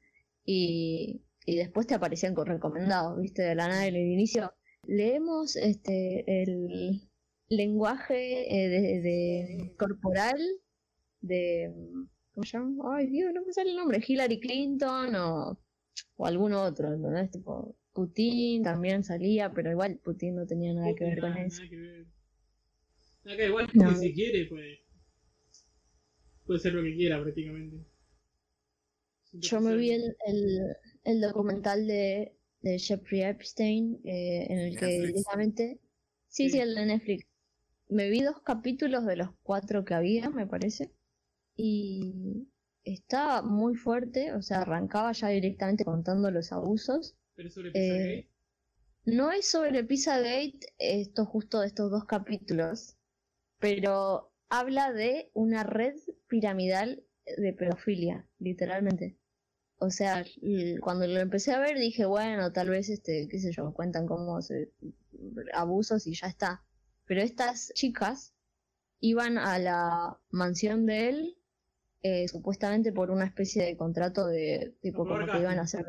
y, 0.44 1.22
y 1.46 1.56
después 1.56 1.86
te 1.86 1.94
aparecían 1.94 2.34
con 2.34 2.46
recomendados, 2.46 3.20
viste, 3.20 3.42
de 3.42 3.54
la 3.54 3.68
nada 3.68 3.86
en 3.86 3.94
el 3.94 4.02
inicio. 4.10 4.52
Leemos 4.84 5.54
este 5.54 6.42
el 6.42 7.08
lenguaje 7.48 8.52
eh, 8.64 8.68
de, 8.68 9.00
de 9.00 9.76
corporal 9.78 10.40
de 11.22 11.72
¿cómo 12.34 12.44
se 12.44 12.58
llama? 12.58 12.96
Ay 12.96 13.06
Dios, 13.06 13.32
no 13.32 13.44
me 13.44 13.52
sale 13.52 13.70
el 13.70 13.76
nombre, 13.76 14.02
Hillary 14.06 14.40
Clinton 14.40 15.14
o, 15.16 15.58
o 16.16 16.26
algún 16.26 16.52
otro, 16.52 16.92
¿entendés? 16.92 17.30
Tipo 17.30 17.76
Putin 17.92 18.62
también 18.62 19.04
salía, 19.04 19.52
pero 19.52 19.70
igual 19.70 19.98
Putin 19.98 20.36
no 20.36 20.46
tenía 20.46 20.72
nada 20.74 20.94
que 20.96 21.04
ver 21.04 21.20
con 21.20 21.36
eso. 21.36 21.58
Nada 21.62 21.70
que 21.70 21.76
ver. 21.76 22.06
Ver, 23.24 23.48
igual 23.48 23.68
No. 23.74 23.94
si 23.96 24.12
quiere, 24.14 24.46
pues. 24.46 24.78
Puede 26.44 26.58
ser 26.60 26.74
lo 26.74 26.82
que 26.82 26.94
quiera 26.96 27.22
prácticamente. 27.22 27.76
Siempre 29.24 29.48
Yo 29.48 29.60
me 29.60 29.70
puede 29.70 29.76
vi 29.78 29.90
el, 29.90 30.16
el, 30.26 30.76
el 31.04 31.20
documental 31.20 31.86
de, 31.86 32.36
de 32.62 32.78
Jeffrey 32.78 33.22
Epstein, 33.22 34.00
eh, 34.04 34.46
en 34.48 34.58
el 34.58 34.78
que 34.78 34.86
directamente... 34.86 35.80
Sí, 36.28 36.44
sí, 36.48 36.52
Sí. 36.52 36.58
el 36.60 36.74
de 36.74 36.86
Netflix. 36.86 37.26
Me 37.88 38.08
vi 38.08 38.22
dos 38.22 38.40
capítulos 38.40 39.04
de 39.06 39.16
los 39.16 39.28
cuatro 39.42 39.84
que 39.84 39.94
había, 39.94 40.30
me 40.30 40.46
parece. 40.46 40.90
Y 41.56 42.48
estaba 42.84 43.42
muy 43.42 43.74
fuerte, 43.74 44.32
o 44.32 44.42
sea, 44.42 44.62
arrancaba 44.62 45.12
ya 45.12 45.28
directamente 45.28 45.84
contando 45.84 46.30
los 46.30 46.52
abusos. 46.52 47.16
Pero 47.34 47.48
es 47.48 47.54
sobre 47.54 47.70
eh, 47.70 47.72
Pizzagate. 47.72 48.28
No 49.04 49.32
es 49.32 49.48
sobre 49.48 49.84
Pizzagate 49.84 50.60
esto 50.78 51.24
justo 51.24 51.60
de 51.60 51.66
estos 51.66 51.90
dos 51.90 52.04
capítulos, 52.04 52.96
pero 53.58 54.32
habla 54.48 54.92
de 54.92 55.30
una 55.34 55.64
red 55.64 55.94
piramidal 56.28 57.04
de 57.36 57.52
pedofilia, 57.52 58.28
literalmente. 58.38 59.18
O 59.78 59.90
sea, 59.90 60.24
cuando 60.80 61.08
lo 61.08 61.18
empecé 61.18 61.52
a 61.52 61.58
ver 61.58 61.76
dije, 61.76 62.04
bueno, 62.04 62.52
tal 62.52 62.70
vez 62.70 62.88
este, 62.88 63.26
qué 63.28 63.40
sé 63.40 63.50
yo, 63.50 63.72
cuentan 63.74 64.06
cómo 64.06 64.40
se 64.40 64.70
abusos 65.52 66.06
y 66.06 66.14
ya 66.14 66.28
está. 66.28 66.62
Pero 67.04 67.20
estas 67.20 67.72
chicas 67.74 68.32
iban 69.00 69.38
a 69.38 69.58
la 69.58 70.20
mansión 70.30 70.86
de 70.86 71.08
él 71.08 71.41
eh, 72.02 72.26
supuestamente 72.28 72.92
por 72.92 73.10
una 73.10 73.24
especie 73.24 73.64
de 73.64 73.76
contrato 73.76 74.26
de 74.26 74.74
tipo 74.82 75.06
como 75.06 75.26
que 75.26 75.38
iban 75.38 75.58
a 75.58 75.62
hacer. 75.62 75.84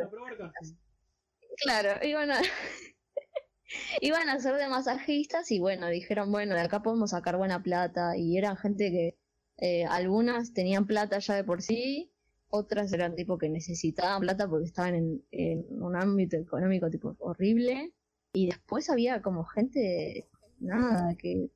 Claro, 1.58 2.06
iban 2.06 2.32
a 2.32 2.40
iban 4.02 4.30
a 4.30 4.40
ser 4.40 4.56
de 4.56 4.68
masajistas 4.68 5.52
y 5.52 5.60
bueno, 5.60 5.88
dijeron, 5.88 6.32
bueno, 6.32 6.56
de 6.56 6.62
acá 6.62 6.84
podemos 6.84 7.12
sacar 7.12 7.38
buena 7.38 7.64
plata 7.64 8.18
y 8.18 8.38
eran 8.38 8.58
gente 8.58 8.92
que 8.92 9.18
eh, 9.58 9.86
algunas 9.86 10.54
tenían 10.54 10.86
plata 10.86 11.20
ya 11.20 11.36
de 11.36 11.44
por 11.44 11.62
sí, 11.62 12.12
otras 12.50 12.94
eran 12.94 13.16
tipo 13.16 13.38
que 13.38 13.50
necesitaban 13.50 14.22
plata 14.22 14.48
porque 14.48 14.66
estaban 14.66 14.96
en, 14.96 15.26
en 15.32 15.66
un 15.82 15.96
ámbito 15.96 16.38
económico 16.38 16.90
tipo 16.90 17.16
horrible. 17.20 17.94
Y 18.34 18.48
después 18.48 18.90
había 18.90 19.22
como 19.22 19.46
gente, 19.46 20.28
nada, 20.60 21.16
que 21.16 21.50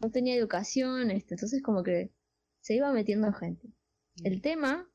no 0.00 0.10
tenía 0.10 0.34
educación, 0.34 1.10
este, 1.10 1.34
entonces 1.34 1.62
como 1.62 1.82
que 1.82 2.12
se 2.66 2.74
iba 2.74 2.92
metiendo 2.92 3.32
gente. 3.32 3.68
El 4.24 4.40
tema 4.42 4.90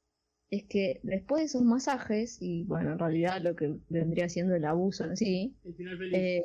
es 0.49 0.65
que 0.65 0.99
después 1.03 1.39
de 1.39 1.45
esos 1.45 1.61
masajes, 1.61 2.37
y 2.41 2.65
bueno, 2.65 2.91
en 2.91 2.99
realidad 2.99 3.41
lo 3.41 3.55
que 3.55 3.77
vendría 3.87 4.27
siendo 4.27 4.55
el 4.55 4.65
abuso 4.65 5.05
en 5.05 5.15
sí, 5.15 5.55
El 5.63 5.75
final 5.75 5.97
feliz. 5.97 6.13
eh, 6.13 6.43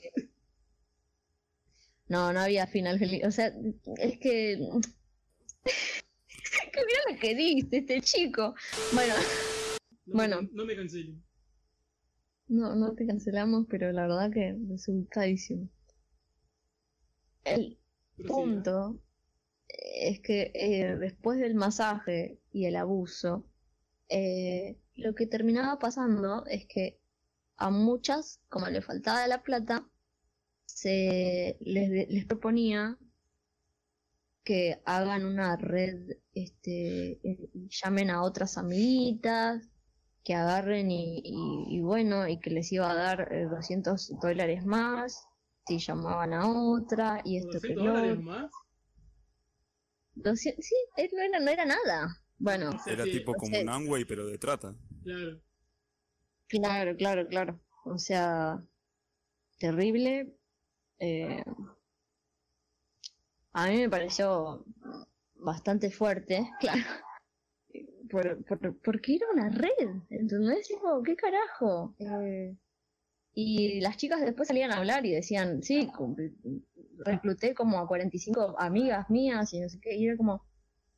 no, 2.07 2.33
no 2.33 2.39
había 2.39 2.69
final 2.69 3.01
feliz. 3.01 3.25
O 3.25 3.33
sea, 3.33 3.53
es 3.99 4.19
que. 4.21 4.57
que 6.73 6.81
mira 6.87 7.01
lo 7.11 7.19
que 7.19 7.35
dice 7.35 7.79
este 7.79 8.01
chico. 8.03 8.55
Bueno, 8.95 9.15
no, 10.07 10.15
bueno. 10.15 10.49
No 10.53 10.65
me 10.65 10.77
cancelen. 10.77 11.21
no, 12.47 12.77
no 12.77 12.95
te 12.95 13.05
cancelamos, 13.05 13.67
pero 13.69 13.91
la 13.91 14.03
verdad 14.03 14.31
que 14.31 14.57
resultadísimo. 14.69 15.69
El 17.43 17.81
punto 18.29 19.01
es 19.69 20.21
que 20.21 20.53
eh, 20.55 20.97
después 20.97 21.39
del 21.41 21.55
masaje 21.55 22.41
y 22.53 22.67
el 22.67 22.77
abuso, 22.77 23.47
eh, 24.09 24.79
lo 24.97 25.15
que 25.15 25.27
terminaba 25.27 25.79
pasando 25.79 26.45
es 26.47 26.67
que 26.67 27.01
a 27.57 27.71
muchas, 27.71 28.41
como 28.49 28.69
le 28.69 28.83
faltaba 28.83 29.27
la 29.29 29.43
plata, 29.43 29.89
se 30.67 31.57
les, 31.61 32.09
les 32.11 32.27
proponía 32.27 32.99
que 34.45 34.81
hagan 34.85 35.25
una 35.27 35.57
red, 35.57 36.19
este, 36.33 37.13
eh, 37.29 37.51
llamen 37.69 38.11
a 38.11 38.23
otras 38.23 38.57
amiguitas, 38.59 39.69
que 40.25 40.35
agarren 40.35 40.91
y, 40.91 41.21
y- 41.25 41.77
y 41.77 41.81
bueno, 41.81 42.27
y 42.29 42.39
que 42.41 42.51
les 42.51 42.73
iba 42.73 42.91
a 42.91 42.95
dar 42.95 43.33
eh, 43.33 43.45
200 43.47 44.13
dólares 44.21 44.65
más 44.65 45.27
si 45.67 45.79
llamaban 45.79 46.33
a 46.33 46.49
otra 46.49 47.21
y 47.25 47.39
esto 47.39 47.61
que 47.61 47.75
200 47.75 48.17
lo 48.17 48.23
más. 48.23 48.51
200 50.17 50.65
sí, 50.65 50.75
eh, 50.97 51.09
no 51.13 51.23
era, 51.23 51.39
no 51.41 51.51
era 51.51 51.65
nada. 51.65 52.09
Bueno, 52.39 52.71
Era 52.87 53.05
sí, 53.05 53.13
tipo 53.13 53.35
como 53.35 53.55
sé. 53.55 53.63
un 53.63 53.69
Amway, 53.69 54.05
pero 54.05 54.27
de 54.27 54.39
trata. 54.39 54.75
Claro. 55.03 55.41
claro, 56.49 56.97
claro, 56.97 57.27
claro. 57.29 57.61
O 57.85 57.99
sea, 57.99 58.63
terrible. 59.59 60.35
Eh, 60.99 61.43
a 63.53 63.69
mí 63.69 63.79
me 63.79 63.91
pareció 63.91 64.65
bastante 65.37 65.91
fuerte, 65.91 66.47
claro. 66.61 66.83
Por, 68.11 68.45
por- 68.45 68.79
porque 68.81 69.17
era 69.17 69.27
una 69.33 69.49
red, 69.51 69.89
¿entendés? 70.11 70.69
Tipo, 70.69 71.03
¿qué 71.03 71.17
carajo? 71.17 71.95
Eh, 71.99 72.57
y 73.35 73.81
las 73.81 73.97
chicas 73.97 74.21
después 74.21 74.49
salían 74.49 74.73
a 74.73 74.79
hablar 74.79 75.05
y 75.07 75.13
decían, 75.13 75.63
sí, 75.63 75.89
recluté 77.05 77.55
como 77.55 77.79
a 77.79 77.87
45 77.87 78.57
amigas 78.59 79.09
mías 79.11 79.53
y 79.55 79.61
no 79.61 79.69
sé 79.69 79.79
qué, 79.81 79.97
y 79.97 80.07
era 80.07 80.17
como, 80.17 80.45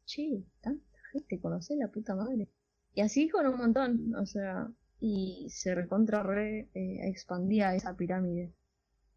che, 0.06 0.44
tanta 0.61 0.84
gente, 1.12 1.40
conocés 1.40 1.78
la 1.78 1.88
puta 1.90 2.14
madre. 2.14 2.48
Y 2.94 3.00
así 3.02 3.28
con 3.28 3.46
un 3.46 3.56
montón, 3.58 4.14
o 4.16 4.26
sea, 4.26 4.68
y 5.00 5.46
se 5.50 5.74
recontra 5.74 6.22
re 6.22 6.68
eh, 6.74 7.08
expandía 7.08 7.74
esa 7.74 7.96
pirámide. 7.96 8.52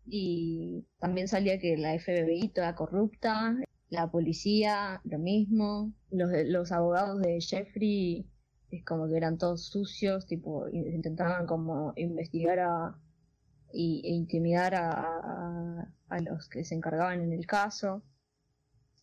Y 0.06 0.86
también 1.00 1.28
salía 1.28 1.60
que 1.60 1.78
la 1.78 1.94
FBI 1.96 2.50
toda 2.50 2.76
corrupta, 2.76 3.56
la 3.89 4.10
policía 4.12 5.02
lo 5.04 5.20
mismo, 5.20 5.94
los, 6.12 6.32
los 6.46 6.72
abogados 6.72 7.22
de 7.22 7.39
Jeffrey 7.41 8.28
es 8.72 8.86
como 8.86 9.08
que 9.08 9.18
eran 9.18 9.38
todos 9.38 9.68
sucios, 9.68 10.26
tipo, 10.28 10.68
in- 10.70 10.93
intentaban 10.95 11.45
como 11.45 11.93
investigar 11.95 12.60
a, 12.60 12.99
y, 13.74 14.01
e 14.05 14.11
intimidar 14.13 14.76
a, 14.76 14.91
a, 14.91 15.93
a 16.09 16.19
los 16.22 16.49
que 16.49 16.63
se 16.65 16.76
encargaban 16.76 17.22
en 17.22 17.34
el 17.34 17.45
caso. 17.47 18.03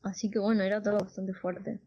Así 0.03 0.31
que 0.31 0.39
bueno, 0.41 0.63
era 0.65 0.83
todo 0.83 0.99
bastante 0.99 1.35
fuerte. 1.35 1.81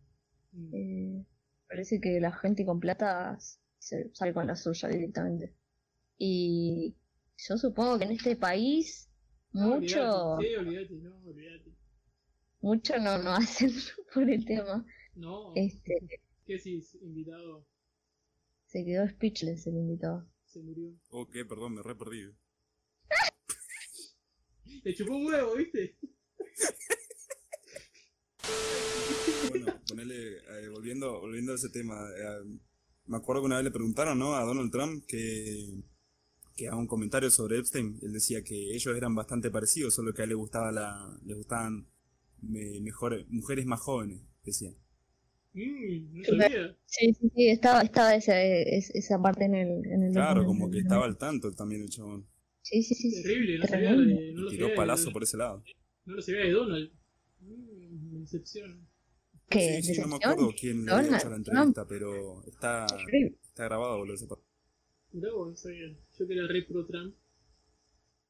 Mm. 0.53 0.75
Eh, 0.75 1.25
parece 1.67 1.99
que 2.01 2.19
la 2.21 2.31
gente 2.31 2.65
con 2.65 2.79
plata 2.79 3.37
se 3.79 4.11
sale 4.13 4.33
con 4.33 4.47
la 4.47 4.55
suya 4.55 4.89
directamente. 4.89 5.55
Y 6.17 6.97
yo 7.37 7.57
supongo 7.57 7.99
que 7.99 8.05
en 8.05 8.11
este 8.13 8.35
país 8.37 9.09
No, 9.53 9.75
mucho, 9.75 9.99
olvidate, 10.35 10.37
Sí, 10.37 10.55
olvídate, 10.55 10.95
no, 11.01 11.15
olvídate. 11.25 11.71
mucho 12.61 12.97
no, 12.99 13.17
no 13.19 13.31
hacen 13.31 13.71
por 14.13 14.29
el 14.29 14.45
tema. 14.45 14.85
No. 15.15 15.53
Este, 15.55 15.99
¿Qué 16.45 16.59
si 16.59 16.81
invitado 17.01 17.65
se 18.65 18.83
quedó 18.83 19.07
speechless 19.07 19.67
el 19.67 19.75
invitado. 19.77 20.27
se 20.45 20.59
murió? 20.63 20.95
Oh, 21.09 21.27
qué, 21.29 21.45
perdón, 21.45 21.75
me 21.75 21.83
re 21.83 21.95
perdido. 21.95 22.33
Le 24.83 24.93
chupó 24.93 25.15
un 25.15 25.25
huevo, 25.27 25.55
¿viste? 25.55 25.95
bueno, 29.49 29.67
ponele, 29.87 30.37
eh, 30.37 30.69
volviendo, 30.71 31.19
volviendo 31.19 31.51
a 31.51 31.55
ese 31.55 31.69
tema, 31.69 31.95
eh, 32.17 32.59
me 33.05 33.17
acuerdo 33.17 33.41
que 33.41 33.45
una 33.47 33.57
vez 33.57 33.65
le 33.65 33.71
preguntaron, 33.71 34.17
¿no? 34.19 34.35
A 34.35 34.43
Donald 34.43 34.71
Trump 34.71 35.03
que, 35.07 35.81
que 36.55 36.67
a 36.67 36.75
un 36.75 36.87
comentario 36.87 37.29
sobre 37.31 37.59
Epstein, 37.59 37.99
él 38.01 38.13
decía 38.13 38.43
que 38.43 38.75
ellos 38.75 38.95
eran 38.95 39.15
bastante 39.15 39.51
parecidos, 39.51 39.93
solo 39.95 40.13
que 40.13 40.21
a 40.21 40.25
él 40.25 40.29
le 40.29 40.35
gustaba 40.35 40.71
la, 40.71 41.19
le 41.25 41.33
gustaban 41.35 41.87
me- 42.41 42.79
mejores, 42.81 43.27
mujeres 43.29 43.65
más 43.65 43.81
jóvenes, 43.81 44.21
decía. 44.43 44.71
Mm, 45.53 46.17
no 46.19 46.23
sabía. 46.25 46.77
Sí, 46.85 47.13
sí, 47.13 47.29
sí, 47.35 47.49
estaba, 47.49 47.81
estaba 47.81 48.15
esa, 48.15 48.41
es- 48.41 48.89
esa 48.95 49.21
parte 49.21 49.45
en 49.45 49.55
el, 49.55 49.85
en 49.85 50.03
el 50.03 50.13
Claro, 50.13 50.41
documento. 50.41 50.47
como 50.47 50.71
que 50.71 50.79
estaba 50.79 51.05
al 51.05 51.17
tanto 51.17 51.51
también 51.51 51.81
el 51.83 51.89
chabón. 51.89 52.25
Sí, 52.63 52.83
sí, 52.83 52.95
sí. 52.95 53.11
sí. 53.11 53.23
Terrible, 53.23 53.57
no 53.59 53.67
sabía 53.67 53.91
de, 53.91 54.33
no 54.33 54.41
lo 54.43 54.49
tiró 54.49 54.65
sabía 54.65 54.75
palazo 54.75 55.05
de, 55.07 55.11
por 55.11 55.23
ese 55.23 55.37
lado. 55.37 55.63
no 56.05 56.15
lo 56.15 56.21
sabía 56.21 56.41
de 56.41 56.51
Donald. 56.51 56.91
Mm, 57.39 58.13
me 58.13 58.19
decepciona. 58.21 58.77
¿Qué? 59.49 59.81
Sí, 59.81 59.95
sí, 59.95 60.01
no 60.01 60.07
me 60.07 60.15
acuerdo 60.15 60.53
quién 60.57 60.85
le 60.85 60.91
Donald 60.91 61.05
había 61.07 61.17
hecho 61.17 61.29
la 61.29 61.35
Trump. 61.35 61.47
entrevista, 61.47 61.87
pero 61.87 62.43
está, 62.45 62.85
está 63.43 63.63
grabado, 63.65 63.97
boludo, 63.97 64.15
esa 64.15 64.27
parte. 64.27 64.45
Mirá 65.11 65.33
vos, 65.33 65.49
no 65.49 65.55
sabía. 65.57 65.87
Yo 66.17 66.27
que 66.27 66.33
era 66.33 66.43
el 66.43 66.49
rey 66.49 66.61
pro 66.63 66.85
Trump. 66.85 67.15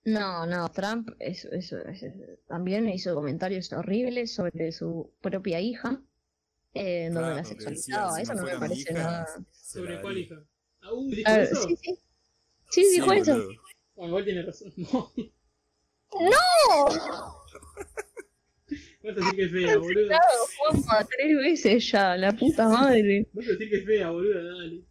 No, 0.03 0.47
no, 0.47 0.67
Trump 0.69 1.09
es- 1.19 1.45
es- 1.45 1.71
es- 1.73 2.05
también 2.47 2.89
hizo 2.89 3.13
comentarios 3.13 3.71
horribles 3.71 4.33
sobre 4.33 4.71
su 4.71 5.11
propia 5.21 5.61
hija, 5.61 6.01
eh, 6.73 7.05
en 7.05 7.13
donde 7.13 7.35
la 7.35 7.43
sexualizaba. 7.43 8.15
si 8.15 8.23
Eso 8.23 8.33
no 8.33 8.41
no 8.41 8.47
me 8.47 8.57
parece 8.59 8.91
hija, 8.91 8.93
nada. 8.93 9.45
¿Sobre 9.51 10.01
cuál 10.01 10.17
hija? 10.17 10.43
¿Ah, 10.81 10.93
uh, 10.93 11.07
dijo 11.11 11.29
A 11.29 11.37
ver, 11.37 11.43
eso? 11.43 11.67
sí, 11.67 11.75
sí. 11.77 11.99
Sí, 12.71 12.85
dijo 12.95 13.11
eso. 13.13 13.33
boludo. 13.33 13.60
Igual 14.01 14.25
tiene 14.25 14.43
razón. 14.43 14.73
No. 14.77 16.19
¡No! 16.19 16.85
Vas 19.03 19.17
a 19.17 19.19
decir 19.19 19.35
que 19.35 19.43
es 19.45 19.51
fea, 19.51 19.77
boludo. 19.77 20.07
Claro, 20.07 21.07
tres 21.09 21.37
veces 21.37 21.89
ya, 21.89 22.17
la 22.17 22.33
puta 22.33 22.67
madre. 22.67 23.29
Vas 23.31 23.47
a 23.47 23.51
decir 23.51 23.69
que 23.69 23.77
es 23.77 23.85
fea, 23.85 24.09
boludo, 24.09 24.57
dale. 24.57 24.81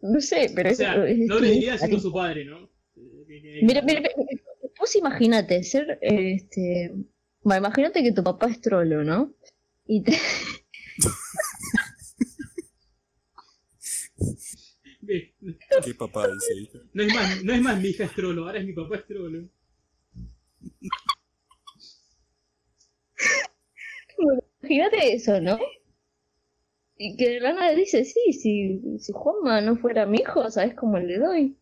No 0.00 0.20
sé, 0.20 0.52
pero 0.54 0.68
O 0.68 0.72
eso 0.72 0.78
sea, 0.78 1.06
es 1.08 1.18
no 1.18 1.40
le 1.40 1.50
diría 1.50 1.76
siendo 1.76 1.98
su 1.98 2.12
padre, 2.12 2.44
¿no? 2.44 2.70
Mira, 3.62 3.82
mira, 3.82 4.00
mira, 4.00 4.10
vos 4.78 4.94
imagínate 4.94 5.62
ser, 5.64 5.98
este, 6.00 6.92
bueno, 7.42 7.66
imagínate 7.66 8.02
que 8.04 8.12
tu 8.12 8.22
papá 8.22 8.46
es 8.46 8.60
trolo, 8.60 9.02
¿no? 9.02 9.34
Y 9.86 10.02
te, 10.02 10.12
¿Qué 15.84 15.94
papá 15.94 16.26
dice? 16.28 16.80
No 16.92 17.02
es 17.02 17.14
más, 17.14 17.44
no 17.44 17.52
es 17.52 17.62
más 17.62 17.80
mi 17.80 17.88
hija 17.88 18.04
es 18.04 18.14
trolo, 18.14 18.46
ahora 18.46 18.58
es 18.58 18.66
mi 18.66 18.72
papá 18.72 18.96
es 18.96 19.06
trolo. 19.06 19.48
imagínate 24.62 25.14
eso, 25.14 25.40
¿no? 25.40 25.58
Y 26.98 27.16
que 27.16 27.28
de 27.28 27.40
la 27.40 27.52
nada 27.52 27.74
dice, 27.74 28.04
sí, 28.04 28.32
si, 28.32 28.80
si 28.98 29.12
Juanma 29.12 29.60
no 29.60 29.76
fuera 29.76 30.06
mi 30.06 30.18
hijo, 30.18 30.50
¿sabes 30.50 30.74
cómo 30.74 30.98
le 30.98 31.18
doy? 31.18 31.56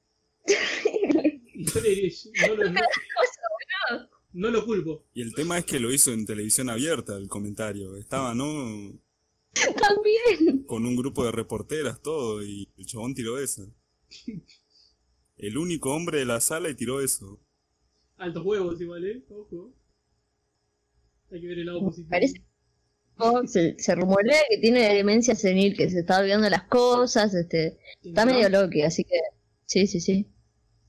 Y 1.57 1.64
yo 1.64 1.80
le 1.80 1.89
diría, 1.89 2.12
no 2.49 2.55
lo, 2.55 2.70
no, 2.70 2.80
no 4.32 4.51
lo 4.51 4.64
culpo. 4.64 5.05
Y 5.14 5.22
el 5.22 5.35
tema 5.35 5.59
es 5.59 5.64
que 5.64 5.80
lo 5.80 5.93
hizo 5.93 6.12
en 6.12 6.26
televisión 6.26 6.68
abierta 6.68 7.16
el 7.16 7.28
comentario. 7.28 7.97
Estaba, 7.97 8.35
¿no? 8.35 8.93
También. 9.80 10.64
Con 10.64 10.86
un 10.86 10.96
grupo 10.96 11.24
de 11.24 11.32
reporteras, 11.32 12.00
todo, 12.02 12.42
y 12.42 12.68
el 12.76 12.86
chabón 12.86 13.14
tiró 13.14 13.38
eso. 13.38 13.72
El 15.36 15.59
único 15.59 15.92
hombre 15.94 16.18
de 16.18 16.24
la 16.24 16.40
sala 16.40 16.70
y 16.70 16.74
tiró 16.74 17.00
eso. 17.00 17.40
Altos 18.16 18.44
huevos 18.44 18.80
igual, 18.80 19.05
¿eh? 19.07 19.24
Ojo. 19.30 19.74
Hay 21.30 21.40
que 21.40 21.46
ver 21.48 21.59
el 21.59 21.66
lado 21.66 21.80
positivo. 21.80 22.11
Parece- 22.11 22.42
se, 23.46 23.76
se 23.78 23.94
rumorea 23.94 24.40
que 24.48 24.59
tiene 24.59 24.92
demencia 24.94 25.34
senil, 25.34 25.76
que 25.76 25.88
se 25.88 26.00
está 26.00 26.20
olvidando 26.20 26.50
las 26.50 26.64
cosas, 26.64 27.32
este, 27.34 27.78
está 28.02 28.26
medio 28.26 28.48
loco, 28.48 28.74
así 28.84 29.05
que, 29.05 29.16
sí, 29.66 29.86
sí, 29.86 30.00
sí. 30.00 30.26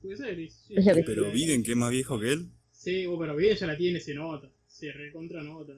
Puede 0.02 0.16
ser. 0.16 1.04
Pero 1.04 1.30
Biden, 1.30 1.62
que 1.62 1.72
es 1.72 1.76
más 1.76 1.90
viejo 1.90 2.18
que 2.18 2.32
él, 2.32 2.50
Sí, 2.72 3.04
bueno, 3.06 3.20
pero 3.20 3.36
Biden 3.36 3.56
ya 3.56 3.66
la 3.66 3.76
tiene, 3.76 3.98
se 3.98 4.14
nota. 4.14 4.48
Se 4.68 4.92
recontra 4.92 5.42
nota. 5.42 5.72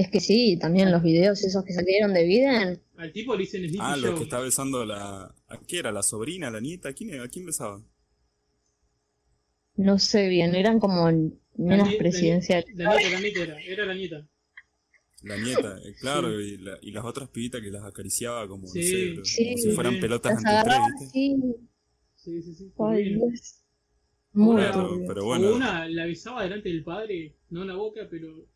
Es 0.00 0.10
que 0.10 0.20
sí, 0.20 0.56
también 0.58 0.90
los 0.90 1.02
videos 1.02 1.44
esos 1.44 1.64
que 1.64 1.72
salieron 1.72 2.12
de 2.14 2.24
Biden, 2.24 2.80
Al 2.96 3.12
tipo 3.12 3.34
le 3.34 3.40
dicen 3.40 3.62
Sleepy 3.68 3.78
ah, 3.82 3.96
lo 3.96 4.14
que 4.14 4.22
está 4.24 4.38
besando 4.40 4.84
la... 4.84 5.34
¿A 5.48 5.58
qué 5.66 5.78
era? 5.80 5.90
¿La 5.92 6.02
sobrina? 6.04 6.50
¿La 6.50 6.60
nieta? 6.60 6.90
¿A 6.90 6.92
quién? 6.92 7.20
¿A 7.20 7.28
quién 7.28 7.46
besaba? 7.46 7.82
no 9.76 9.98
sé 9.98 10.28
bien, 10.28 10.54
eran 10.54 10.78
como 10.78 11.10
nie- 11.10 11.98
presidenciales. 11.98 12.66
La 12.76 12.86
nieta, 12.86 13.10
la 13.10 13.20
nieta 13.20 13.40
era, 13.42 13.60
era 13.60 13.84
la 13.86 13.94
nieta. 13.94 14.28
La 15.22 15.36
nieta, 15.38 15.78
eh, 15.84 15.94
claro, 15.98 16.40
y, 16.40 16.56
la- 16.58 16.78
y 16.82 16.90
las 16.92 17.04
otras 17.04 17.28
pibitas 17.30 17.60
que 17.62 17.70
las 17.70 17.84
acariciaba 17.84 18.46
como, 18.48 18.74
no 18.74 18.82
Sí, 18.82 18.82
sé, 18.82 19.12
pero 19.14 19.26
sí, 19.26 19.44
como 19.44 19.56
si 19.58 19.70
fueran 19.70 19.94
sí. 19.94 20.00
pelotas 20.00 20.34
¿viste? 20.84 21.04
así, 21.06 21.36
Sí, 22.16 22.42
sí, 22.42 22.54
sí. 22.54 22.72
ay. 22.78 23.04
Dios. 23.14 23.62
Muy 24.32 24.56
Pero, 24.56 25.24
bueno, 25.24 25.48
una 25.56 25.88
la 25.88 26.06
besaba 26.06 26.42
delante 26.44 26.68
del 26.68 26.84
padre, 26.84 27.34
no 27.50 27.62
en 27.62 27.68
la 27.68 27.74
boca, 27.74 28.06
pero 28.10 28.46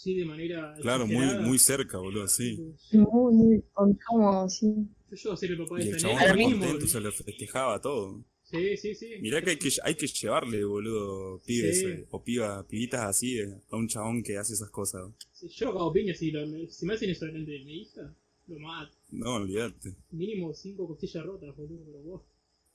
sí 0.00 0.14
de 0.14 0.24
manera. 0.24 0.74
claro, 0.80 1.06
muy, 1.06 1.14
exagerada. 1.16 1.46
muy 1.48 1.58
cerca, 1.58 1.98
boludo, 1.98 2.28
sí. 2.28 2.56
Muy, 2.92 3.34
muy 3.34 3.64
incómodo, 3.90 4.48
sí. 4.48 4.66
Yo 5.10 5.36
ser 5.36 5.50
el 5.52 5.58
papá 5.58 5.76
Y 5.76 5.78
de 5.78 5.90
el 5.90 5.96
esta 5.96 6.02
chabón 6.02 6.18
nena, 6.20 6.32
re 6.32 6.38
mínimo. 6.38 6.60
contento, 6.64 6.86
se 6.86 7.00
lo 7.00 7.12
festejaba 7.12 7.80
todo. 7.80 8.24
Sí, 8.42 8.76
sí, 8.76 8.94
sí. 8.94 9.08
Mirá 9.20 9.42
que 9.42 9.50
hay 9.50 9.58
que, 9.58 9.70
hay 9.82 9.94
que 9.94 10.06
llevarle, 10.06 10.64
boludo, 10.64 11.40
pibes 11.44 11.76
Sí. 11.80 11.86
eh, 11.86 12.06
o 12.10 12.22
piba, 12.24 12.66
pibitas 12.66 13.02
así 13.02 13.38
eh, 13.38 13.60
a 13.70 13.76
un 13.76 13.88
chabón 13.88 14.22
que 14.22 14.38
hace 14.38 14.54
esas 14.54 14.70
cosas. 14.70 15.10
Si 15.32 15.48
yo 15.48 15.72
cago 15.72 15.92
piña, 15.92 16.14
si, 16.14 16.30
lo- 16.30 16.46
si 16.70 16.86
me 16.86 16.94
hacen 16.94 17.10
eso 17.10 17.26
delante 17.26 17.52
de 17.52 17.64
mi 17.64 17.82
hija, 17.82 18.14
lo 18.46 18.58
mato. 18.58 18.96
No, 19.10 19.34
olvídate. 19.34 19.94
Mínimo 20.10 20.54
cinco 20.54 20.86
costillas 20.86 21.24
rotas, 21.24 21.54
boludo, 21.56 21.84
pero 21.86 22.02
vos. 22.02 22.22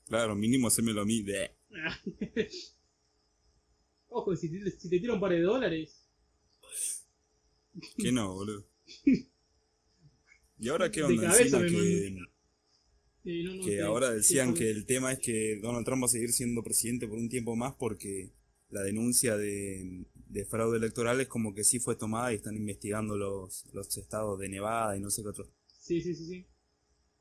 Claro, 0.08 0.36
mínimo 0.36 0.68
hacérmelo 0.68 1.02
a 1.02 1.06
mí. 1.06 1.22
bleh. 1.24 1.52
Ojo, 4.10 4.34
si 4.38 4.50
te, 4.50 4.72
si 4.72 4.90
te 4.90 5.00
tira 5.00 5.14
un 5.14 5.20
par 5.20 5.32
de 5.32 5.42
dólares, 5.42 6.06
Que 7.98 8.12
no, 8.12 8.34
boludo. 8.34 8.66
¿Y 10.60 10.70
ahora 10.70 10.92
qué 10.92 11.04
onda 11.04 11.38
encima 11.38 11.60
que, 11.62 12.08
eh, 12.08 13.44
no, 13.44 13.56
no, 13.56 13.66
que 13.66 13.82
ahora 13.82 14.12
decían 14.12 14.54
que 14.54 14.70
el 14.70 14.86
tema 14.86 15.12
es 15.12 15.20
que 15.20 15.60
Donald 15.62 15.86
Trump 15.86 16.04
va 16.04 16.06
a 16.06 16.10
seguir 16.10 16.32
siendo 16.32 16.64
presidente 16.64 17.08
por 17.08 17.18
un 17.18 17.30
tiempo 17.30 17.56
más 17.56 17.74
porque 17.76 18.32
la 18.70 18.82
denuncia 18.82 19.38
de, 19.38 20.06
de 20.14 20.46
fraude 20.46 20.78
electoral 20.78 21.22
es 21.22 21.28
como 21.28 21.54
que 21.54 21.64
sí 21.64 21.80
fue 21.80 21.96
tomada 21.96 22.32
y 22.32 22.36
están 22.36 22.56
investigando 22.56 23.16
los, 23.16 23.66
los 23.74 23.98
estados 23.98 24.40
de 24.40 24.50
Nevada 24.50 24.98
y 24.98 25.00
no 25.00 25.10
sé 25.10 25.22
qué 25.22 25.30
otros. 25.30 25.50
Sí, 25.80 26.02
sí, 26.02 26.16
sí, 26.16 26.26
sí. 26.26 26.48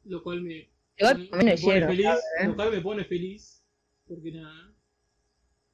Lo 0.05 0.23
cual 0.23 0.43
me. 0.43 0.71
Lo 0.99 1.19
me 1.19 1.27
pone 1.27 1.55
hicieron, 1.55 1.89
feliz, 1.89 2.05
¿sabes? 2.05 2.49
Lo 2.49 2.57
cual 2.57 2.71
me 2.73 2.81
pone 2.81 3.05
feliz. 3.05 3.63
Porque 4.07 4.33
nada. 4.33 4.75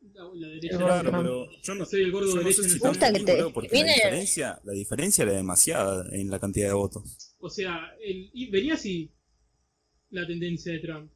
La, 0.01 0.25
la 0.35 0.49
derecha. 0.49 0.77
Claro, 0.79 1.11
pero 1.11 1.51
yo 1.63 1.75
no, 1.75 1.85
Soy 1.85 2.03
el 2.03 2.13
gordo 2.13 2.29
yo 2.29 2.35
no 2.37 2.43
derecho 2.43 2.63
sé 2.63 2.69
en 2.69 2.71
si 2.71 2.75
el 2.77 2.81
tan 2.81 2.91
gusta 2.91 3.07
que 3.07 3.13
feliz, 3.13 3.27
te 3.27 3.33
boludo, 3.33 3.53
porque 3.53 3.69
la 3.77 3.93
diferencia, 3.93 4.61
la 4.65 4.73
diferencia 4.73 5.23
era 5.25 5.33
demasiada 5.33 6.07
en 6.13 6.31
la 6.31 6.39
cantidad 6.39 6.69
de 6.69 6.75
votos. 6.75 7.35
O 7.39 7.51
sea, 7.51 7.81
el, 8.01 8.31
y 8.33 8.51
venía 8.51 8.75
así 8.75 9.13
la 10.11 10.27
tendencia 10.27 10.73
de 10.73 10.79
Trump. 10.81 11.13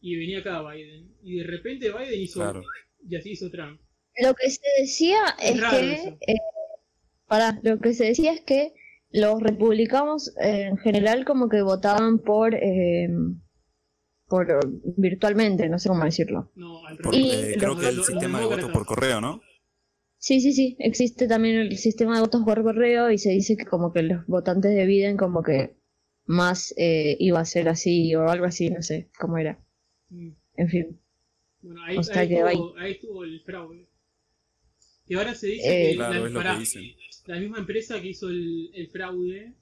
Y 0.00 0.16
venía 0.16 0.38
acá 0.38 0.62
Biden. 0.62 1.16
Y 1.22 1.38
de 1.38 1.44
repente 1.44 1.92
Biden 1.92 2.20
hizo. 2.20 2.40
Claro. 2.40 2.62
Y 3.08 3.16
así 3.16 3.30
hizo 3.32 3.50
Trump. 3.50 3.80
Lo 4.20 4.34
que 4.34 4.50
se 4.50 4.60
decía 4.80 5.18
Es 5.40 5.60
que, 5.60 6.18
eh, 6.26 6.36
pará, 7.26 7.58
lo 7.62 7.78
que 7.78 7.94
se 7.94 8.06
decía 8.06 8.32
es 8.32 8.40
que 8.40 8.74
los 9.10 9.40
republicanos 9.40 10.34
eh, 10.40 10.68
en 10.70 10.76
general 10.78 11.24
como 11.24 11.48
que 11.48 11.62
votaban 11.62 12.18
por, 12.18 12.54
eh, 12.54 13.08
por 14.28 14.50
eh, 14.50 14.56
virtualmente, 14.96 15.68
no 15.68 15.78
sé 15.78 15.88
cómo 15.88 16.04
decirlo. 16.04 16.50
No, 16.54 16.86
al 16.86 16.98
Por- 16.98 17.14
Y 17.14 17.30
eh, 17.30 17.56
creo 17.58 17.76
que 17.78 17.88
el 17.88 18.02
sistema 18.02 18.40
de 18.40 18.46
votos 18.46 18.70
por 18.70 18.86
correo, 18.86 19.20
¿no? 19.20 19.40
Sí, 20.18 20.40
sí, 20.40 20.52
sí, 20.52 20.76
existe 20.80 21.28
también 21.28 21.56
el 21.56 21.78
sistema 21.78 22.16
de 22.16 22.22
votos 22.22 22.42
por 22.44 22.62
correo 22.62 23.10
y 23.10 23.18
se 23.18 23.30
dice 23.30 23.56
que 23.56 23.64
como 23.64 23.92
que 23.92 24.02
los 24.02 24.26
votantes 24.26 24.74
de 24.74 24.84
Biden 24.84 25.16
como 25.16 25.42
que 25.42 25.76
más 26.26 26.74
eh, 26.76 27.16
iba 27.20 27.40
a 27.40 27.44
ser 27.44 27.68
así 27.68 28.14
o 28.16 28.28
algo 28.28 28.44
así, 28.44 28.68
no 28.68 28.82
sé 28.82 29.08
cómo 29.18 29.38
era. 29.38 29.58
Mm. 30.10 30.30
En 30.56 30.68
fin, 30.68 31.00
Bueno, 31.62 31.82
ahí, 31.84 31.96
O 31.98 32.02
sea 32.02 32.20
ahí 32.20 32.28
que 32.28 32.34
estuvo, 32.40 32.76
ahí 32.76 32.92
estuvo 32.92 33.24
el 33.24 33.40
fraude. 33.42 33.86
Y 35.06 35.14
ahora 35.14 35.34
se 35.34 35.46
dice 35.46 35.68
Eh, 35.68 35.90
que 35.90 35.96
Claro, 35.96 36.28
la, 36.28 36.34
pará, 36.34 36.58
que 36.58 36.96
la 37.26 37.38
misma 37.40 37.58
empresa 37.58 38.00
que 38.00 38.08
hizo 38.08 38.28
el, 38.28 38.70
el 38.74 38.88
fraude 38.88 39.54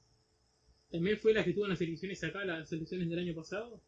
también 0.90 1.18
fue 1.18 1.34
la 1.34 1.44
que 1.44 1.52
tuvo 1.52 1.68
las 1.68 1.80
elecciones 1.80 2.24
acá, 2.24 2.44
las 2.44 2.72
elecciones 2.72 3.08
del 3.10 3.18
año 3.18 3.34
pasado. 3.34 3.82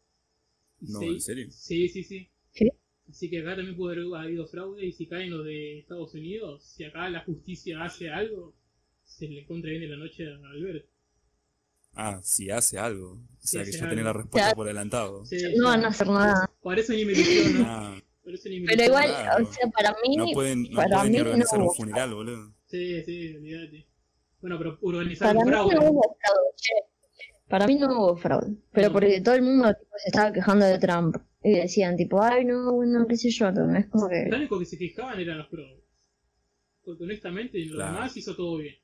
No, 0.81 1.01
¿en 1.03 1.21
serio? 1.21 1.47
Sí, 1.51 1.87
sí, 1.89 2.03
sí. 2.03 2.29
¿Sí? 2.51 2.69
Así 3.09 3.29
que 3.29 3.39
acá 3.39 3.55
también 3.55 3.75
pudo 3.75 3.91
haber 3.91 4.05
habido 4.25 4.47
fraude 4.47 4.85
y 4.85 4.91
si 4.91 5.07
caen 5.07 5.31
los 5.31 5.43
de 5.45 5.79
Estados 5.79 6.13
Unidos, 6.13 6.63
si 6.63 6.83
acá 6.83 7.09
la 7.09 7.23
justicia 7.23 7.83
hace 7.83 8.09
algo, 8.09 8.55
se 9.03 9.27
le 9.27 9.45
contraviene 9.45 9.87
la 9.87 9.97
noche 9.97 10.25
a 10.27 10.35
Alberto. 10.51 10.89
Ah, 11.95 12.19
si 12.23 12.49
hace 12.51 12.77
algo. 12.77 13.13
O 13.13 13.19
sea 13.39 13.65
Si 13.65 13.71
que 13.71 13.77
ya 13.77 13.89
tenía 13.89 14.03
la 14.03 14.09
algo. 14.11 14.21
respuesta 14.21 14.49
Ya. 14.51 14.55
por 14.55 14.67
adelantado. 14.67 15.25
Sí, 15.25 15.37
no 15.57 15.65
van 15.65 15.83
a 15.85 15.87
hacer 15.87 16.07
nada. 16.07 16.49
Por 16.61 16.77
eso 16.77 16.93
ni 16.93 17.03
me 17.05 17.13
ilusiono. 17.13 17.63
Ah, 17.67 17.99
Por 18.23 18.33
eso 18.35 18.47
ni 18.47 18.59
me 18.59 18.67
Pero 18.67 18.83
igual, 18.83 19.05
Claro. 19.09 19.43
o 19.47 19.51
sea, 19.53 19.67
para 19.71 19.95
mí, 20.03 20.15
no 20.15 20.25
pueden, 20.33 20.63
no 20.69 20.75
para 20.75 20.89
pueden 20.97 21.11
mí 21.11 21.17
ni 21.17 21.21
organizar 21.21 21.57
no. 21.59 21.65
un 21.65 21.73
funeral, 21.75 22.13
boludo. 22.13 22.53
Sí, 22.67 23.03
sí, 23.03 23.35
olvídate. 23.35 23.87
Bueno, 24.39 24.57
pero 24.59 24.77
organizar 24.83 25.27
Para 25.35 25.39
un 25.39 25.47
fraude. 25.47 25.75
Para 27.49 27.67
mí 27.67 27.75
no 27.75 27.87
hubo 27.97 28.15
fraude. 28.17 28.55
Pero 28.71 28.91
porque 28.91 29.21
todo 29.21 29.35
el 29.35 29.41
mundo 29.41 29.73
tipo, 29.73 29.91
se 29.97 30.09
estaba 30.09 30.31
quejando 30.31 30.65
de 30.65 30.77
Trump. 30.79 31.17
Y 31.43 31.51
decían, 31.53 31.95
tipo, 31.97 32.21
ay, 32.21 32.45
no, 32.45 32.73
bueno, 32.73 33.05
qué 33.07 33.15
sé 33.17 33.29
yo. 33.31 33.51
No 33.51 33.75
es 33.77 33.87
como 33.87 34.07
Los 34.07 34.11
que. 34.11 34.35
únicos 34.35 34.59
que 34.59 34.65
se 34.65 34.77
fijaban 34.77 35.19
eran 35.19 35.37
los 35.39 35.49
fraudes. 35.49 35.83
Porque 36.83 37.03
honestamente, 37.03 37.63
lo 37.65 37.75
Claro. 37.75 37.93
demás 37.93 38.17
hizo 38.17 38.35
todo 38.35 38.57
bien. 38.57 38.75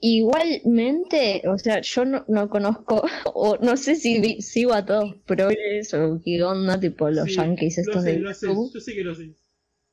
Igualmente, 0.00 1.42
o 1.48 1.58
sea, 1.58 1.80
yo 1.80 2.04
no, 2.04 2.24
no 2.28 2.48
conozco, 2.48 3.02
o 3.34 3.56
no 3.60 3.76
sé 3.76 3.96
si 3.96 4.20
vi- 4.20 4.40
sigo 4.42 4.72
a 4.72 4.84
todos 4.86 5.16
progres 5.26 5.92
o 5.94 6.20
qué 6.24 6.40
onda, 6.42 6.78
tipo 6.78 7.10
los 7.10 7.24
Sí, 7.26 7.34
yankees 7.36 7.78
lo 7.78 7.82
estos 7.82 7.96
haces, 7.96 8.14
de 8.14 8.20
lo 8.20 8.30
haces, 8.30 8.48
YouTube. 8.48 8.72
yo 8.74 8.80
sé 8.80 8.94
que 8.94 9.04
lo 9.04 9.14
sé. 9.14 9.34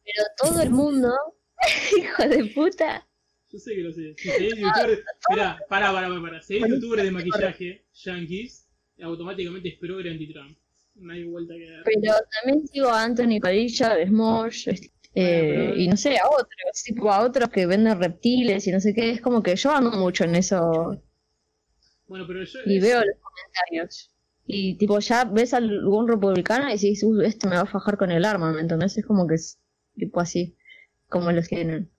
Pero 0.04 0.24
todo 0.38 0.62
el 0.62 0.70
mundo, 0.70 1.12
hijo 1.98 2.24
de 2.30 2.46
puta, 2.54 3.08
Yo 3.56 3.60
sé 3.60 3.74
que 3.76 3.82
lo 3.84 3.94
sé. 3.94 4.14
Si 4.18 4.28
seguís 4.30 4.56
youtubers. 4.58 5.00
Mirá, 5.30 5.58
pará, 5.70 5.94
pará, 5.94 6.10
pará. 6.10 6.22
pará. 6.22 6.42
Seguís 6.42 6.68
youtubers 6.68 7.04
de 7.04 7.12
maquillaje, 7.12 7.86
yankees, 7.94 8.68
automáticamente 9.02 9.70
es 9.70 9.76
progre 9.80 10.12
anti-Trump. 10.12 10.58
No 10.96 11.14
hay 11.14 11.24
vuelta 11.24 11.54
que 11.56 11.70
dar. 11.70 11.84
Pero 11.86 12.14
también 12.42 12.68
sigo 12.68 12.90
a 12.90 13.04
Anthony 13.04 13.40
Padilla, 13.42 13.96
de 13.96 14.08
Smosh, 14.08 14.68
eh, 14.68 14.76
pero- 15.14 15.76
y 15.78 15.88
no 15.88 15.96
sé, 15.96 16.18
a 16.18 16.28
otros, 16.28 16.84
tipo 16.84 17.10
a 17.10 17.22
otros 17.24 17.48
que 17.50 17.66
venden 17.66 17.98
reptiles 17.98 18.68
y 18.68 18.72
no 18.74 18.82
sé 18.82 18.94
qué. 18.94 19.12
Es 19.12 19.22
como 19.22 19.42
que 19.42 19.56
yo 19.56 19.72
ando 19.72 19.92
mucho 19.92 20.26
en 20.26 20.36
eso 20.36 21.02
Bueno, 22.08 22.26
pero 22.28 22.44
yo. 22.44 22.60
y 22.66 22.76
es- 22.76 22.84
veo 22.84 22.98
los 23.00 23.16
comentarios. 23.22 24.12
Y 24.48 24.76
tipo, 24.78 25.00
ya 25.00 25.24
ves 25.24 25.54
a 25.54 25.58
algún 25.58 26.10
republicano 26.10 26.68
y 26.70 26.74
decís, 26.74 27.02
"Uy, 27.04 27.26
este 27.26 27.48
me 27.48 27.56
va 27.56 27.62
a 27.62 27.66
fajar 27.66 27.98
con 27.98 28.12
el 28.12 28.26
arma, 28.26 28.52
¿me 28.52 28.60
entendés? 28.60 28.98
Es 28.98 29.06
como 29.06 29.26
que 29.28 29.36
es 29.36 29.60
tipo 29.98 30.20
así, 30.20 30.58
como 31.08 31.32
los 31.32 31.48
tienen. 31.48 31.90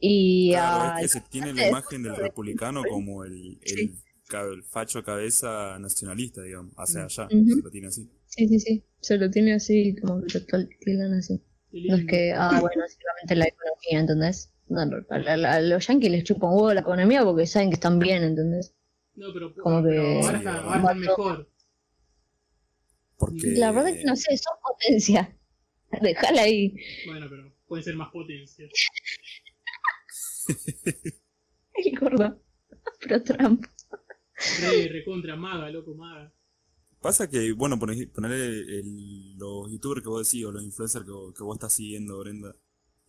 Y 0.00 0.50
Claro, 0.52 0.92
a- 0.94 1.00
es 1.00 1.12
que 1.12 1.20
se 1.20 1.26
tiene 1.28 1.52
la 1.54 1.62
es- 1.64 1.68
imagen 1.70 2.02
del 2.02 2.16
republicano 2.32 2.82
como 2.88 3.24
el, 3.24 3.58
el, 3.62 3.68
Sí. 3.68 3.94
el 4.32 4.62
facho 4.64 5.02
cabeza 5.02 5.78
nacionalista, 5.78 6.42
digamos. 6.42 6.72
Sea, 6.84 7.04
allá 7.04 7.28
se 7.28 7.62
lo 7.62 7.70
tiene 7.70 7.88
así. 7.88 8.08
Sí, 8.26 8.46
sí, 8.48 8.60
sí, 8.60 8.84
se 9.00 9.16
lo 9.18 9.30
tiene 9.30 9.54
así, 9.54 9.96
como 10.00 10.22
que 10.22 10.38
lo 10.38 10.66
tildan 10.80 11.14
así. 11.14 11.42
No 11.72 11.96
es 11.96 12.06
que, 12.06 12.32
ah, 12.32 12.50
bueno, 12.60 12.82
simplemente 12.88 13.34
la 13.36 13.46
economía, 13.46 14.00
¿entendés? 14.00 14.52
No, 14.68 14.84
no, 14.84 14.96
a, 15.10 15.14
a- 15.16 15.54
a 15.56 15.60
los 15.60 15.86
yankees 15.86 16.10
les 16.10 16.24
chupan 16.24 16.50
huevo 16.52 16.72
la 16.74 16.80
economía 16.80 17.24
porque 17.24 17.46
saben 17.46 17.70
que 17.70 17.74
están 17.74 17.98
bien, 17.98 18.22
¿entendés? 18.22 18.74
No, 19.14 19.32
pero, 19.32 19.52
como 19.54 19.82
pero 19.82 20.02
que- 20.02 20.20
ahora, 20.26 20.38
está- 20.38 20.60
ahora- 20.60 20.76
están 20.78 20.98
mejor. 21.00 21.50
Porque. 23.16 23.50
La 23.56 23.72
verdad 23.72 23.92
que 23.94 24.04
no 24.04 24.14
sé, 24.14 24.36
son 24.36 24.54
potencia. 24.62 25.36
Dejala 26.02 26.42
ahí. 26.42 26.76
Bueno, 27.06 27.26
pero 27.28 27.52
pueden 27.66 27.82
ser 27.84 27.96
más 27.96 28.10
potencias. 28.12 28.70
El 31.74 31.98
gordo. 31.98 32.40
Pero 33.00 33.22
Trump. 33.22 33.64
Re, 34.60 34.88
recontra, 34.88 35.36
maga, 35.36 35.70
loco, 35.70 35.94
maga. 35.94 36.32
Pasa 37.00 37.28
que, 37.30 37.52
bueno, 37.52 37.78
poner 37.78 38.08
los 39.36 39.70
youtubers 39.70 40.02
que 40.02 40.08
vos 40.08 40.26
decís 40.26 40.44
o 40.44 40.50
los 40.52 40.62
influencers 40.64 41.04
que, 41.04 41.10
vos- 41.12 41.32
que 41.34 41.42
vos 41.44 41.54
estás 41.56 41.72
siguiendo, 41.72 42.18
Brenda, 42.18 42.56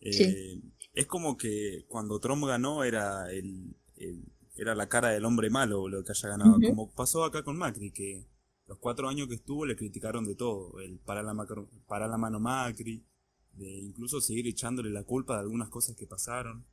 eh, 0.00 0.12
Sí. 0.12 0.62
es 0.94 1.06
como 1.06 1.36
que 1.36 1.84
cuando 1.88 2.20
Trump 2.20 2.44
ganó 2.46 2.84
era 2.84 3.30
el, 3.32 3.74
el- 3.96 4.24
era 4.56 4.74
la 4.74 4.88
cara 4.88 5.08
del 5.08 5.24
hombre 5.24 5.50
malo 5.50 5.88
lo 5.88 6.04
que 6.04 6.12
haya 6.12 6.28
ganado. 6.28 6.58
Como 6.64 6.92
pasó 6.94 7.24
acá 7.24 7.42
con 7.42 7.56
Macri, 7.56 7.90
que 7.92 8.26
los 8.66 8.78
cuatro 8.78 9.08
años 9.08 9.26
que 9.28 9.34
estuvo 9.34 9.66
le 9.66 9.74
criticaron 9.76 10.24
de 10.24 10.34
todo. 10.36 10.78
El 10.80 10.98
para 11.00 11.22
la, 11.22 11.32
macro- 11.34 11.68
para 11.86 12.06
la 12.06 12.16
mano 12.18 12.38
Macri, 12.38 13.04
de 13.52 13.78
incluso 13.78 14.20
seguir 14.20 14.46
echándole 14.46 14.90
la 14.90 15.02
culpa 15.04 15.34
de 15.34 15.40
algunas 15.40 15.68
cosas 15.68 15.96
que 15.96 16.06
pasaron. 16.06 16.64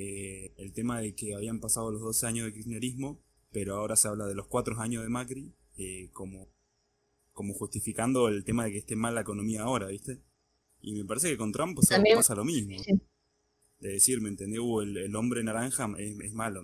Eh, 0.00 0.52
el 0.58 0.72
tema 0.72 1.00
de 1.00 1.14
que 1.16 1.34
habían 1.34 1.58
pasado 1.58 1.90
los 1.90 2.00
12 2.00 2.26
años 2.26 2.46
de 2.46 2.52
kirchnerismo, 2.52 3.20
pero 3.50 3.74
ahora 3.76 3.96
se 3.96 4.06
habla 4.06 4.26
de 4.26 4.34
los 4.36 4.46
cuatro 4.46 4.78
años 4.80 5.02
de 5.02 5.08
Macri 5.08 5.52
eh, 5.76 6.10
como, 6.12 6.48
como 7.32 7.52
justificando 7.54 8.28
el 8.28 8.44
tema 8.44 8.64
de 8.64 8.70
que 8.72 8.78
esté 8.78 8.94
mal 8.94 9.14
la 9.16 9.22
economía 9.22 9.62
ahora, 9.62 9.88
¿viste? 9.88 10.20
Y 10.80 10.92
me 10.94 11.04
parece 11.04 11.30
que 11.30 11.36
con 11.36 11.50
Trump 11.50 11.76
También- 11.88 12.16
pasa 12.16 12.34
lo 12.36 12.44
mismo. 12.44 12.78
sí. 12.78 12.92
De 13.80 13.88
decir, 13.90 14.20
¿me 14.20 14.28
entendés? 14.28 14.60
Uh, 14.60 14.80
el, 14.82 14.96
el 14.98 15.16
hombre 15.16 15.42
naranja 15.42 15.88
es, 15.98 16.16
es 16.20 16.32
malo. 16.32 16.62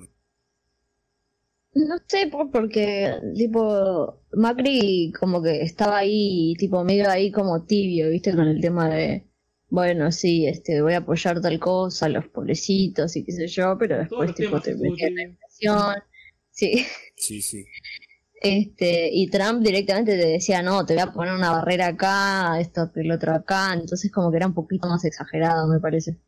No 1.75 1.97
sé, 2.07 2.29
por- 2.29 2.51
porque, 2.53 3.15
tipo, 3.37 4.21
Macri 4.33 5.13
como 5.19 5.43
que 5.43 5.63
estaba 5.63 5.99
ahí, 5.99 6.55
tipo, 6.57 6.85
medio 6.85 7.09
ahí 7.11 7.33
como 7.33 7.65
tibio, 7.65 8.11
¿viste? 8.11 8.33
Con 8.35 8.47
el 8.47 8.61
tema 8.61 8.89
de, 8.89 9.27
bueno, 9.69 10.13
sí, 10.13 10.47
este, 10.47 10.83
voy 10.83 10.95
a 10.95 10.99
apoyar 10.99 11.41
tal 11.41 11.59
cosa, 11.59 12.09
los 12.09 12.27
pobrecitos 12.29 13.17
y 13.17 13.25
qué 13.25 13.33
sé 13.33 13.47
yo, 13.49 13.77
pero 13.79 13.99
después, 13.99 14.35
tipo, 14.35 14.61
te 14.61 14.75
metían 14.75 15.15
la 15.15 15.23
inflación. 15.23 15.95
Sí. 16.51 16.87
Sí, 17.17 17.43
sí. 17.43 17.65
Este, 18.45 19.09
y 19.11 19.31
Trump 19.31 19.63
directamente 19.63 20.19
te 20.19 20.27
decía, 20.27 20.61
no, 20.61 20.85
te 20.85 20.93
voy 20.93 21.03
a 21.03 21.13
poner 21.13 21.33
una 21.33 21.51
barrera 21.51 21.87
acá, 21.87 22.61
esto, 22.61 22.91
el 22.97 23.11
otro 23.11 23.33
acá, 23.33 23.73
entonces 23.73 24.13
como 24.13 24.31
que 24.31 24.37
era 24.37 24.47
un 24.47 24.53
poquito 24.53 24.87
más 24.87 25.03
exagerado, 25.07 25.67
me 25.67 25.81
parece. 25.81 26.19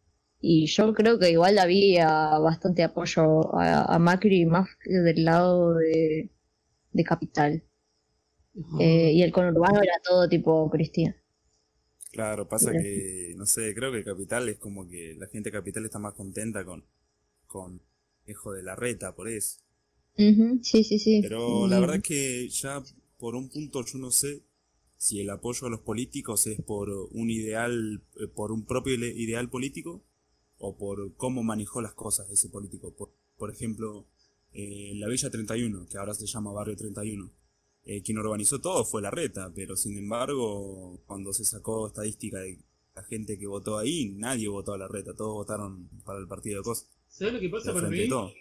Y 0.41 0.66
yo 0.66 0.95
creo 0.95 1.18
que 1.18 1.30
igual 1.30 1.59
había 1.59 2.09
bastante 2.39 2.82
apoyo 2.84 3.55
a, 3.55 3.95
a 3.95 3.99
Macri 3.99 4.47
más 4.47 4.66
que 4.82 4.93
del 4.95 5.24
lado 5.26 5.74
de, 5.74 6.30
de 6.93 7.05
Capital. 7.05 7.62
Eh, 8.80 9.12
y 9.12 9.22
el 9.22 9.32
conurbano 9.32 9.82
era 9.82 9.95
todo 10.03 10.28
tipo 10.28 10.70
Cristina. 10.70 11.14
Claro, 12.16 12.48
pasa 12.48 12.72
que, 12.72 13.34
no 13.36 13.44
sé, 13.44 13.74
creo 13.74 13.92
que 13.92 14.02
Capital 14.02 14.48
es 14.48 14.56
como 14.56 14.88
que 14.88 15.14
la 15.18 15.26
gente 15.26 15.50
de 15.50 15.58
Capital 15.58 15.84
está 15.84 15.98
más 15.98 16.14
contenta 16.14 16.64
con, 16.64 16.82
con 17.46 17.82
Hijo 18.26 18.52
de 18.54 18.62
la 18.62 18.74
Reta, 18.74 19.14
por 19.14 19.28
eso. 19.28 19.58
Sí, 20.16 20.82
sí, 20.82 20.98
sí. 20.98 21.20
Pero 21.20 21.68
la 21.68 21.78
verdad 21.78 21.96
es 21.96 22.02
que 22.02 22.48
ya 22.48 22.82
por 23.18 23.34
un 23.34 23.50
punto 23.50 23.84
yo 23.84 23.98
no 23.98 24.10
sé 24.10 24.42
si 24.96 25.20
el 25.20 25.28
apoyo 25.28 25.66
a 25.66 25.70
los 25.70 25.80
políticos 25.80 26.46
es 26.46 26.58
por 26.62 26.88
un 26.88 27.28
ideal, 27.28 28.02
eh, 28.18 28.26
por 28.26 28.50
un 28.50 28.64
propio 28.64 28.94
ideal 28.94 29.50
político 29.50 30.02
o 30.58 30.74
por 30.76 31.14
cómo 31.16 31.42
manejó 31.42 31.82
las 31.82 31.92
cosas 31.92 32.30
ese 32.30 32.48
político. 32.48 32.94
Por, 32.94 33.10
por 33.36 33.50
ejemplo, 33.50 34.06
eh, 34.52 34.92
la 34.94 35.08
Villa 35.08 35.28
31, 35.28 35.86
que 35.86 35.98
ahora 35.98 36.14
se 36.14 36.26
llama 36.26 36.50
Barrio 36.50 36.76
31. 36.76 37.30
Eh, 37.87 38.03
quien 38.03 38.18
organizó 38.18 38.61
todo 38.61 38.84
fue 38.84 39.01
la 39.03 39.11
reta, 39.11 39.53
pero 39.55 39.76
sin 39.76 39.97
embargo, 39.97 41.01
cuando 41.07 41.32
se 41.32 41.45
sacó 41.45 41.87
estadística 41.87 42.41
de 42.41 42.59
la 42.95 43.03
gente 43.05 43.39
que 43.39 43.47
votó 43.47 43.78
ahí, 43.78 44.07
nadie 44.16 44.49
votó 44.49 44.72
a 44.74 44.78
la 44.78 44.89
reta, 44.89 45.14
todos 45.14 45.32
votaron 45.34 45.89
para 46.05 46.18
el 46.18 46.26
partido 46.28 46.59
de 46.59 46.64
cosas. 46.64 46.89
¿Sabes 47.09 47.34
lo 47.34 47.41
que 47.41 47.49
pasa 47.49 47.72
para 47.72 47.89
mí? 47.89 48.09
todo. 48.09 48.32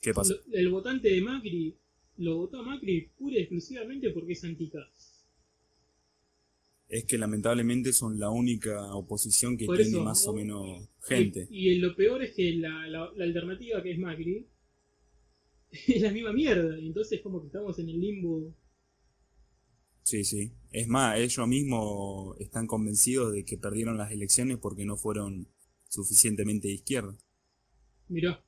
¿Qué 0.00 0.12
pasa? 0.14 0.34
El 0.52 0.68
votante 0.70 1.08
de 1.10 1.20
Macri 1.20 1.76
lo 2.18 2.36
votó 2.36 2.58
a 2.60 2.62
Macri 2.62 3.08
pura 3.18 3.36
y 3.36 3.40
exclusivamente 3.40 4.10
porque 4.10 4.32
es 4.32 4.44
antica. 4.44 4.78
es 6.88 7.04
que 7.04 7.16
lamentablemente 7.16 7.92
son 7.92 8.18
la 8.20 8.28
única 8.28 8.94
oposición 8.94 9.56
que 9.56 9.66
tiene 9.66 9.98
más 10.00 10.26
o 10.26 10.30
o- 10.30 10.34
menos 10.34 10.88
gente. 11.02 11.46
Y, 11.50 11.70
y 11.70 11.74
lo 11.78 11.96
peor 11.96 12.22
es 12.22 12.34
que 12.34 12.52
la, 12.56 12.86
la- 12.88 13.10
la 13.16 13.24
alternativa 13.24 13.82
que 13.82 13.92
es 13.92 13.98
Macri 13.98 14.46
es 15.88 16.00
la 16.02 16.12
misma 16.12 16.32
mierda. 16.32 16.78
Y 16.78 16.86
entonces 16.88 17.20
como 17.20 17.40
que 17.40 17.46
estamos 17.48 17.78
en 17.78 17.88
el 17.88 18.00
limbo. 18.00 18.54
Sí, 20.04 20.24
sí. 20.24 20.52
Es 20.70 20.86
más, 20.88 21.18
ellos 21.18 21.46
mismos 21.48 22.36
están 22.40 22.66
convencidos 22.68 23.32
de 23.32 23.44
que 23.44 23.58
perdieron 23.58 23.96
las 23.98 24.12
elecciones 24.12 24.58
porque 24.58 24.84
no 24.84 24.96
fueron 24.96 25.48
suficientemente 25.88 26.68
de 26.68 26.74
izquierda. 26.74 27.16
Mirá. 28.08 28.44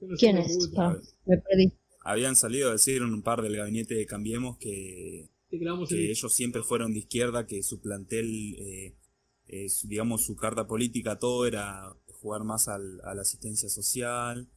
No 0.00 0.16
¿Quién 0.16 0.38
es? 0.38 0.58
Ah, 0.76 0.96
me 1.26 1.38
perdí. 1.38 1.72
Habían 2.04 2.36
salido 2.36 2.68
a 2.70 2.72
decir 2.72 2.96
en 3.02 3.14
un 3.14 3.22
par 3.22 3.42
del 3.42 3.56
gabinete 3.56 3.94
de 3.94 4.06
Cambiemos 4.06 4.56
que, 4.58 5.30
que 5.50 5.56
el- 5.94 6.10
ellos 6.10 6.32
siempre 6.34 6.62
fueron 6.62 6.92
de 6.92 7.00
izquierda, 7.00 7.46
que 7.46 7.62
su 7.62 7.80
plantel, 7.80 8.54
eh, 8.58 8.94
eh, 9.46 9.68
su- 9.68 9.86
digamos, 9.88 10.24
su 10.24 10.34
carta 10.36 10.66
política, 10.66 11.18
todo 11.18 11.46
era 11.46 11.96
jugar 12.08 12.44
más 12.44 12.68
al- 12.68 13.00
a 13.04 13.14
la 13.14 13.22
asistencia 13.22 13.68
social, 13.68 14.48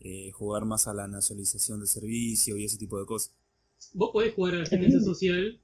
eh, 0.00 0.30
jugar 0.32 0.64
más 0.64 0.86
a 0.86 0.94
la 0.94 1.08
nacionalización 1.08 1.80
de 1.80 1.86
servicios 1.86 2.58
y 2.58 2.64
ese 2.64 2.78
tipo 2.78 2.98
de 2.98 3.06
cosas. 3.06 3.34
Vos 3.94 4.10
podés 4.12 4.34
jugar 4.34 4.54
a 4.54 4.56
la 4.58 4.62
asistencia 4.64 5.00
social 5.00 5.60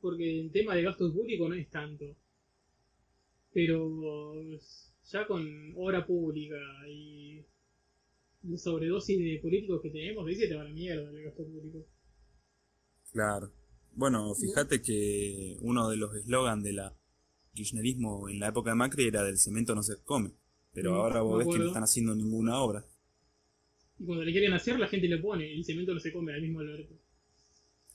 porque 0.00 0.40
en 0.40 0.50
tema 0.50 0.74
de 0.74 0.82
gastos 0.82 1.12
públicos 1.12 1.48
no 1.48 1.54
es 1.54 1.70
tanto. 1.70 2.04
Pero 3.52 4.34
ya 5.10 5.26
con 5.26 5.74
obra 5.76 6.06
pública 6.06 6.56
y 6.88 7.44
la 8.42 8.58
sobredosis 8.58 9.18
de 9.18 9.38
políticos 9.40 9.80
que 9.82 9.90
tenemos, 9.90 10.26
se 10.34 10.48
te 10.48 10.54
va 10.54 10.64
la 10.64 10.70
mierda 10.70 11.10
el 11.10 11.24
gasto 11.24 11.44
público. 11.44 11.86
Claro. 13.12 13.52
Bueno, 13.94 14.34
fíjate 14.34 14.80
que 14.80 15.58
uno 15.60 15.88
de 15.90 15.96
los 15.96 16.16
eslogan 16.16 16.62
de 16.62 16.72
la 16.72 16.96
kirchnerismo 17.52 18.28
en 18.28 18.40
la 18.40 18.48
época 18.48 18.70
de 18.70 18.76
Macri 18.76 19.06
era 19.06 19.22
del 19.22 19.38
cemento 19.38 19.74
no 19.74 19.82
se 19.82 20.02
come. 20.02 20.32
Pero 20.72 20.94
ahora 20.94 21.20
vos 21.20 21.38
ves 21.38 21.48
que 21.48 21.58
no 21.58 21.66
están 21.66 21.84
haciendo 21.84 22.14
ninguna 22.14 22.60
obra. 22.60 22.86
Y 23.98 24.04
cuando 24.06 24.24
le 24.24 24.32
quieren 24.32 24.52
hacer, 24.52 24.78
la 24.78 24.88
gente 24.88 25.08
le 25.08 25.18
pone. 25.18 25.52
El 25.52 25.64
cemento 25.64 25.94
no 25.94 26.00
se 26.00 26.12
come 26.12 26.32
al 26.34 26.42
mismo 26.42 26.60
Alberto. 26.60 26.94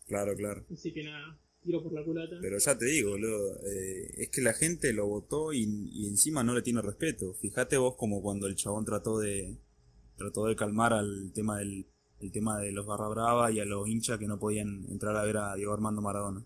Claro, 0.07 0.35
claro. 0.35 0.65
Así 0.71 0.93
que 0.93 1.03
nada, 1.03 1.37
tiro 1.63 1.83
por 1.83 1.91
la 1.93 2.03
culata. 2.03 2.37
Pero 2.41 2.57
ya 2.57 2.77
te 2.77 2.85
digo, 2.85 3.11
boludo, 3.11 3.55
eh, 3.65 4.13
es 4.17 4.29
que 4.29 4.41
la 4.41 4.53
gente 4.53 4.93
lo 4.93 5.07
votó 5.07 5.51
y, 5.53 5.63
y 5.91 6.07
encima 6.07 6.43
no 6.43 6.53
le 6.53 6.61
tiene 6.61 6.81
respeto. 6.81 7.33
Fíjate 7.33 7.77
vos 7.77 7.95
como 7.97 8.21
cuando 8.21 8.47
el 8.47 8.55
chabón 8.55 8.85
trató 8.85 9.19
de, 9.19 9.57
trató 10.15 10.45
de 10.45 10.55
calmar 10.55 10.93
al 10.93 11.31
tema 11.33 11.57
del 11.59 11.87
el 12.19 12.31
tema 12.31 12.57
de 12.59 12.71
los 12.71 12.87
barra 12.87 13.07
brava 13.09 13.51
y 13.51 13.59
a 13.59 13.65
los 13.65 13.87
hinchas 13.87 14.17
que 14.17 14.25
no 14.27 14.39
podían 14.39 14.85
entrar 14.89 15.15
a 15.15 15.23
ver 15.23 15.37
a 15.37 15.53
Diego 15.55 15.71
Armando 15.73 16.01
Maradona. 16.01 16.43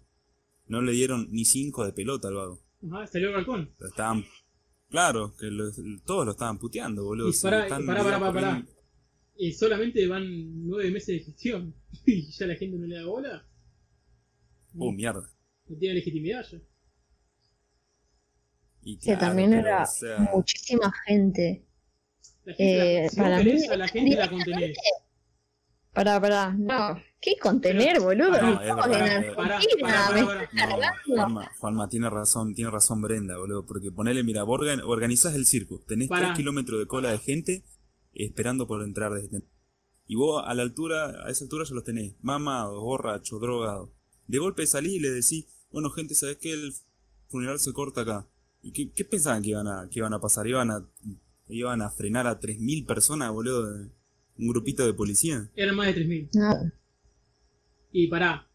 No 0.68 0.82
le 0.82 0.92
dieron 0.92 1.28
ni 1.32 1.46
cinco 1.46 1.86
de 1.86 1.94
pelota 1.94 2.28
al 2.28 2.34
vago. 2.36 2.60
Ajá, 2.92 3.08
salió 3.08 3.30
al 3.30 3.36
balcón. 3.36 3.70
Pero 3.78 3.90
estaban, 3.90 4.26
claro, 4.90 5.34
que 5.40 5.46
lo- 5.46 5.72
todos 6.06 6.26
lo 6.26 6.32
estaban 6.32 6.60
puteando, 6.60 7.06
boludo. 7.06 7.28
Y 7.28 7.32
están 7.32 7.52
pará, 7.52 7.70
pará, 7.70 8.04
pará, 8.04 8.20
poniendo- 8.20 8.34
pará. 8.34 8.68
Y 9.36 9.54
solamente 9.54 10.06
van 10.08 10.26
nueve 10.68 10.92
meses 10.92 11.08
de 11.18 11.20
gestión. 11.20 11.76
y 12.06 12.32
ya 12.32 12.48
la 12.48 12.56
gente 12.56 12.78
no 12.78 12.86
le 12.86 12.96
da 12.96 13.06
bola. 13.06 13.48
Oh, 14.78 14.92
mierda. 14.92 15.30
No 15.68 15.78
tiene 15.78 15.96
legitimidad 15.96 16.46
ya. 16.52 16.60
Y 18.84 18.98
Que 18.98 19.06
claro, 19.06 19.20
también 19.20 19.52
pero, 19.52 19.62
era 19.68 19.84
o 19.84 19.86
sea, 19.86 20.18
muchísima 20.34 20.92
gente. 21.06 21.66
La 22.46 22.54
gente 22.56 22.78
la- 22.78 22.86
Eh, 23.06 23.10
si 23.10 23.16
para 23.18 23.38
querés, 23.38 23.62
mí, 23.62 23.68
a 23.68 23.78
la 23.78 23.88
gente 23.88 24.16
la 24.16 24.30
contenés. 24.30 24.78
Pará, 25.94 26.22
pará. 26.22 26.56
No, 26.58 27.00
¿qué 27.20 27.36
contener, 27.38 28.00
boludo? 28.00 28.32
Pará, 28.32 28.42
No, 28.50 28.54
es 28.54 28.62
Estamos 28.62 28.88
verdad, 28.88 29.18
en 29.18 29.24
eh. 29.24 29.34
Pará, 29.36 29.60
pará, 29.82 30.50
pará, 30.58 30.94
No. 31.08 31.16
Juanma, 31.16 31.52
Juanma, 31.60 31.90
tiene 31.90 32.10
razón, 32.10 32.56
tiene 32.56 32.72
razón 32.72 33.02
Brenda, 33.02 33.38
boludo, 33.38 33.66
porque 33.66 33.92
ponele, 33.92 34.24
mira, 34.24 34.46
organizás 34.46 35.36
el 35.36 35.46
circo, 35.46 35.84
tenés 35.86 36.08
Pará. 36.08 36.28
3 36.28 36.38
kilómetros 36.38 36.80
de 36.80 36.88
cola 36.88 37.12
de 37.12 37.18
gente 37.20 37.64
esperando 38.14 38.68
por 38.68 38.84
entrar 38.84 39.14
desde 39.14 39.44
Y 40.08 40.16
vos 40.16 40.44
a 40.46 40.54
la 40.54 40.64
altura, 40.64 41.26
a 41.26 41.30
esa 41.30 41.46
altura 41.46 41.66
ya 41.66 41.76
los 41.76 41.84
tenés, 41.84 42.16
mamados, 42.22 42.82
borrachos, 42.82 43.40
drogados. 43.40 43.90
De 44.28 44.38
golpe 44.38 44.66
salís 44.66 44.94
y 44.94 45.00
le 45.00 45.10
decís, 45.10 45.46
bueno 45.72 45.90
gente, 45.90 46.16
¿sabés 46.16 46.38
qué? 46.38 46.54
El 46.54 46.74
funeral 47.28 47.60
se 47.60 47.74
corta 47.74 48.02
acá. 48.02 48.28
¿Y 48.62 48.72
qué, 48.72 48.92
qué 48.92 49.06
pensaban 49.06 49.42
que 49.42 49.50
iban 49.50 49.68
a, 49.68 49.90
que 49.90 50.00
iban 50.00 50.14
a 50.14 50.22
pasar? 50.22 50.48
¿Iban 50.48 50.72
a, 50.72 50.88
iban 51.48 51.82
a 51.82 51.90
frenar 51.90 52.28
a 52.28 52.40
3.000 52.40 52.86
personas, 52.86 53.32
boludo? 53.32 53.90
Un 54.38 54.48
grupito 54.48 54.86
de 54.86 54.94
policía. 54.94 55.50
Eran 55.56 55.76
más 55.76 55.88
de 55.88 56.06
3.000. 56.06 56.30
Nada. 56.34 56.74
Y 57.92 58.08
pará. 58.08 58.48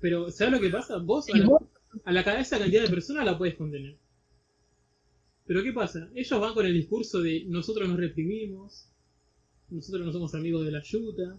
Pero, 0.00 0.30
¿sabes 0.30 0.52
lo 0.52 0.60
que 0.60 0.68
pasa? 0.68 0.98
Vos 0.98 1.28
a 1.32 1.36
la, 1.36 1.48
a 2.04 2.12
la 2.12 2.24
cabeza 2.24 2.58
cantidad 2.58 2.82
de 2.82 2.90
personas 2.90 3.24
la 3.24 3.38
puedes 3.38 3.54
contener. 3.54 3.98
Pero 5.46 5.62
¿qué 5.62 5.72
pasa? 5.72 6.08
Ellos 6.14 6.40
van 6.40 6.54
con 6.54 6.66
el 6.66 6.74
discurso 6.74 7.20
de 7.20 7.44
nosotros 7.46 7.88
nos 7.88 7.98
reprimimos, 7.98 8.88
nosotros 9.72 10.06
no 10.06 10.12
somos 10.12 10.34
amigos 10.34 10.64
de 10.64 10.70
la 10.72 10.82
yuta. 10.82 11.38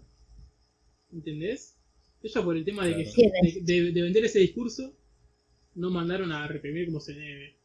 ¿Entendés? 1.12 1.76
Ellos 2.22 2.44
por 2.44 2.56
el 2.56 2.64
tema 2.64 2.86
de, 2.86 2.94
que, 2.96 3.30
de, 3.42 3.60
de- 3.62 3.92
de 3.92 4.02
vender 4.02 4.24
ese 4.24 4.38
discurso, 4.40 4.92
no 5.74 5.90
mandaron 5.90 6.32
a 6.32 6.46
reprimir 6.48 6.86
como 6.86 7.00
se 7.00 7.12
debe. 7.14 7.56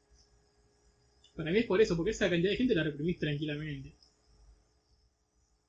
Para 1.35 1.51
mí 1.51 1.59
es 1.59 1.65
por 1.65 1.79
eso, 1.81 1.95
porque 1.95 2.11
esa 2.11 2.29
cantidad 2.29 2.51
de 2.51 2.57
gente 2.57 2.75
la 2.75 2.83
reprimís 2.83 3.17
tranquilamente. 3.17 3.95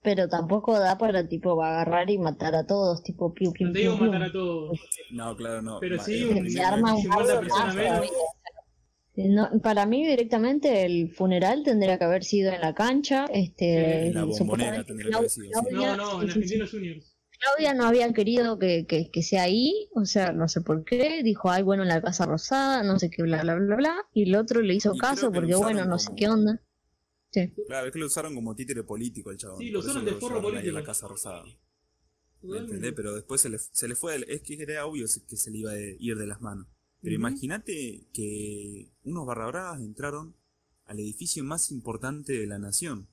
Pero 0.02 0.28
tampoco 0.28 0.78
da 0.78 0.96
para, 0.96 1.28
tipo, 1.28 1.62
agarrar 1.62 2.10
y 2.10 2.18
matar 2.18 2.54
a 2.54 2.66
todos, 2.66 3.02
tipo, 3.02 3.32
piu, 3.34 3.52
piu, 3.52 3.66
No 3.68 3.72
te 3.72 3.78
digo 3.80 3.96
matar 3.98 4.22
a 4.24 4.32
todos. 4.32 4.78
No, 5.10 5.36
claro, 5.36 5.60
no. 5.62 5.78
Pero 5.78 5.98
sí, 6.02 6.24
un- 6.24 6.58
arma 6.58 6.94
un 6.94 7.02
50 7.02 7.16
bardo 7.34 7.40
personas 7.40 7.66
más 7.66 7.74
menos. 7.76 7.90
todavía. 7.90 8.10
Sí, 9.09 9.09
no, 9.28 9.48
para 9.62 9.86
mí 9.86 10.06
directamente 10.06 10.84
el 10.84 11.10
funeral 11.12 11.62
tendría 11.64 11.98
que 11.98 12.04
haber 12.04 12.24
sido 12.24 12.52
en 12.52 12.60
la 12.60 12.74
cancha, 12.74 13.26
este, 13.32 14.08
En 14.08 14.14
la 14.14 14.24
bombonera 14.24 14.84
tendría 14.84 15.10
que 15.10 15.16
haber 15.16 15.30
sido. 15.30 15.50
Claudia- 15.50 15.96
No, 15.96 16.18
no, 16.18 16.22
en 16.22 16.28
sí, 16.28 16.32
sí, 16.42 16.48
sí. 16.48 16.54
Argentinos 16.60 16.70
Juniors. 16.70 17.16
Claudia 17.40 17.72
no 17.74 17.84
había 17.86 18.12
querido 18.12 18.58
que, 18.58 18.84
que, 18.86 19.10
que 19.10 19.22
sea 19.22 19.44
ahí, 19.44 19.88
o 19.94 20.04
sea, 20.04 20.32
no 20.32 20.46
sé 20.48 20.60
por 20.60 20.84
qué, 20.84 21.22
dijo, 21.22 21.50
ay, 21.50 21.62
bueno, 21.62 21.82
en 21.84 21.88
la 21.88 22.02
Casa 22.02 22.26
Rosada, 22.26 22.82
no 22.82 22.98
sé 22.98 23.08
qué, 23.08 23.22
bla, 23.22 23.42
bla, 23.42 23.54
bla, 23.54 23.76
bla, 23.76 23.96
y 24.12 24.24
el 24.24 24.34
otro 24.36 24.60
le 24.60 24.74
hizo 24.74 24.94
Y 24.94 24.98
caso 24.98 25.32
porque, 25.32 25.54
bueno, 25.54 25.86
no 25.86 25.98
sé 25.98 26.10
qué 26.16 26.28
onda. 26.28 26.60
Sí. 27.30 27.50
Claro, 27.66 27.86
es 27.86 27.92
que 27.92 27.98
lo 27.98 28.06
usaron 28.06 28.34
como 28.34 28.54
títere 28.54 28.82
político 28.82 29.30
el 29.30 29.38
chabón. 29.38 29.58
Sí, 29.58 29.70
lo 29.70 29.78
usaron 29.78 30.04
de 30.04 30.12
forro 30.12 30.42
político. 30.42 30.72
la 30.72 30.84
Casa 30.84 31.08
Rosada. 31.08 31.44
¿Me 31.44 31.52
Totalmente. 32.42 32.74
entendés? 32.74 32.92
Pero 32.94 33.14
después 33.14 33.40
se 33.40 33.48
le, 33.48 33.58
se 33.58 33.86
le 33.88 33.94
fue, 33.94 34.16
el- 34.16 34.24
es 34.28 34.42
que 34.42 34.60
era 34.60 34.84
obvio 34.84 35.06
que 35.28 35.36
se 35.36 35.50
le 35.50 35.58
iba 35.58 35.70
a 35.72 35.78
ir 35.78 36.16
de 36.18 36.26
las 36.26 36.40
manos. 36.40 36.66
Pero 37.02 37.14
imagínate 37.14 38.06
que 38.12 38.90
unos 39.04 39.26
barrabravas 39.26 39.80
entraron 39.80 40.34
al 40.84 40.98
edificio 41.00 41.42
más 41.44 41.70
importante 41.70 42.32
de 42.34 42.46
la 42.46 42.58
nación. 42.58 43.08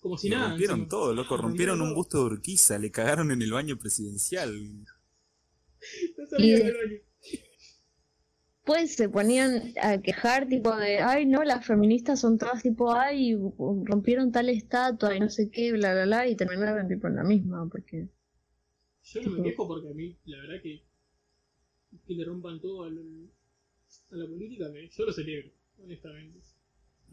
Como 0.00 0.16
si 0.18 0.28
Y 0.28 0.30
nada. 0.30 0.50
rompieron 0.50 0.76
encima. 0.80 0.88
todo, 0.90 1.14
loco. 1.14 1.36
Rompieron 1.36 1.80
un 1.82 1.94
busto 1.94 2.18
de 2.18 2.24
Urquiza, 2.34 2.78
le 2.78 2.90
cagaron 2.90 3.30
en 3.32 3.42
el 3.42 3.52
baño 3.52 3.76
presidencial. 3.78 4.52
No 6.18 6.26
salía 6.26 6.56
Y- 6.58 6.62
del 6.62 6.72
baño. 6.74 7.00
Pues 8.64 8.96
se 8.96 9.08
ponían 9.08 9.72
a 9.80 9.98
quejar, 9.98 10.48
tipo 10.48 10.74
de, 10.74 10.98
ay, 10.98 11.24
no, 11.24 11.44
las 11.44 11.64
feministas 11.64 12.18
son 12.18 12.36
todas 12.36 12.64
tipo, 12.64 12.92
ay, 12.92 13.36
rompieron 13.84 14.32
tal 14.32 14.48
estatua 14.48 15.14
y 15.14 15.20
no 15.20 15.28
sé 15.30 15.50
qué, 15.52 15.70
bla, 15.72 15.92
bla, 15.92 16.04
bla, 16.06 16.26
y 16.26 16.34
terminaron 16.34 16.88
tipo 16.88 17.06
en 17.06 17.14
la 17.14 17.22
misma, 17.22 17.68
porque... 17.70 18.08
Yo 19.04 19.22
no 19.22 19.30
me 19.30 19.42
quejo 19.44 19.68
porque 19.68 19.88
a 19.88 19.94
mí, 19.94 20.18
la 20.24 20.38
verdad 20.38 20.56
que 20.64 20.82
que 22.06 22.14
le 22.14 22.24
rompan 22.24 22.60
todo 22.60 22.84
al- 22.84 23.28
a 24.10 24.16
la 24.16 24.26
política, 24.26 24.68
me- 24.70 24.88
yo 24.88 25.04
lo 25.06 25.12
celebro, 25.12 25.50
honestamente. 25.82 26.40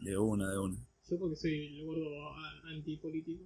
De 0.00 0.16
una, 0.18 0.50
de 0.50 0.58
una. 0.58 0.76
Yo 1.08 1.18
porque 1.18 1.36
soy 1.36 1.78
el 1.78 1.84
gordo 1.86 2.28
a- 2.32 2.60
antipolítico. 2.70 3.44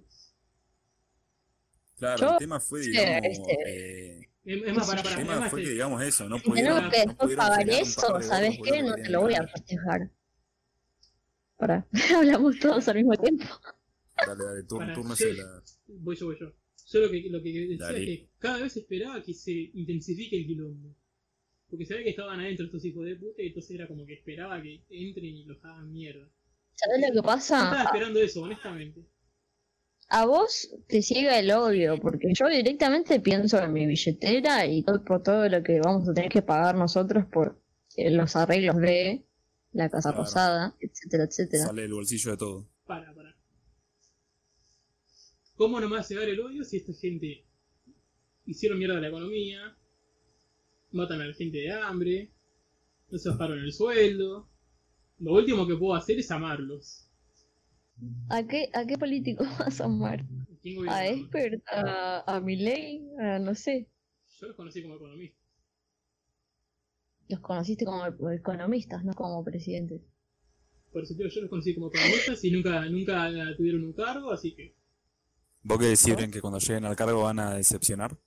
Claro, 1.97 2.21
Yo- 2.21 2.31
el 2.33 2.37
tema 2.37 2.59
fue, 2.59 2.79
digamos, 2.81 3.39
eh, 3.65 4.21
Es, 4.45 4.73
más, 4.73 4.87
para, 4.87 4.99
el 4.99 5.03
para, 5.03 5.15
tema 5.17 5.31
además, 5.33 5.51
fue 5.51 5.63
que, 5.63 5.69
digamos, 5.71 6.01
eso, 6.01 6.29
no 6.29 6.39
pudieron, 6.39 6.89
que 6.89 7.05
no 7.05 7.17
pudieron 7.17 7.45
pagar 7.45 7.69
eso, 7.69 8.21
¿sabes 8.21 8.57
qué? 8.63 8.81
No 8.81 8.95
te 8.95 9.09
lo 9.09 9.21
voy 9.21 9.33
a 9.33 9.45
festejar. 9.47 10.09
Para, 11.57 11.85
hablamos 12.15 12.57
todos 12.59 12.87
al 12.87 12.95
mismo 12.95 13.15
tiempo. 13.17 13.43
Dale, 14.15 14.43
dale, 14.43 14.63
yo- 14.69 14.81
es 14.81 15.37
la... 15.37 15.63
voy 15.87 16.15
yo, 16.15 16.25
voy 16.27 16.37
yo. 16.39 16.53
Yo 16.91 16.99
lo 17.01 17.11
que, 17.11 17.29
lo 17.29 17.43
que 17.43 17.51
decía 17.51 17.77
Dale. 17.85 17.99
es 17.99 18.05
que 18.05 18.29
cada 18.39 18.59
vez 18.61 18.75
esperaba 18.77 19.21
que 19.21 19.33
se 19.33 19.51
intensifique 19.51 20.37
el 20.37 20.47
quilombo. 20.47 20.95
Porque 21.69 21.85
sabía 21.85 22.03
que 22.03 22.09
estaban 22.11 22.39
adentro 22.39 22.65
estos 22.65 22.83
hijos 22.85 23.05
de 23.05 23.15
puta 23.15 23.41
y 23.43 23.47
entonces 23.47 23.71
era 23.71 23.87
como 23.87 24.05
que 24.05 24.13
esperaba 24.15 24.61
que 24.61 24.81
entren 24.89 25.25
y 25.25 25.45
los 25.45 25.63
hagan 25.63 25.91
mierda. 25.91 26.27
¿Sabes 26.75 26.99
lo 27.01 27.07
que 27.07 27.13
Yo 27.13 27.19
estaba 27.19 27.35
pasa? 27.35 27.83
esperando 27.83 28.19
eso, 28.21 28.41
honestamente. 28.41 29.05
A 30.11 30.25
vos 30.25 30.75
te 30.87 31.03
ciega 31.03 31.37
el 31.37 31.51
odio, 31.51 31.99
porque 31.99 32.33
yo 32.33 32.47
directamente 32.47 33.19
pienso 33.19 33.61
en 33.61 33.71
mi 33.73 33.85
billetera 33.85 34.65
y 34.65 34.81
todo, 34.83 35.03
por 35.05 35.21
todo 35.21 35.47
lo 35.47 35.61
que 35.61 35.79
vamos 35.79 36.09
a 36.09 36.13
tener 36.13 36.31
que 36.31 36.41
pagar 36.41 36.75
nosotros 36.75 37.25
por 37.27 37.61
eh, 37.95 38.09
los 38.09 38.35
arreglos 38.35 38.77
de 38.77 39.23
la 39.71 39.87
Casa 39.89 40.09
Claro. 40.09 40.23
Rosada, 40.23 40.75
etcétera, 40.79 41.25
etcétera. 41.25 41.65
Sale 41.65 41.83
del 41.83 41.93
bolsillo 41.93 42.31
de 42.31 42.37
todo. 42.37 42.67
Para, 42.85 43.13
para. 43.13 43.35
¿Cómo 45.55 45.79
no 45.79 45.87
me 45.89 45.95
va 45.95 46.01
a 46.01 46.03
cegar 46.03 46.27
el 46.27 46.39
odio 46.39 46.63
si 46.63 46.77
esta 46.77 46.93
gente 46.93 47.45
hicieron 48.45 48.79
mierda 48.79 48.99
la 48.99 49.09
economía, 49.09 49.77
matan 50.91 51.21
a 51.21 51.27
la 51.27 51.33
gente 51.33 51.59
de 51.59 51.71
hambre, 51.71 52.31
no 53.09 53.17
se 53.17 53.29
bajaron 53.29 53.59
el 53.59 53.71
sueldo? 53.73 54.47
Lo 55.19 55.33
último 55.33 55.67
que 55.67 55.75
puedo 55.75 55.95
hacer 55.95 56.19
es 56.19 56.31
amarlos. 56.31 57.07
¿A 58.29 58.43
qué, 58.43 58.69
¿A 58.73 58.85
qué 58.85 58.97
político 58.97 59.43
vas 59.59 59.81
a 59.81 59.85
amar? 59.85 60.25
¿Quién 60.61 60.77
gobierna? 60.77 60.97
¿A 60.97 61.07
Expert? 61.07 61.63
¿A, 61.67 62.35
a 62.35 62.39
Milei? 62.39 63.07
A 63.19 63.39
no 63.39 63.55
sé. 63.55 63.87
Yo 64.39 64.47
los 64.47 64.55
conocí 64.55 64.81
como 64.81 64.95
economistas. 64.95 65.39
Los 67.27 67.39
conociste 67.41 67.85
como 67.85 68.05
economistas, 68.31 69.03
no 69.03 69.13
como 69.13 69.43
presidentes. 69.43 70.01
Por 70.91 71.03
eso 71.03 71.13
yo 71.17 71.41
los 71.41 71.49
conocí 71.49 71.75
como 71.75 71.87
economistas 71.87 72.43
y 72.43 72.51
nunca, 72.51 72.85
nunca 72.85 73.29
tuvieron 73.55 73.83
un 73.83 73.93
cargo, 73.93 74.31
así 74.31 74.55
que 74.55 74.73
¿Vos 75.61 75.77
qué 75.77 75.85
decís, 75.85 76.15
que 76.31 76.41
cuando 76.41 76.59
lleguen 76.59 76.85
al 76.85 76.95
cargo 76.95 77.23
van 77.23 77.39
a 77.39 77.53
decepcionar? 77.55 78.17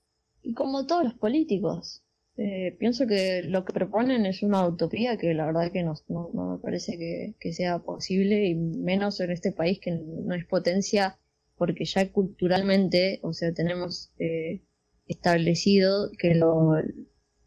Y 0.43 0.55
como 0.55 0.87
todos 0.87 1.05
los 1.05 1.15
políticos. 1.15 2.02
Eh, 2.39 2.77
pienso 2.79 3.07
que 3.07 3.43
lo 3.43 3.65
que 3.65 3.75
proponen 3.75 4.25
es 4.25 4.43
una 4.43 4.67
utopía 4.67 5.19
que 5.19 5.35
la 5.35 5.45
verdad 5.45 5.71
que 5.71 5.83
no, 5.83 5.95
no, 6.09 6.31
me 6.33 6.59
parece 6.59 6.97
que, 6.97 7.35
que 7.39 7.53
sea 7.53 7.81
posible 7.81 8.47
y 8.47 8.55
menos 8.55 9.21
en 9.21 9.31
este 9.31 9.53
país 9.53 9.79
que 9.81 9.93
no 9.93 10.35
es 10.35 10.47
potencia 10.47 11.19
porque 11.57 11.85
ya 11.85 12.11
culturalmente, 12.11 13.21
o 13.23 13.33
sea, 13.35 13.53
tenemos 13.53 14.13
eh, 14.19 14.63
establecido 15.07 16.11
que 16.19 16.35
lo, 16.35 16.75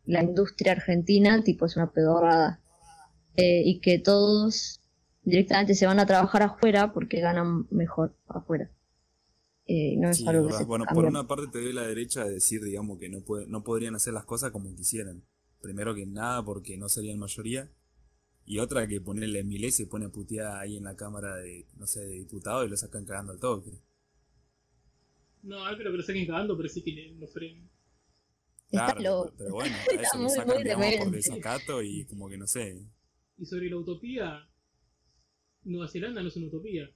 la 0.06 0.24
industria 0.24 0.74
argentina 0.74 1.44
tipo 1.44 1.66
es 1.66 1.76
una 1.76 1.92
pedorrada 1.92 2.62
eh, 3.36 3.64
y 3.66 3.82
que 3.82 4.00
todos 4.00 4.82
directamente 5.24 5.74
se 5.74 5.88
van 5.88 6.00
a 6.00 6.06
trabajar 6.06 6.44
afuera 6.44 6.94
porque 6.94 7.20
ganan 7.20 7.68
mejor 7.72 8.16
afuera. 8.28 8.70
Eh, 9.68 9.96
no 9.98 10.10
es 10.10 10.18
Sí, 10.18 10.26
algo 10.26 10.48
que 10.48 10.54
se 10.54 10.66
Bueno, 10.66 10.86
cambia. 10.86 10.94
por 10.94 11.06
una 11.06 11.28
parte 11.28 11.48
te 11.48 11.62
doy 11.62 11.74
la 11.74 11.86
derecha 11.88 12.24
de 12.26 12.36
decir, 12.36 12.64
digamos, 12.64 12.98
que 13.00 13.10
no, 13.10 13.22
puede, 13.24 13.48
no 13.48 13.64
podrían 13.64 13.96
hacer 13.96 14.14
las 14.14 14.26
cosas 14.26 14.52
como 14.52 14.74
quisieran. 14.76 15.24
Primero 15.62 15.94
que 15.96 16.06
nada, 16.06 16.44
porque 16.46 16.78
no 16.78 16.90
serían 16.90 17.20
mayoría. 17.20 17.72
Y 18.46 18.60
otra 18.60 18.88
que 18.88 19.02
ponerle 19.02 19.44
Milei 19.44 19.72
se 19.72 19.88
pone 19.88 20.06
a 20.08 20.10
putear 20.10 20.58
ahí 20.60 20.78
en 20.78 20.86
la 20.86 20.96
Cámara 20.98 21.36
de, 21.38 21.68
no 21.76 21.88
sé, 21.88 22.02
de 22.02 22.16
diputados 22.20 22.66
y 22.68 22.70
lo 22.70 22.78
sacan 22.78 23.06
cagando 23.06 23.34
al 23.34 23.40
toque. 23.40 23.82
no, 25.44 25.70
espero 25.70 25.92
que 25.92 25.98
lo 25.98 26.04
saquen 26.04 26.26
cagando, 26.28 26.58
pero 26.58 26.68
sí 26.70 26.84
que 26.84 27.16
lo 27.18 27.28
frenen. 27.28 27.70
Está 28.70 28.94
Claro, 28.94 29.02
loco. 29.02 29.34
pero 29.38 29.54
bueno, 29.54 29.76
a 29.96 30.02
Está 30.02 30.02
eso 30.02 30.18
lo 30.20 30.30
muy, 30.30 30.30
sacan, 30.30 30.62
muy 30.62 30.64
digamos, 30.64 30.94
por 30.94 31.10
desacato 31.10 31.82
y 31.82 32.06
como 32.06 32.30
que 32.30 32.38
no 32.38 32.48
sé. 32.48 32.86
Y 33.38 33.46
sobre 33.46 33.70
la 33.70 33.78
utopía, 33.78 34.46
Nueva 35.64 35.90
Zelanda 35.90 36.22
no 36.22 36.30
es 36.30 36.38
una 36.38 36.48
utopía. 36.48 36.90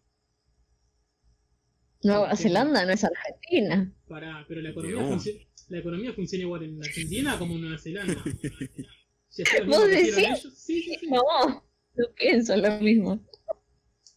Nueva 2.04 2.36
Zelanda 2.36 2.86
no 2.86 2.92
es 2.94 3.04
Argentina. 3.04 3.94
Pará, 4.08 4.46
pero 4.48 4.62
la 4.62 4.70
economía, 4.70 5.18
la 5.70 5.80
economía 5.80 6.14
funciona 6.14 6.44
igual 6.44 6.64
en 6.64 6.84
Argentina 6.84 7.38
como 7.38 7.56
en 7.56 7.62
Nueva 7.62 7.78
Zelanda. 7.78 8.16
Si 9.32 9.44
¿Vos 9.68 9.88
decís? 9.88 10.18
ellos, 10.18 10.42
sí, 10.56 10.82
sí, 10.82 10.98
sí. 11.00 11.08
No, 11.08 11.22
no 11.96 12.06
pienso 12.16 12.58
lo 12.58 12.80
mismo. 12.80 13.24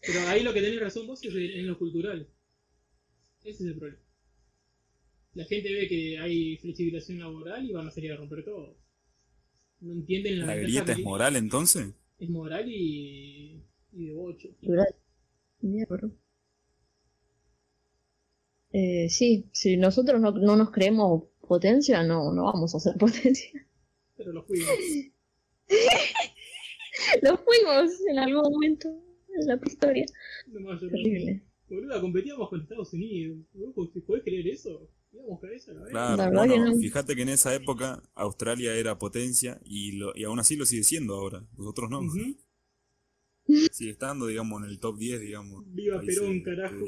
Pero 0.01 0.21
ahí 0.29 0.43
lo 0.43 0.55
que 0.55 0.63
tenés 0.63 0.81
razón 0.81 1.07
vos 1.07 1.23
es 1.23 1.35
en 1.35 1.67
lo 1.67 1.79
cultural. 1.79 2.27
Ese 3.45 3.51
es 3.51 3.61
el 3.61 3.77
problema. 3.77 4.03
La 5.35 5.45
gente 5.45 5.73
ve 5.73 5.87
que 5.87 6.19
hay 6.19 6.57
flexibilización 6.59 7.19
laboral 7.19 7.65
y 7.69 7.73
van 7.73 7.89
a 7.89 7.91
salir 7.91 8.13
a 8.13 8.17
romper 8.17 8.45
todo. 8.45 8.79
No 9.81 9.93
entienden 9.93 10.41
la, 10.41 10.47
¿La 10.47 10.57
grieta 10.57 10.93
es 10.93 11.01
moral 11.01 11.37
entonces? 11.37 11.93
Es 12.19 12.31
moral 12.31 12.69
y, 12.69 13.63
y 13.93 14.07
de 14.07 14.15
bocho. 14.15 14.49
Mierda. 15.61 16.11
Eh, 18.73 19.09
sí, 19.11 19.49
si 19.53 19.77
nosotros 19.77 20.21
no, 20.21 20.31
no 20.33 20.57
nos 20.57 20.71
creemos 20.71 21.25
potencia, 21.47 22.03
no, 22.03 22.33
no 22.33 22.45
vamos 22.45 22.75
a 22.75 22.81
ser 22.81 22.97
potencia. 22.99 23.67
Pero 24.17 24.33
lo 24.33 24.43
fuimos. 24.45 24.69
Lo 27.23 27.37
fuimos 27.39 27.91
en 28.09 28.19
algún 28.19 28.43
momento 28.43 28.89
de 28.89 29.45
la 29.47 29.59
historia. 29.65 30.07
No. 30.47 30.79
Terrible. 30.79 31.43
Boluda, 31.69 32.01
competíamos 32.01 32.49
con 32.49 32.61
Estados 32.61 32.93
Unidos. 32.93 33.39
Boludo, 33.53 33.91
¿Podés 34.07 34.23
creer 34.23 34.47
eso? 34.49 34.89
Cabeza. 35.41 35.73
Claro, 35.91 36.33
La 36.33 36.49
que 36.49 36.59
no. 36.59 36.75
fíjate 36.77 37.15
que 37.15 37.23
en 37.23 37.29
esa 37.31 37.55
época 37.55 38.03
Australia 38.15 38.75
era 38.75 38.99
potencia 38.99 39.61
y, 39.65 39.93
lo, 39.93 40.13
y 40.15 40.25
aún 40.25 40.39
así 40.39 40.57
lo 40.57 40.65
sigue 40.65 40.85
siendo 40.85 41.15
ahora. 41.15 41.47
Nosotros 41.57 41.91
no. 41.91 42.01
Ujú. 42.01 42.37
Sigue 43.71 43.91
estando, 43.91 44.27
digamos, 44.27 44.63
en 44.63 44.71
el 44.71 44.79
top 44.79 44.97
10, 44.99 45.21
digamos. 45.21 45.65
Viva 45.67 46.01
Perón, 46.01 46.43
carajo. 46.43 46.85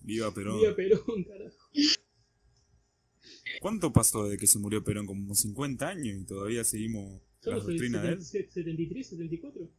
Viva 0.00 0.32
Perón. 0.32 0.60
Viva 0.60 0.74
Perón, 0.74 1.24
carajo. 1.24 1.70
¿Cuánto 3.60 3.92
pasó 3.92 4.24
desde 4.24 4.38
que 4.38 4.46
se 4.46 4.58
murió 4.58 4.82
Perón? 4.84 5.06
Como 5.06 5.34
50 5.34 5.88
años 5.88 6.20
y 6.20 6.24
todavía 6.24 6.64
seguimos 6.64 7.20
la 7.42 7.56
doctrina 7.56 8.02
de 8.02 8.08
él. 8.10 8.22
73, 8.22 9.08
74. 9.08 9.70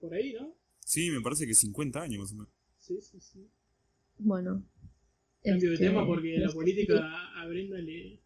Por 0.00 0.14
ahí, 0.14 0.32
¿no? 0.32 0.54
Sí, 0.84 1.10
me 1.10 1.20
parece 1.20 1.46
que 1.46 1.54
50 1.54 2.00
años 2.00 2.20
más 2.20 2.32
o 2.32 2.34
menos. 2.36 2.52
Sí, 2.78 3.00
sí, 3.00 3.20
sí. 3.20 3.50
Bueno. 4.18 4.64
Cambio 5.42 5.68
de 5.70 5.74
este, 5.74 5.86
tema 5.86 6.06
porque 6.06 6.38
la 6.38 6.48
sé. 6.48 6.54
política 6.54 7.32
a 7.40 7.46
Brenda 7.46 7.78
le, 7.78 8.20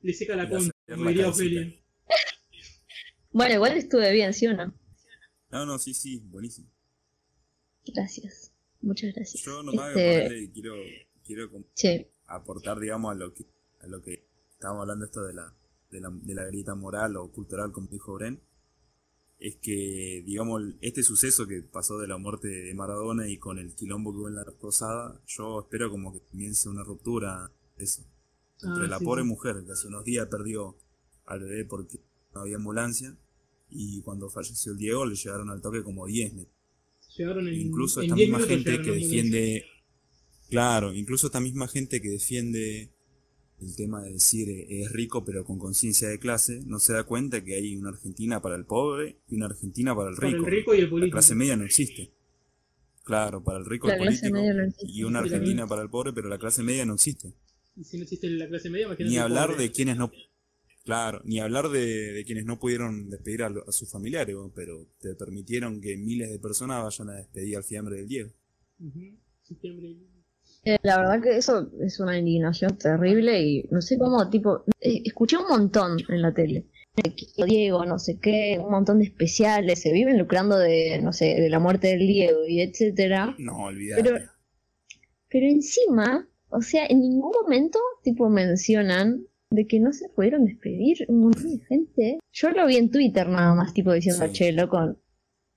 le 0.00 0.14
seca 0.14 0.36
la 0.36 0.46
ver 0.46 0.72
como 0.86 1.08
diría. 1.08 1.28
Ofelia. 1.28 1.74
Bueno, 3.32 3.54
igual 3.54 3.76
estuve 3.76 4.12
bien, 4.12 4.32
¿sí 4.34 4.46
o 4.46 4.54
no? 4.54 4.74
No, 5.50 5.66
no, 5.66 5.78
sí, 5.78 5.94
sí, 5.94 6.20
buenísimo. 6.26 6.68
Gracias. 7.86 8.51
Muchas 8.82 9.14
gracias. 9.14 9.42
Yo 9.44 9.62
nomás 9.62 9.94
Este, 9.96 10.50
quiero, 10.52 10.74
quiero 11.24 11.48
sí. 11.74 12.06
aportar, 12.26 12.78
digamos, 12.80 13.12
a 13.12 13.14
lo 13.14 13.32
que, 13.32 13.46
a 13.80 13.86
lo 13.86 14.02
que 14.02 14.24
estábamos 14.52 14.82
hablando 14.82 15.04
esto 15.04 15.22
de 15.22 15.34
la, 15.34 15.54
de 15.90 16.00
la, 16.00 16.10
de 16.10 16.34
la 16.34 16.44
grieta 16.44 16.74
moral 16.74 17.16
o 17.16 17.30
cultural, 17.30 17.72
como 17.72 17.88
dijo 17.88 18.14
Bren, 18.14 18.40
es 19.38 19.56
que, 19.56 20.22
digamos, 20.24 20.62
este 20.80 21.02
suceso 21.02 21.46
que 21.48 21.62
pasó 21.62 21.98
de 21.98 22.06
la 22.06 22.16
muerte 22.16 22.46
de 22.48 22.74
Maradona 22.74 23.28
y 23.28 23.38
con 23.38 23.58
el 23.58 23.74
quilombo 23.74 24.12
que 24.12 24.18
hubo 24.18 24.28
en 24.28 24.36
la 24.36 24.44
Rosada, 24.44 25.20
yo 25.26 25.60
espero 25.60 25.90
como 25.90 26.12
que 26.12 26.20
comience 26.20 26.68
una 26.68 26.84
ruptura, 26.84 27.50
eso, 27.76 28.02
entre 28.62 28.84
Ah, 28.84 28.88
la 28.88 28.98
sí, 28.98 29.04
pobre 29.04 29.24
mujer 29.24 29.64
que 29.66 29.72
hace 29.72 29.88
unos 29.88 30.04
días 30.04 30.28
perdió 30.28 30.76
al 31.26 31.40
bebé 31.40 31.64
porque 31.64 31.98
no 32.34 32.42
había 32.42 32.56
ambulancia, 32.56 33.16
y 33.68 34.00
cuando 34.02 34.30
falleció 34.30 34.72
el 34.72 34.78
Diego 34.78 35.06
le 35.06 35.16
llegaron 35.16 35.50
al 35.50 35.60
toque 35.60 35.82
como 35.82 36.06
10 36.06 36.34
Llegaron 37.16 37.48
en, 37.48 37.54
incluso 37.54 38.00
en 38.00 38.04
esta 38.06 38.14
10 38.16 38.28
misma 38.30 38.46
gente 38.46 38.80
que 38.80 38.90
la 38.90 38.94
defiende, 38.96 39.64
claro, 40.48 40.92
incluso 40.94 41.26
esta 41.26 41.40
misma 41.40 41.68
gente 41.68 42.00
que 42.00 42.08
defiende 42.08 42.90
el 43.60 43.76
tema 43.76 44.02
de 44.02 44.12
decir 44.14 44.48
eh, 44.48 44.82
es 44.82 44.90
rico 44.92 45.24
pero 45.24 45.44
con 45.44 45.58
conciencia 45.58 46.08
de 46.08 46.18
clase, 46.18 46.62
no 46.66 46.78
se 46.78 46.92
da 46.94 47.04
cuenta 47.04 47.44
que 47.44 47.54
hay 47.54 47.76
una 47.76 47.90
Argentina 47.90 48.40
para 48.42 48.56
el 48.56 48.64
pobre 48.66 49.18
y 49.28 49.36
una 49.36 49.46
Argentina 49.46 49.94
para 49.94 50.10
el 50.10 50.16
Para 50.16 50.28
rico. 50.28 50.46
el 50.46 50.52
rico 50.52 50.74
y 50.74 50.78
el 50.78 50.84
La 50.84 50.90
político. 50.90 51.14
clase 51.16 51.34
media 51.34 51.56
no 51.56 51.64
existe. 51.64 52.12
Claro, 53.04 53.42
para 53.42 53.58
el 53.58 53.66
rico 53.66 53.88
La 53.88 53.94
el 53.94 54.00
clase 54.00 54.30
político 54.30 54.34
media 54.40 54.54
no 54.54 54.64
existe. 54.64 54.92
y 54.92 55.04
una 55.04 55.20
la 55.20 55.26
Argentina 55.26 55.66
para 55.66 55.82
el 55.82 55.90
pobre, 55.90 56.12
pero 56.12 56.28
la 56.28 56.38
clase 56.38 56.62
media 56.62 56.84
no 56.86 56.94
existe. 56.94 57.34
Y 57.76 57.84
si 57.84 57.96
no 57.96 58.02
existe 58.04 58.28
la 58.30 58.48
clase 58.48 58.70
media, 58.70 58.86
imagínate. 58.86 59.10
Ni 59.10 59.18
hablar 59.18 59.56
de 59.56 59.70
quienes 59.72 59.96
no 59.96 60.10
Claro, 60.84 61.20
ni 61.24 61.38
hablar 61.38 61.68
de, 61.68 62.12
de 62.12 62.24
quienes 62.24 62.44
no 62.44 62.58
pudieron 62.58 63.08
despedir 63.08 63.44
a, 63.44 63.48
lo- 63.50 63.68
a 63.68 63.72
sus 63.72 63.90
familiares, 63.90 64.34
¿no? 64.34 64.52
pero 64.54 64.88
te 65.00 65.14
permitieron 65.14 65.80
que 65.80 65.96
miles 65.96 66.28
de 66.30 66.38
personas 66.40 66.82
vayan 66.82 67.10
a 67.10 67.18
despedir 67.18 67.56
al 67.56 67.62
fiambre 67.64 67.96
del 67.98 68.08
Diego. 68.08 68.30
Eh, 70.64 70.78
la 70.82 70.96
verdad 70.98 71.22
que 71.22 71.36
eso 71.36 71.70
es 71.80 71.98
una 72.00 72.18
indignación 72.18 72.76
terrible 72.78 73.40
y 73.42 73.64
no 73.70 73.80
sé 73.80 73.98
cómo, 73.98 74.28
tipo, 74.30 74.64
eh, 74.80 75.02
escuché 75.04 75.36
un 75.36 75.48
montón 75.48 75.98
en 76.08 76.22
la 76.22 76.32
tele. 76.32 76.66
Diego, 77.46 77.84
no 77.86 77.98
sé 77.98 78.18
qué, 78.20 78.58
un 78.62 78.70
montón 78.70 78.98
de 78.98 79.06
especiales, 79.06 79.80
se 79.80 79.92
viven 79.92 80.18
lucrando 80.18 80.58
de, 80.58 81.00
no 81.02 81.12
sé, 81.12 81.34
de 81.40 81.48
la 81.48 81.58
muerte 81.58 81.88
del 81.88 82.00
Diego 82.06 82.46
y 82.46 82.60
etcétera. 82.60 83.34
No, 83.38 83.64
olvidate. 83.64 84.02
Pero- 84.02 84.18
Pero 85.30 85.46
encima, 85.46 86.28
o 86.50 86.60
sea, 86.60 86.86
en 86.86 87.00
ningún 87.00 87.32
momento, 87.42 87.78
tipo, 88.04 88.28
mencionan 88.28 89.26
de 89.52 89.66
que 89.66 89.78
no 89.80 89.92
se 89.92 90.08
pudieron 90.08 90.44
despedir 90.44 91.04
un 91.08 91.20
montón 91.20 91.58
de 91.58 91.64
gente. 91.66 92.18
Yo 92.32 92.50
lo 92.50 92.66
vi 92.66 92.76
en 92.76 92.90
Twitter 92.90 93.28
nada 93.28 93.54
más, 93.54 93.72
tipo, 93.74 93.92
diciendo, 93.92 94.26
Sí. 94.26 94.32
che, 94.32 94.52
loco, 94.52 94.96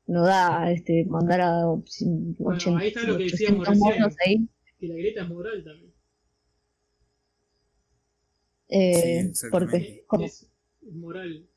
no 0.08 0.24
da 0.26 0.72
este 0.72 1.06
mandar 1.06 1.42
a 1.42 1.68
80, 1.68 2.80
ahí 2.80 2.88
está 2.90 3.04
lo 3.04 3.18
que 3.18 3.24
decíamos 3.24 3.68
800 3.68 3.78
monos 3.78 4.16
recién. 4.16 4.40
ahí. 4.42 4.50
Que 4.80 4.88
la 4.88 4.96
grieta 4.96 5.22
es 5.24 5.30
moral 5.30 5.64
también. 5.64 5.94
Eh, 8.68 9.30
Sí, 9.34 9.48
porque, 9.52 10.04
¿cómo? 10.08 10.26
Es, 10.26 10.50
es 10.82 10.94
moral. 10.94 11.48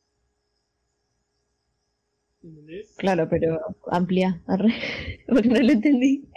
¿Entendés? 2.43 2.95
Claro, 2.97 3.29
pero 3.29 3.59
amplia, 3.91 4.43
arre, 4.47 4.73
porque 5.29 5.49
no 5.49 5.61
lo 5.61 5.73
entendí. 5.73 6.29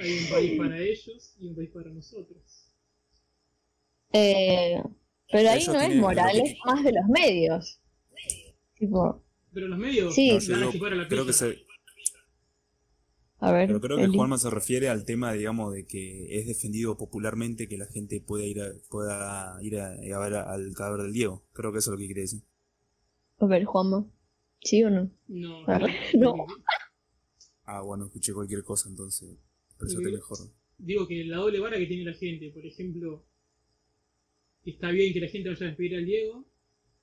Hay 0.00 0.18
un 0.18 0.30
país 0.30 0.58
para 0.58 0.78
ellos 0.78 1.34
y 1.40 1.48
un 1.48 1.56
país 1.56 1.70
para 1.70 1.90
nosotros. 1.90 2.70
Eh, 4.12 4.82
pero 5.32 5.50
ahí 5.50 5.64
no 5.66 5.80
es 5.80 5.96
moral, 5.96 6.32
que- 6.32 6.50
es 6.50 6.56
más 6.64 6.84
de 6.84 6.92
los 6.92 7.06
medios. 7.08 7.80
Tipo, 8.78 9.22
Pero 9.52 9.68
los 9.68 9.78
medios 9.78 10.14
Sí. 10.14 10.30
No, 10.48 10.54
van 10.60 10.62
a 10.68 10.72
chupar 10.72 10.92
a 10.92 10.96
la 10.96 11.08
creo 11.08 11.26
que 11.26 11.32
se, 11.32 11.58
a 13.38 13.52
ver. 13.52 13.66
pero 13.68 13.80
creo 13.80 13.96
que 13.96 14.04
Eli. 14.04 14.16
Juanma 14.16 14.38
se 14.38 14.50
refiere 14.50 14.88
al 14.88 15.04
tema, 15.04 15.32
digamos, 15.32 15.72
de 15.72 15.86
que 15.86 16.38
es 16.38 16.46
defendido 16.46 16.96
popularmente 16.96 17.68
que 17.68 17.78
la 17.78 17.86
gente 17.86 18.20
pueda 18.20 18.44
ir 18.44 18.60
a, 18.60 18.70
pueda 18.90 19.58
ir 19.62 19.78
a, 19.78 19.92
a 19.92 20.18
ver 20.20 20.34
al 20.34 20.72
cadáver 20.74 21.02
del 21.02 21.12
Diego. 21.12 21.44
Creo 21.52 21.72
que 21.72 21.78
eso 21.78 21.90
es 21.90 21.92
lo 21.92 21.98
que 21.98 22.06
quiere 22.06 22.20
decir. 22.22 22.42
A 23.38 23.46
ver, 23.46 23.64
Juanma. 23.64 24.06
¿Sí 24.62 24.84
o 24.84 24.90
no? 24.90 25.10
No, 25.28 25.64
no. 26.14 26.46
Ah, 27.64 27.80
bueno, 27.82 28.06
escuché 28.06 28.32
cualquier 28.34 28.62
cosa, 28.62 28.88
entonces. 28.90 29.38
Expresate 29.70 30.04
Sí. 30.04 30.12
mejor. 30.12 30.38
Digo 30.76 31.06
que 31.06 31.24
la 31.24 31.38
doble 31.38 31.60
vara 31.60 31.78
que 31.78 31.86
tiene 31.86 32.04
la 32.10 32.16
gente, 32.16 32.50
por 32.50 32.64
ejemplo, 32.66 33.24
está 34.64 34.90
bien 34.90 35.12
que 35.12 35.20
la 35.20 35.28
gente 35.28 35.48
vaya 35.48 35.66
a 35.66 35.68
despedir 35.68 35.96
al 35.96 36.04
Diego, 36.04 36.44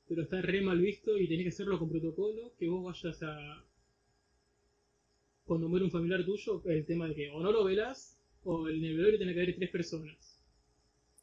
pero 0.07 0.21
está 0.23 0.41
re 0.41 0.61
mal 0.61 0.79
visto 0.79 1.17
y 1.17 1.27
tenés 1.27 1.43
que 1.43 1.49
hacerlo 1.49 1.79
con 1.79 1.89
protocolo, 1.89 2.53
que 2.57 2.67
vos 2.69 2.83
vayas 2.83 3.21
a... 3.23 3.63
Cuando 5.45 5.69
muere 5.69 5.85
un 5.85 5.91
familiar 5.91 6.25
tuyo, 6.25 6.61
el 6.65 6.85
tema 6.85 7.07
de 7.07 7.15
que 7.15 7.29
o 7.29 7.39
no 7.39 7.51
lo 7.51 7.63
velas, 7.63 8.17
o 8.43 8.67
en 8.67 8.83
el 8.83 8.97
velorio 8.97 9.17
tiene 9.17 9.33
que 9.33 9.41
haber 9.41 9.55
tres 9.55 9.69
personas. 9.69 10.41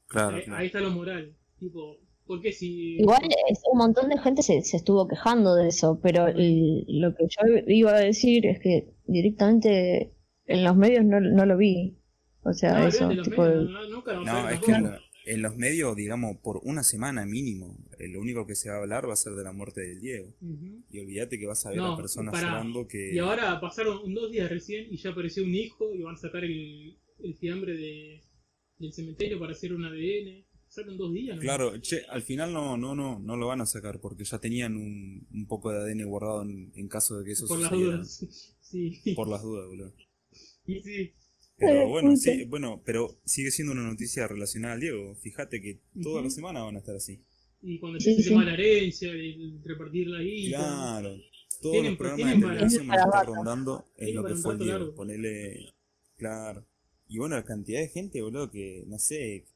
Claro, 0.09 0.37
ahí, 0.37 0.45
claro. 0.45 0.61
ahí 0.61 0.66
está 0.66 0.80
lo 0.80 0.91
moral. 0.91 1.35
Tipo, 1.59 1.99
¿por 2.26 2.41
qué 2.41 2.53
si... 2.53 2.97
Igual 3.01 3.22
es- 3.51 3.62
un 3.70 3.78
montón 3.78 4.09
de 4.09 4.18
gente 4.18 4.43
se, 4.43 4.62
se 4.62 4.78
estuvo 4.78 5.07
quejando 5.09 5.55
de 5.55 5.68
eso, 5.68 6.01
pero 6.03 6.26
el- 6.28 6.85
lo 6.89 7.14
que 7.14 7.24
yo 7.24 7.62
iba 7.66 7.95
a 7.95 8.01
decir 8.01 8.47
es 8.47 8.61
que 8.61 8.89
directamente 9.07 10.14
en 10.47 10.64
los 10.64 10.76
medios 10.76 11.05
no, 11.05 11.20
no 11.20 11.45
lo 11.47 11.57
vi. 11.57 11.99
O 12.43 12.53
sea, 12.53 12.80
No, 12.80 12.87
eso, 12.89 13.09
tipo, 13.11 13.43
medios, 13.43 13.70
no, 13.70 13.82
no, 13.82 13.89
nunca 13.89 14.12
No, 14.14 14.49
es 14.49 14.61
que 14.61 14.72
en 15.26 15.42
los 15.42 15.56
medios, 15.56 15.96
digamos, 15.96 16.36
por 16.38 16.60
una 16.64 16.82
semana 16.82 17.24
mínimo, 17.26 17.76
eh, 17.98 18.08
lo 18.08 18.20
único 18.20 18.46
que 18.46 18.54
se 18.54 18.68
va 18.68 18.76
a 18.76 18.78
hablar 18.80 19.08
va 19.08 19.14
a 19.14 19.16
ser 19.16 19.34
de 19.34 19.42
la 19.44 19.52
muerte 19.52 19.80
del 19.80 20.00
Diego. 20.00 20.34
Y 20.90 20.98
olvídate 20.98 21.38
que 21.38 21.46
vas 21.46 21.64
a 21.66 21.70
ver 21.70 21.78
No, 21.78 21.94
a 21.94 21.96
personas 21.96 22.32
pará. 22.32 22.48
llorando 22.48 22.86
que... 22.86 23.14
Y 23.14 23.18
ahora 23.18 23.60
pasaron 23.60 24.12
dos 24.14 24.30
días 24.30 24.50
recién 24.50 24.86
y 24.92 24.96
ya 24.98 25.10
apareció 25.10 25.42
un 25.44 25.54
hijo 25.54 25.94
y 25.94 26.02
van 26.02 26.14
a 26.14 26.18
sacar 26.18 26.44
el, 26.44 26.98
el 27.20 27.34
fiambre 27.36 27.74
de, 27.76 28.22
del 28.78 28.92
cementerio 28.92 29.38
para 29.38 29.52
hacer 29.52 29.72
un 29.74 29.84
ADN. 29.84 30.44
Pasaron 30.66 30.96
dos 30.98 31.12
días, 31.14 31.36
¿no? 31.36 31.40
Claro, 31.42 31.78
che, 31.80 32.02
al 32.08 32.22
final 32.22 32.52
no, 32.52 32.76
no, 32.76 32.94
no, 32.96 33.18
no 33.20 33.36
lo 33.36 33.46
van 33.46 33.60
a 33.60 33.66
sacar 33.66 34.00
porque 34.00 34.24
ya 34.24 34.38
tenían 34.40 34.76
un, 34.76 35.26
un 35.32 35.46
poco 35.46 35.70
de 35.70 35.78
ADN 35.78 36.04
guardado 36.04 36.42
en, 36.42 36.72
en 36.74 36.88
caso 36.88 37.18
de 37.18 37.24
que 37.24 37.32
eso 37.32 37.46
Por 37.46 37.60
las 37.60 37.70
sucediera. 37.70 37.96
dudas. 37.96 38.50
Sí. 38.64 39.14
Por 39.14 39.28
las 39.28 39.42
dudas, 39.42 39.68
boludo. 39.68 39.94
Y 40.66 40.80
sí. 40.80 41.12
Pero 41.57 41.82
Eh, 41.82 41.86
bueno, 41.86 42.16
sí, 42.16 42.44
bueno, 42.44 42.82
pero 42.84 43.20
sigue 43.24 43.50
siendo 43.50 43.72
una 43.72 43.82
noticia 43.84 44.26
relacionada 44.26 44.74
al 44.74 44.80
Diego. 44.80 45.14
Fíjate 45.16 45.61
que 45.61 45.80
toda 46.02 46.22
la 46.22 46.30
semana 46.30 46.62
van 46.62 46.76
a 46.76 46.78
estar 46.80 46.96
así. 46.96 47.22
Y 47.62 47.78
cuando 47.78 47.98
Sí, 48.00 48.14
sí. 48.14 48.20
el 48.22 48.24
tema 48.28 48.40
de 48.44 48.46
la 48.46 48.55
herencia, 48.55 49.11
el 49.11 49.62
repartir 49.64 50.09
la 50.09 50.20
guita. 50.20 50.59
Claro. 50.59 51.16
Todos 51.61 51.84
los 51.84 51.96
programas 51.96 52.34
de 52.34 52.46
televisión 52.46 52.86
van 52.88 52.98
a 52.98 53.05
estar 53.05 53.26
rondando 53.26 53.88
en 53.96 54.14
lo 54.14 54.24
que 54.24 54.34
fue 54.34 54.52
el 54.55 54.59
Diego. 54.59 54.78
largo. 54.78 54.94
Ponele, 54.94 55.74
claro. 56.16 56.66
Y 57.09 57.18
bueno, 57.18 57.36
la 57.36 57.44
cantidad 57.44 57.80
de 57.80 57.88
gente, 57.88 58.20
boludo, 58.22 58.50
que, 58.50 58.84
no 58.86 58.98
sé, 58.98 59.46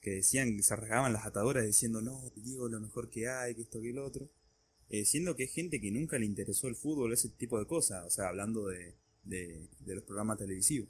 que 0.00 0.10
decían, 0.10 0.56
que 0.56 0.62
se 0.62 0.74
rasgaban 0.76 1.12
las 1.12 1.26
ataduras 1.26 1.64
diciendo, 1.66 2.00
no, 2.00 2.30
digo 2.36 2.68
lo 2.68 2.80
mejor 2.80 3.10
que 3.10 3.28
hay, 3.28 3.54
que 3.54 3.62
esto, 3.62 3.80
que 3.80 3.92
lo 3.92 4.04
otro. 4.04 4.28
Eh, 4.88 5.04
siendo 5.04 5.34
que 5.36 5.44
es 5.44 5.52
gente 5.52 5.80
que 5.80 5.90
nunca 5.90 6.18
le 6.18 6.26
interesó 6.26 6.68
el 6.68 6.76
fútbol, 6.76 7.12
ese 7.12 7.28
tipo 7.28 7.58
de 7.58 7.66
cosas, 7.66 8.04
o 8.06 8.10
sea, 8.10 8.28
hablando 8.28 8.66
de, 8.68 8.94
de, 9.26 9.68
de 9.80 9.94
los 9.94 10.04
programas 10.04 10.38
televisivos. 10.38 10.88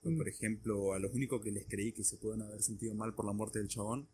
Pues, 0.00 0.14
Mm. 0.14 0.18
Por 0.18 0.28
ejemplo, 0.28 0.92
a 0.92 0.98
los 1.00 1.12
únicos 1.14 1.42
que 1.42 1.50
les 1.50 1.66
creí 1.66 1.92
que 1.92 2.04
se 2.04 2.16
pueden 2.16 2.42
haber 2.42 2.62
sentido 2.62 2.94
mal 2.94 3.14
por 3.14 3.24
la 3.26 3.32
muerte 3.32 3.58
del 3.58 3.66
chabón, 3.68 4.06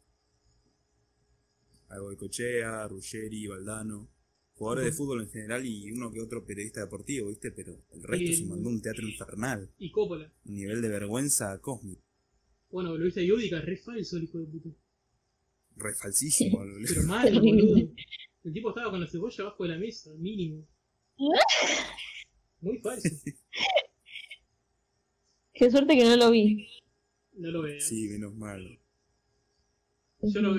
a 1.89 1.99
Goicochea, 1.99 2.89
Ruggeri, 2.89 3.47
Valdano, 3.49 4.09
jugadores 4.55 4.87
de 4.87 4.93
fútbol 4.93 5.21
en 5.23 5.29
general 5.31 5.67
y 5.67 5.91
uno 5.91 6.11
que 6.11 6.21
otro 6.23 6.47
periodista 6.47 6.81
deportivo, 6.81 7.29
¿viste? 7.29 7.51
Pero 7.51 7.85
el 7.91 8.03
resto 8.05 8.25
Y- 8.31 8.37
se 8.37 8.45
mandó 8.47 8.71
un 8.71 8.81
teatro 8.81 9.07
infernal, 9.07 9.71
Y 9.79 9.91
Coppola. 9.91 10.33
un 10.47 10.55
nivel 10.57 10.81
de 10.81 10.89
vergüenza 10.89 11.59
cósmico, 11.61 12.01
Bueno, 12.71 12.97
lo 12.97 13.05
viste 13.05 13.21
a 13.21 13.25
Yudica, 13.25 13.61
re 13.61 13.77
falso 13.77 14.17
el 14.17 14.25
hijo 14.25 14.39
de 14.39 14.47
puta. 14.47 14.71
re 15.77 15.95
falsísimo, 15.95 16.59
boludo. 16.61 16.87
Pero 16.89 17.03
mal, 17.03 17.41
boludo. 17.41 17.77
El 18.45 18.53
tipo 18.53 18.71
estaba 18.71 18.91
con 18.91 19.01
la 19.01 19.07
cebolla 19.07 19.45
abajo 19.45 19.63
de 19.65 19.69
la 19.69 19.79
mesa, 19.79 20.11
mínimo. 20.15 20.67
Muy 22.63 22.79
falso. 22.79 23.09
Qué 25.55 25.71
suerte 25.71 25.97
que 25.97 26.05
no 26.05 26.17
lo 26.17 26.31
vi. 26.31 26.67
No 27.35 27.51
lo 27.51 27.63
veas. 27.63 27.85
Sí, 27.87 28.09
menos 28.09 28.35
mal. 28.35 28.79
Yo 30.23 30.41
lo, 30.41 30.55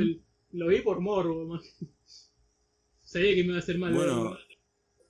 lo 0.52 0.68
vi 0.68 0.82
por 0.82 1.00
morbo, 1.02 1.46
man. 1.46 1.62
Sabía 3.02 3.32
que 3.36 3.42
me 3.44 3.50
iba 3.50 3.56
a 3.56 3.60
hacer 3.60 3.78
mal. 3.78 3.94
Bueno, 3.94 4.36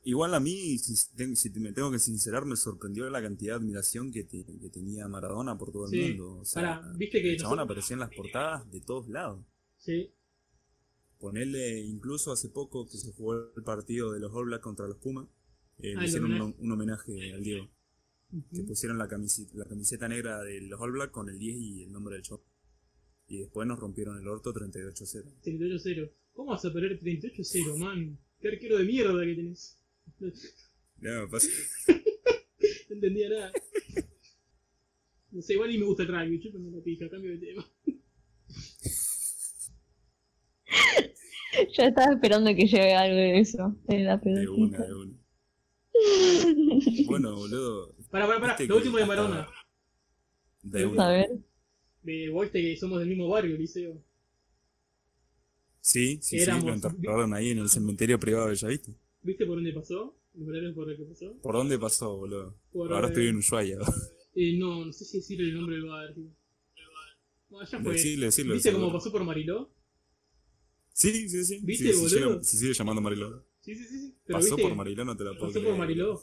igual 0.03 0.33
a 0.33 0.39
mí, 0.39 0.77
si, 0.77 1.49
me 1.59 1.71
tengo 1.73 1.91
que 1.91 1.99
sincerar, 1.99 2.45
me 2.45 2.55
sorprendió 2.55 3.09
la 3.09 3.21
cantidad 3.21 3.53
de 3.53 3.57
admiración 3.63 4.11
que, 4.11 4.23
te- 4.23 4.45
que 4.45 4.69
tenía 4.69 5.07
Maradona 5.07 5.57
por 5.57 5.71
todo 5.71 5.85
el 5.85 5.91
Sí. 5.91 6.01
mundo. 6.09 6.39
O 6.39 6.45
sea, 6.45 6.79
Pará, 6.81 6.93
viste 6.97 7.21
que 7.21 7.31
el 7.31 7.37
chabón 7.37 7.57
nosotros- 7.57 7.65
aparecía 7.65 7.93
en 7.95 7.99
las 8.01 8.13
portadas 8.13 8.69
de 8.71 8.81
todos 8.81 9.07
lados. 9.09 9.45
Sí. 9.77 10.11
Ponerle, 11.19 11.79
incluso 11.81 12.31
hace 12.33 12.49
poco 12.49 12.85
que 12.85 12.97
se 12.97 13.11
jugó 13.13 13.35
el 13.55 13.63
partido 13.63 14.11
de 14.11 14.19
los 14.19 14.33
All 14.33 14.45
Blacks 14.45 14.63
contra 14.63 14.87
los 14.87 14.97
Pumas, 14.97 15.27
eh, 15.83 15.95
le 15.95 16.05
hicieron 16.05 16.31
un, 16.33 16.41
homenaje. 16.41 16.61
un 16.61 16.71
homenaje 16.71 17.33
al 17.33 17.43
Diego. 17.43 17.69
Que 18.51 18.63
pusieron 18.63 18.97
la 18.97 19.07
camiseta, 19.07 19.51
la 19.55 19.65
camiseta 19.65 20.07
negra 20.07 20.41
de 20.41 20.61
los 20.61 20.81
All 20.81 20.91
Blacks 20.91 21.11
con 21.11 21.29
el 21.29 21.37
10 21.37 21.55
y 21.55 21.83
el 21.83 21.91
nombre 21.91 22.15
del 22.15 22.23
show. 22.23 22.41
Y 23.27 23.37
después 23.37 23.67
nos 23.67 23.79
rompieron 23.79 24.17
el 24.17 24.27
orto 24.27 24.51
38-0. 24.53 25.41
38-0. 25.43 26.11
¿Cómo 26.33 26.49
vas 26.51 26.65
a 26.65 26.73
perder 26.73 26.99
38-0, 26.99 27.77
man? 27.77 28.17
Qué 28.39 28.47
arquero 28.47 28.77
de 28.79 28.85
mierda 28.85 29.23
que 29.23 29.35
tenés. 29.35 29.77
No 30.97 31.27
pasa- 31.29 31.49
entendía 32.89 33.27
nada. 33.29 33.51
No 35.31 35.41
sé, 35.41 35.53
igual 35.53 35.69
ni 35.69 35.77
me 35.77 35.85
gusta 35.85 36.03
el 36.03 36.09
rugby, 36.09 36.39
chúpame 36.39 36.71
la 36.71 36.81
pija, 36.81 37.09
cambio 37.09 37.31
de 37.31 37.37
tema. 37.39 37.65
Yo 41.77 41.83
estaba 41.83 42.13
esperando 42.13 42.55
que 42.55 42.65
llegue 42.67 42.93
algo 42.93 43.15
de 43.17 43.39
eso. 43.39 43.75
En 43.87 44.05
la 44.05 44.17
de 44.17 44.47
una, 44.47 44.77
de 44.85 44.93
una. 44.93 45.17
Bueno, 47.07 47.35
boludo. 47.35 47.95
Pará, 48.09 48.27
pará, 48.27 48.39
pará. 48.39 48.53
Viste 48.53 48.67
Lo 48.67 48.77
último 48.77 48.97
de 48.97 49.05
Marona. 49.05 49.47
De 50.61 50.83
A 50.83 50.87
una. 50.87 51.07
ver. 51.09 51.29
De 52.03 52.29
vos 52.29 52.43
viste 52.43 52.61
que 52.61 52.77
somos 52.77 52.99
del 52.99 53.09
mismo 53.09 53.27
barrio, 53.29 53.57
Liceo. 53.57 54.01
Sí, 55.81 56.19
sí, 56.21 56.39
sí, 56.39 56.45
lo 56.45 56.73
enterraron 56.73 57.33
ahí 57.33 57.49
en 57.51 57.59
el 57.59 57.69
cementerio 57.69 58.17
privado 58.19 58.45
de 58.47 58.51
Bellavista. 58.53 58.91
¿Viste 59.21 59.45
por 59.45 59.55
dónde 59.55 59.73
pasó? 59.73 60.15
¿Los 60.33 60.47
horarios 60.47 60.73
por 60.73 60.89
el 60.89 60.97
que 60.97 61.03
pasó? 61.03 61.37
¿Por 61.41 61.55
dónde 61.55 61.77
pasó, 61.77 62.17
boludo? 62.17 62.57
Por, 62.71 62.91
Ahora 62.93 63.07
eh, 63.07 63.09
estoy 63.09 63.27
en 63.27 63.35
Ushuaia. 63.37 63.77
eh, 64.35 64.57
no, 64.57 64.85
no 64.85 64.93
sé 64.93 65.05
si 65.05 65.17
decir 65.17 65.41
el 65.41 65.53
nombre 65.53 65.75
del 65.75 65.85
barrio. 65.85 66.25
Bueno, 67.49 67.69
ya 67.69 67.79
fue. 67.79 67.93
Decirle. 67.93 68.53
¿Viste 68.53 68.71
cómo 68.71 68.91
pasó 68.91 69.11
por 69.11 69.23
Mariló? 69.23 69.69
Sí, 70.93 71.29
sí, 71.29 71.43
sí. 71.43 71.59
¿Viste, 71.63 71.93
sí, 71.93 72.07
se, 72.09 72.19
boludo? 72.19 72.33
sigue, 72.35 72.43
se 72.43 72.57
sigue 72.57 72.73
llamando 72.73 73.01
Mariló. 73.01 73.45
Sí, 73.63 73.75
sí, 73.75 73.85
sí. 73.85 73.99
sí. 73.99 74.15
Pero 74.25 74.37
Pasó 74.37 74.55
viste, 74.55 74.61
por 74.69 74.75
Mariló, 74.75 75.05
no 75.05 75.17
te 75.17 75.23
la 75.23 75.31
puedo 75.31 75.47
Pasó 75.47 75.53
creer. 75.53 75.67
por 75.69 75.77
Mariló. 75.77 76.21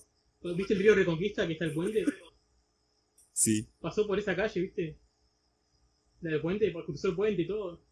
¿Viste 0.57 0.75
el 0.75 0.81
río 0.81 0.95
Reconquista 0.95 1.47
que 1.47 1.55
está 1.55 1.65
el 1.65 1.73
puente? 1.75 2.05
Sí, 3.33 3.69
Pasó 3.81 4.07
por 4.07 4.19
esa 4.19 4.37
calle, 4.37 4.61
¿viste? 4.61 4.97
La 6.23 6.31
del 6.31 6.41
puente, 6.41 6.73
cruzó 6.73 7.09
el 7.09 7.17
puente 7.17 7.43
y 7.43 7.47
todo. 7.47 7.83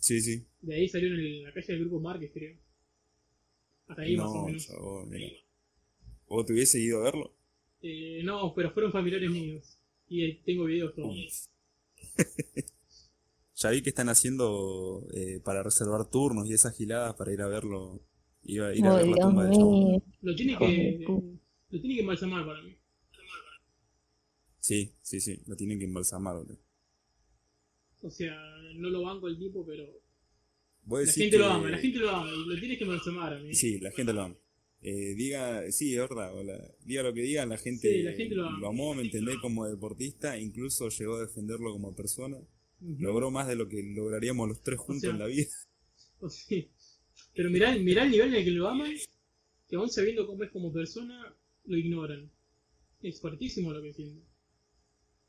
sí, 0.00 0.20
sí. 0.20 0.46
De 0.60 0.74
ahí 0.74 0.86
salió 0.88 1.08
en 1.08 1.14
el- 1.14 1.42
la 1.44 1.52
calle 1.54 1.66
del 1.72 1.80
grupo 1.80 2.00
Márquez, 2.00 2.30
creo. 2.34 2.56
Hasta 3.88 4.02
ahí 4.02 4.16
más 4.16 4.34
o 4.34 4.34
No, 4.34 4.44
menos. 4.44 4.66
chabón, 4.66 5.08
mira. 5.08 5.28
¿Vos 6.28 6.46
te 6.46 6.52
hubiese 6.52 6.78
ido 6.80 7.00
a 7.00 7.04
verlo? 7.04 7.34
Eh, 7.82 8.20
no, 8.24 8.52
pero 8.54 8.70
fueron 8.72 8.92
familiares 8.92 9.30
míos. 9.30 9.78
Y 10.08 10.24
eh, 10.24 10.42
tengo 10.44 10.64
videos 10.64 10.94
todos. 10.94 11.50
Ya 13.56 13.70
vi 13.70 13.82
que 13.82 13.88
están 13.90 14.08
haciendo 14.10 15.06
eh, 15.14 15.40
para 15.42 15.62
reservar 15.62 16.10
turnos 16.10 16.46
y 16.48 16.52
esas 16.52 16.76
giladas 16.76 17.14
para 17.14 17.32
ir 17.32 17.40
a 17.40 17.48
verlo. 17.48 18.00
Iba 18.48 18.68
a 18.68 18.74
ir 18.74 18.86
a 18.86 18.94
ver 18.96 19.08
la 19.08 19.16
tumba 19.16 19.44
del 19.44 19.52
chabón. 19.52 20.04
Lo 20.22 20.34
tiene 20.34 20.52
de 20.52 20.58
que. 20.58 21.04
Lo 21.70 21.80
tiene 21.80 21.94
que 21.96 22.00
embalsamar 22.00 22.46
para 22.46 22.62
mí. 22.62 22.76
Sí, 24.60 24.92
sí, 25.02 25.20
sí, 25.20 25.42
lo 25.46 25.56
tienen 25.56 25.78
que 25.78 25.84
embalsamar. 25.84 26.36
O 28.02 28.10
sea, 28.10 28.36
no 28.74 28.90
lo 28.90 29.02
banco 29.02 29.28
el 29.28 29.38
tipo, 29.38 29.64
pero. 29.64 29.84
La 30.88 31.06
gente 31.12 31.38
lo 31.38 31.46
ama, 31.46 31.70
la 31.70 31.78
gente 31.78 31.98
lo 31.98 32.10
ama. 32.10 32.30
Y 32.30 32.48
lo 32.48 32.58
tienes 32.58 32.78
que 32.78 32.84
embalsamar 32.84 33.34
a 33.34 33.38
mí. 33.40 33.54
Sí, 33.54 33.78
la 33.80 33.90
gente 33.90 34.12
lo 34.12 34.22
ama. 34.22 34.36
Eh, 34.82 35.14
diga, 35.16 35.70
sí, 35.72 35.94
es 35.94 36.00
verdad, 36.00 36.32
hola. 36.36 36.62
diga 36.84 37.02
lo 37.02 37.12
que 37.12 37.22
diga, 37.22 37.44
la 37.46 37.56
gente, 37.56 37.92
Sí, 37.92 38.02
la 38.02 38.12
gente 38.12 38.34
lo 38.36 38.46
ama. 38.46 38.68
amó, 38.68 38.94
me 38.94 39.02
entendés, 39.02 39.36
como 39.38 39.66
deportista, 39.66 40.38
incluso 40.38 40.88
llegó 40.90 41.16
a 41.16 41.22
defenderlo 41.22 41.72
como 41.72 41.94
persona. 41.96 42.38
Logró 42.80 43.30
más 43.30 43.48
de 43.48 43.56
lo 43.56 43.68
que 43.68 43.82
lograríamos 43.82 44.48
los 44.48 44.62
tres 44.62 44.78
juntos 44.78 45.02
sea, 45.02 45.10
en 45.10 45.18
la 45.18 45.26
vida. 45.26 45.48
O 46.20 46.28
sea, 46.30 46.62
pero 47.36 47.50
mirá, 47.50 47.76
mirá 47.76 48.04
el 48.04 48.10
nivel 48.10 48.28
en 48.28 48.34
el 48.34 48.44
que 48.44 48.50
lo 48.50 48.68
aman, 48.68 48.92
que 49.68 49.76
aún 49.76 49.88
sabiendo 49.90 50.26
cómo 50.26 50.42
es 50.44 50.50
como 50.50 50.72
persona, 50.72 51.34
lo 51.64 51.76
ignoran. 51.76 52.30
Es 53.02 53.20
fuertísimo 53.20 53.72
lo 53.72 53.82
que 53.82 53.92
siente. 53.92 54.22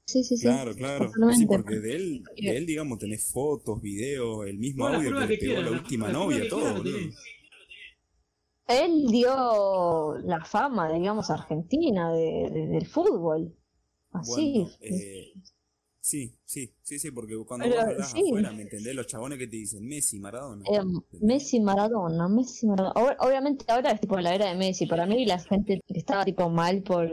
Sí, 0.05 0.23
sí, 0.23 0.37
sí. 0.37 0.43
Claro, 0.43 0.73
claro. 0.73 1.11
Sí, 1.33 1.45
porque 1.45 1.75
de 1.79 1.95
él, 1.97 2.23
de 2.39 2.57
él, 2.57 2.65
digamos, 2.65 2.97
tenés 2.97 3.29
fotos, 3.31 3.81
videos, 3.81 4.47
el 4.47 4.57
mismo 4.57 4.87
audio 4.87 5.13
que 5.27 5.27
que 5.37 5.37
pegó 5.47 5.61
la 5.61 5.71
última 5.71 6.11
novia, 6.11 6.47
todo. 6.47 6.83
Él 8.67 9.07
dio 9.07 10.17
la 10.23 10.43
fama, 10.43 10.91
digamos, 10.91 11.29
a 11.29 11.35
Argentina 11.35 12.11
de, 12.13 12.49
de- 12.51 12.67
del 12.67 12.85
fútbol. 12.85 13.53
Así. 14.11 14.59
Bueno, 14.61 14.71
eh, 14.81 15.33
sí, 16.07 16.33
sí, 16.45 16.73
sí, 16.81 16.99
sí, 16.99 17.11
porque 17.11 17.35
cuando 17.45 17.65
Pero, 17.65 17.75
vos 17.77 17.85
hablas 17.85 18.11
sí. 18.11 18.21
afuera, 18.25 18.51
¿me 18.53 18.61
entendés? 18.63 18.95
Los 18.95 19.07
chabones 19.07 19.37
que 19.37 19.47
te 19.47 19.57
dicen 19.57 19.85
Messi, 19.87 20.19
Maradona. 20.19 20.63
Eh. 20.71 20.79
Messi 21.21 21.59
Maradona, 21.59 22.27
Messi 22.29 22.65
Maradona. 22.67 22.93
Ob- 22.95 23.17
obviamente 23.19 23.65
ahora 23.67 23.91
es 23.91 23.99
tipo 24.01 24.17
la 24.19 24.33
era 24.35 24.47
de 24.49 24.55
Messi. 24.55 24.85
Para 24.87 25.05
mí 25.05 25.25
la 25.25 25.39
gente 25.39 25.81
que 25.85 25.99
estaba 25.99 26.23
tipo 26.25 26.49
mal 26.49 26.81
por 26.83 27.09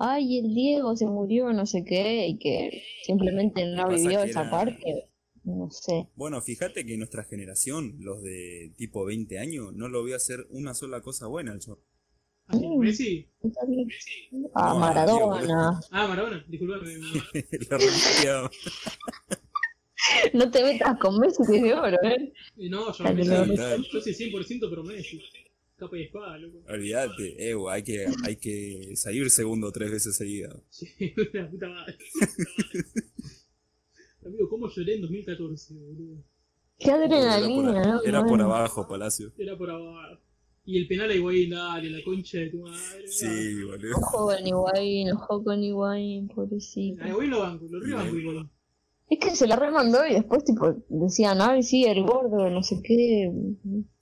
ay 0.00 0.38
el 0.38 0.54
Diego 0.54 0.94
se 0.96 1.06
murió, 1.06 1.52
no 1.52 1.66
sé 1.66 1.84
qué, 1.84 2.28
y 2.28 2.38
que 2.38 2.82
simplemente 3.04 3.64
no 3.66 3.88
vivió 3.88 4.22
esa 4.22 4.42
era- 4.42 4.50
parte. 4.50 5.10
No 5.44 5.70
sé. 5.70 6.08
Bueno, 6.14 6.42
fíjate 6.42 6.84
que 6.84 6.98
nuestra 6.98 7.24
generación, 7.24 7.96
los 8.00 8.22
de 8.22 8.72
tipo 8.76 9.06
20 9.06 9.38
años, 9.38 9.72
no 9.74 9.88
lo 9.88 10.04
vio 10.04 10.14
hacer 10.14 10.46
una 10.50 10.74
sola 10.74 11.00
cosa 11.00 11.26
buena 11.26 11.52
al 11.52 11.60
show. 11.60 11.78
¿A 12.48 12.56
quién? 12.58 12.78
¿Messi? 12.78 13.28
Ah, 14.54 14.72
No, 14.74 14.78
Maradona. 14.80 15.80
Ah, 15.90 16.06
Maradona, 16.08 16.44
disculpame. 16.48 16.94
La 17.70 17.78
reliquia- 17.78 18.50
No 20.32 20.50
te 20.50 20.62
metas 20.62 20.98
con 20.98 21.18
Messi, 21.18 21.42
que 21.46 21.56
es 21.56 21.62
de 21.62 21.74
oro, 21.74 21.96
¿eh? 22.02 22.32
No, 22.56 22.92
yo, 22.92 23.04
Messi, 23.14 23.30
yo 23.92 24.00
soy 24.00 24.12
100% 24.14 24.70
pro 24.70 24.82
Messi. 24.84 25.20
Capa 25.76 25.96
y 25.96 26.02
espada, 26.04 26.38
loco. 26.38 26.58
Olvídate, 26.68 27.54
güey, 27.54 27.74
hay 27.76 27.82
que, 27.84 28.06
hay 28.24 28.36
que 28.36 28.96
salir 28.96 29.30
segundo 29.30 29.70
tres 29.70 29.92
veces 29.92 30.16
seguidas. 30.16 30.56
Sí, 30.70 30.88
la 31.34 31.48
puta 31.48 31.68
madre. 31.68 31.96
Amigo, 34.26 34.48
¿cómo 34.48 34.68
lloré 34.68 34.94
en 34.96 35.02
2014, 35.02 35.74
boludo? 35.74 36.24
Qué 36.78 36.88
Era 36.90 36.96
por, 37.06 37.14
adrenalina, 37.14 37.82
¿no? 37.86 38.02
era 38.02 38.24
por 38.24 38.40
abajo, 38.40 38.88
Palacio. 38.88 39.32
Era 39.38 39.56
por 39.56 39.70
abajo. 39.70 40.20
Y 40.70 40.76
el 40.76 40.86
penal 40.86 41.10
a 41.10 41.14
Higuaín, 41.14 41.48
dale, 41.48 41.88
la 41.88 42.04
concha 42.04 42.36
de 42.40 42.50
tu 42.50 42.58
madre. 42.58 43.08
Sí, 43.08 43.64
boludo. 43.64 43.96
Ojo 43.96 44.26
con 44.26 44.46
Higuaín, 44.46 45.10
ojo 45.12 45.42
con 45.42 45.64
Higuaín, 45.64 46.28
pobrecito. 46.28 47.02
A 47.04 47.08
Higuaín 47.08 47.30
lo 47.30 47.40
banco, 47.40 47.64
lo 47.70 47.80
re 47.80 47.94
banco 47.94 48.14
Higuaín. 48.14 48.50
Es 49.08 49.18
que 49.18 49.34
se 49.34 49.46
la 49.46 49.56
remandó 49.56 50.06
y 50.06 50.12
después 50.12 50.44
tipo 50.44 50.74
decían, 50.90 51.40
ay 51.40 51.62
sí, 51.62 51.84
el 51.86 52.02
gordo, 52.02 52.50
no 52.50 52.62
sé 52.62 52.82
qué. 52.84 53.32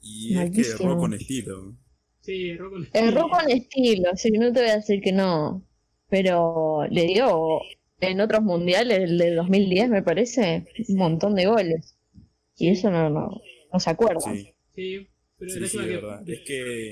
Y 0.01 0.37
es 0.37 0.51
que 0.51 0.83
erró 0.83 0.99
con 0.99 1.15
estilo. 1.15 1.77
Sí, 2.19 2.51
erró 2.51 2.71
con 2.73 2.89
Erró 2.93 3.29
con 3.29 3.49
estilo, 3.49 4.11
sí, 4.17 4.33
no 4.33 4.53
te 4.53 4.63
voy 4.63 4.71
a 4.71 4.77
decir 4.79 5.01
que 5.01 5.13
no. 5.13 5.65
Pero 6.09 6.85
le 6.91 7.05
dio 7.05 7.61
en 8.01 8.21
otros 8.21 8.43
mundiales, 8.43 8.99
el 9.09 9.19
de 9.19 9.37
2010 9.37 9.89
me 9.89 10.03
parece, 10.03 10.67
un 10.89 10.97
montón 10.97 11.37
de 11.37 11.47
goles. 11.47 11.97
Y 12.57 12.71
eso 12.71 12.91
no, 12.91 13.09
no, 13.09 13.41
no 13.73 13.79
se 13.79 13.91
acuerda. 13.91 14.35
Sí, 14.35 14.53
Sí, 14.75 15.09
pero 15.39 15.51
sí, 15.51 15.61
la 15.61 15.69
sí, 15.69 15.79
que. 15.79 15.87
verdad. 15.87 16.29
Es 16.29 16.41
que, 16.47 16.91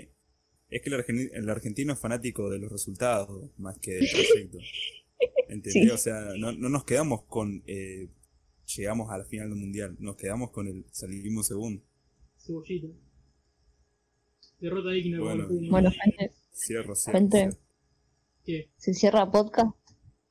es 0.71 0.83
que 0.83 0.91
el, 0.91 0.95
argeni- 0.95 1.31
el 1.33 1.49
argentino 1.51 1.93
es 1.93 1.99
fanático 2.01 2.51
de 2.51 2.59
los 2.59 2.71
resultados 2.71 3.51
más 3.59 3.79
que 3.79 3.93
del 3.93 4.09
proyecto. 4.11 4.59
¿Entendés? 5.49 5.73
Sí. 5.73 5.91
O 5.91 5.97
sea, 5.99 6.33
no, 6.39 6.53
no 6.53 6.69
nos 6.69 6.85
quedamos 6.85 7.25
con 7.25 7.63
eh, 7.67 8.09
llegamos 8.77 9.11
a 9.11 9.19
la 9.19 9.25
final 9.25 9.49
del 9.51 9.59
mundial, 9.59 9.97
nos 10.01 10.17
quedamos 10.17 10.51
con 10.51 10.67
el 10.69 10.85
salimos 10.91 11.47
segundo. 11.47 11.83
Cebollita. 12.39 12.89
Derrota 14.59 14.91
digna 14.91 15.21
Bueno. 15.21 15.47
con 15.47 15.53
el 15.57 15.59
Puma. 15.61 15.71
Bueno, 15.71 15.91
gente, 15.91 16.35
Cierro, 16.53 16.95
cierro. 16.95 17.19
Gente. 17.19 17.39
cierro. 17.39 17.59
¿Qué? 18.45 18.71
¿se 18.77 18.95
cierra 18.95 19.31
podcast? 19.31 19.77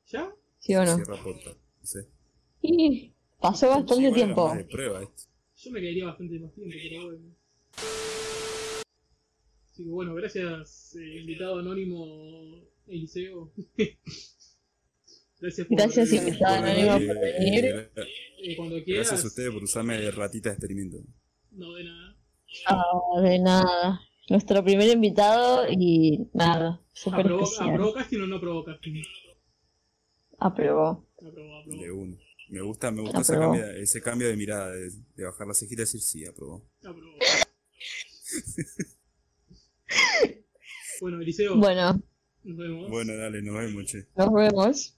¿Ya? 0.08 0.32
¿Sí 0.60 0.76
o 0.76 0.86
no? 0.86 0.96
Cierra 0.96 1.24
podcast. 1.24 1.58
No 1.80 1.86
sé. 1.86 2.08
Y 2.62 3.14
pasó 3.42 3.70
bastante 3.70 3.94
Igual 3.94 4.06
era 4.06 4.16
tiempo. 4.16 4.48
más 4.48 4.58
de 4.58 4.64
prueba 4.66 5.04
esto. 5.04 5.24
Yo 5.58 5.72
me 5.72 5.82
quedaría 5.82 6.06
bastante 6.06 6.40
más 6.40 6.54
tiempo, 6.54 6.72
pero 6.82 7.06
bueno. 7.06 7.36
Así 9.72 9.84
que 9.84 9.90
bueno, 9.90 10.14
gracias, 10.16 10.96
eh, 10.96 11.20
invitado 11.22 11.60
anónimo 11.60 12.64
Eliseo. 12.88 13.52
gracias 15.40 15.68
por 15.68 15.78
Gracias, 15.78 16.12
eh, 16.12 16.16
invitado 16.18 16.56
anónimo, 16.56 16.94
eh, 16.96 17.08
por 17.08 17.20
venir. 17.20 17.66
eh, 17.66 17.90
eh, 18.44 18.56
cuando 18.56 18.84
quieras. 18.84 19.08
Gracias 19.08 19.24
a 19.24 19.28
ustedes 19.28 19.52
por 19.52 19.64
usarme 19.64 19.98
de 20.00 20.12
ratita 20.12 20.50
de 20.50 20.56
experimento. 20.56 20.98
No 21.52 21.74
de 21.74 21.84
nada. 21.86 22.18
Ah, 22.68 23.22
de 23.22 23.40
nada. 23.40 24.02
Nuestro 24.30 24.64
primer 24.64 24.90
invitado 24.90 25.66
y 25.70 26.30
nada, 26.34 26.82
súper 26.94 27.22
¿Aprobó, 27.22 27.44
especial. 27.44 27.70
¿Aprobó 27.72 27.94
casting 27.94 28.20
o 28.22 28.28
no 28.28 28.36
aprobó 28.38 28.64
casting? 28.64 29.04
Aprobó. 30.40 31.08
Aprobó, 31.18 31.60
aprobó. 31.60 31.82
De 31.82 31.92
uno. 31.92 32.18
Me 32.50 32.62
gusta, 32.62 32.92
me 32.92 33.02
gusta 33.02 33.22
ese 33.22 33.34
cambio, 33.38 33.66
ese 33.72 34.02
cambio 34.02 34.28
de 34.28 34.38
mirada, 34.38 34.70
de, 34.72 34.90
de 35.16 35.24
bajar 35.26 35.48
la 35.48 35.54
cejita 35.54 35.82
y 35.82 35.86
decir 35.86 36.02
sí, 36.02 36.26
aprobó. 36.26 36.70
aprobó. 36.84 37.18
bueno, 41.02 41.22
Eliseo, 41.22 41.58
Bueno, 41.58 42.02
nos 42.44 42.58
vemos. 42.58 42.90
Bueno, 42.90 43.16
dale, 43.16 43.42
nos 43.42 43.56
vemos, 43.58 43.86
che. 43.86 44.08
nos 44.16 44.34
vemos. 44.34 44.98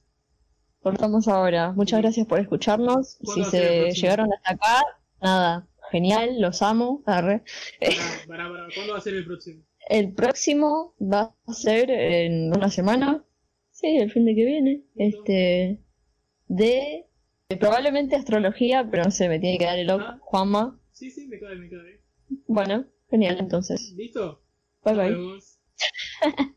Cortamos 0.81 1.27
ahora. 1.27 1.71
Muchas 1.73 2.01
gracias 2.01 2.27
por 2.27 2.39
escucharnos. 2.39 3.17
¿Cuándo 3.23 3.45
Si 3.45 3.49
se 3.51 3.91
llegaron 3.91 4.31
hasta 4.31 4.53
acá, 4.53 4.83
nada, 5.21 5.67
genial, 5.91 6.39
los 6.39 6.61
amo. 6.61 7.01
Arre. 7.07 7.43
Pará. 8.27 8.49
¿Cuándo 8.75 8.93
va 8.93 8.99
a 8.99 9.01
ser 9.01 9.15
el 9.15 9.25
próximo? 9.25 9.63
El 9.89 10.13
próximo 10.13 10.95
va 11.01 11.35
a 11.47 11.53
ser 11.53 11.89
en 11.89 12.55
una 12.55 12.69
semana. 12.69 13.23
Sí, 13.71 13.97
el 13.97 14.11
fin 14.11 14.25
de 14.25 14.35
que 14.35 14.45
viene. 14.45 14.83
Este. 14.95 15.79
De. 16.47 17.05
probablemente 17.59 18.15
astrología, 18.15 18.87
pero 18.89 19.03
no 19.05 19.11
sé, 19.11 19.27
me 19.27 19.39
tiene 19.39 19.57
que 19.57 19.65
dar 19.65 19.79
el 19.79 19.89
ok, 19.89 20.01
Ah. 20.05 20.17
Juanma. 20.21 20.79
Sí, 20.91 21.09
sí, 21.09 21.27
me 21.27 21.39
cae, 21.39 21.55
me 21.55 21.67
cae. 21.69 22.01
Bueno, 22.47 22.85
genial 23.09 23.37
entonces. 23.39 23.95
¿Listo? 23.95 24.41
Bye 24.83 24.93
Nos 24.93 24.97
bye. 24.97 25.09
vemos. 25.09 25.59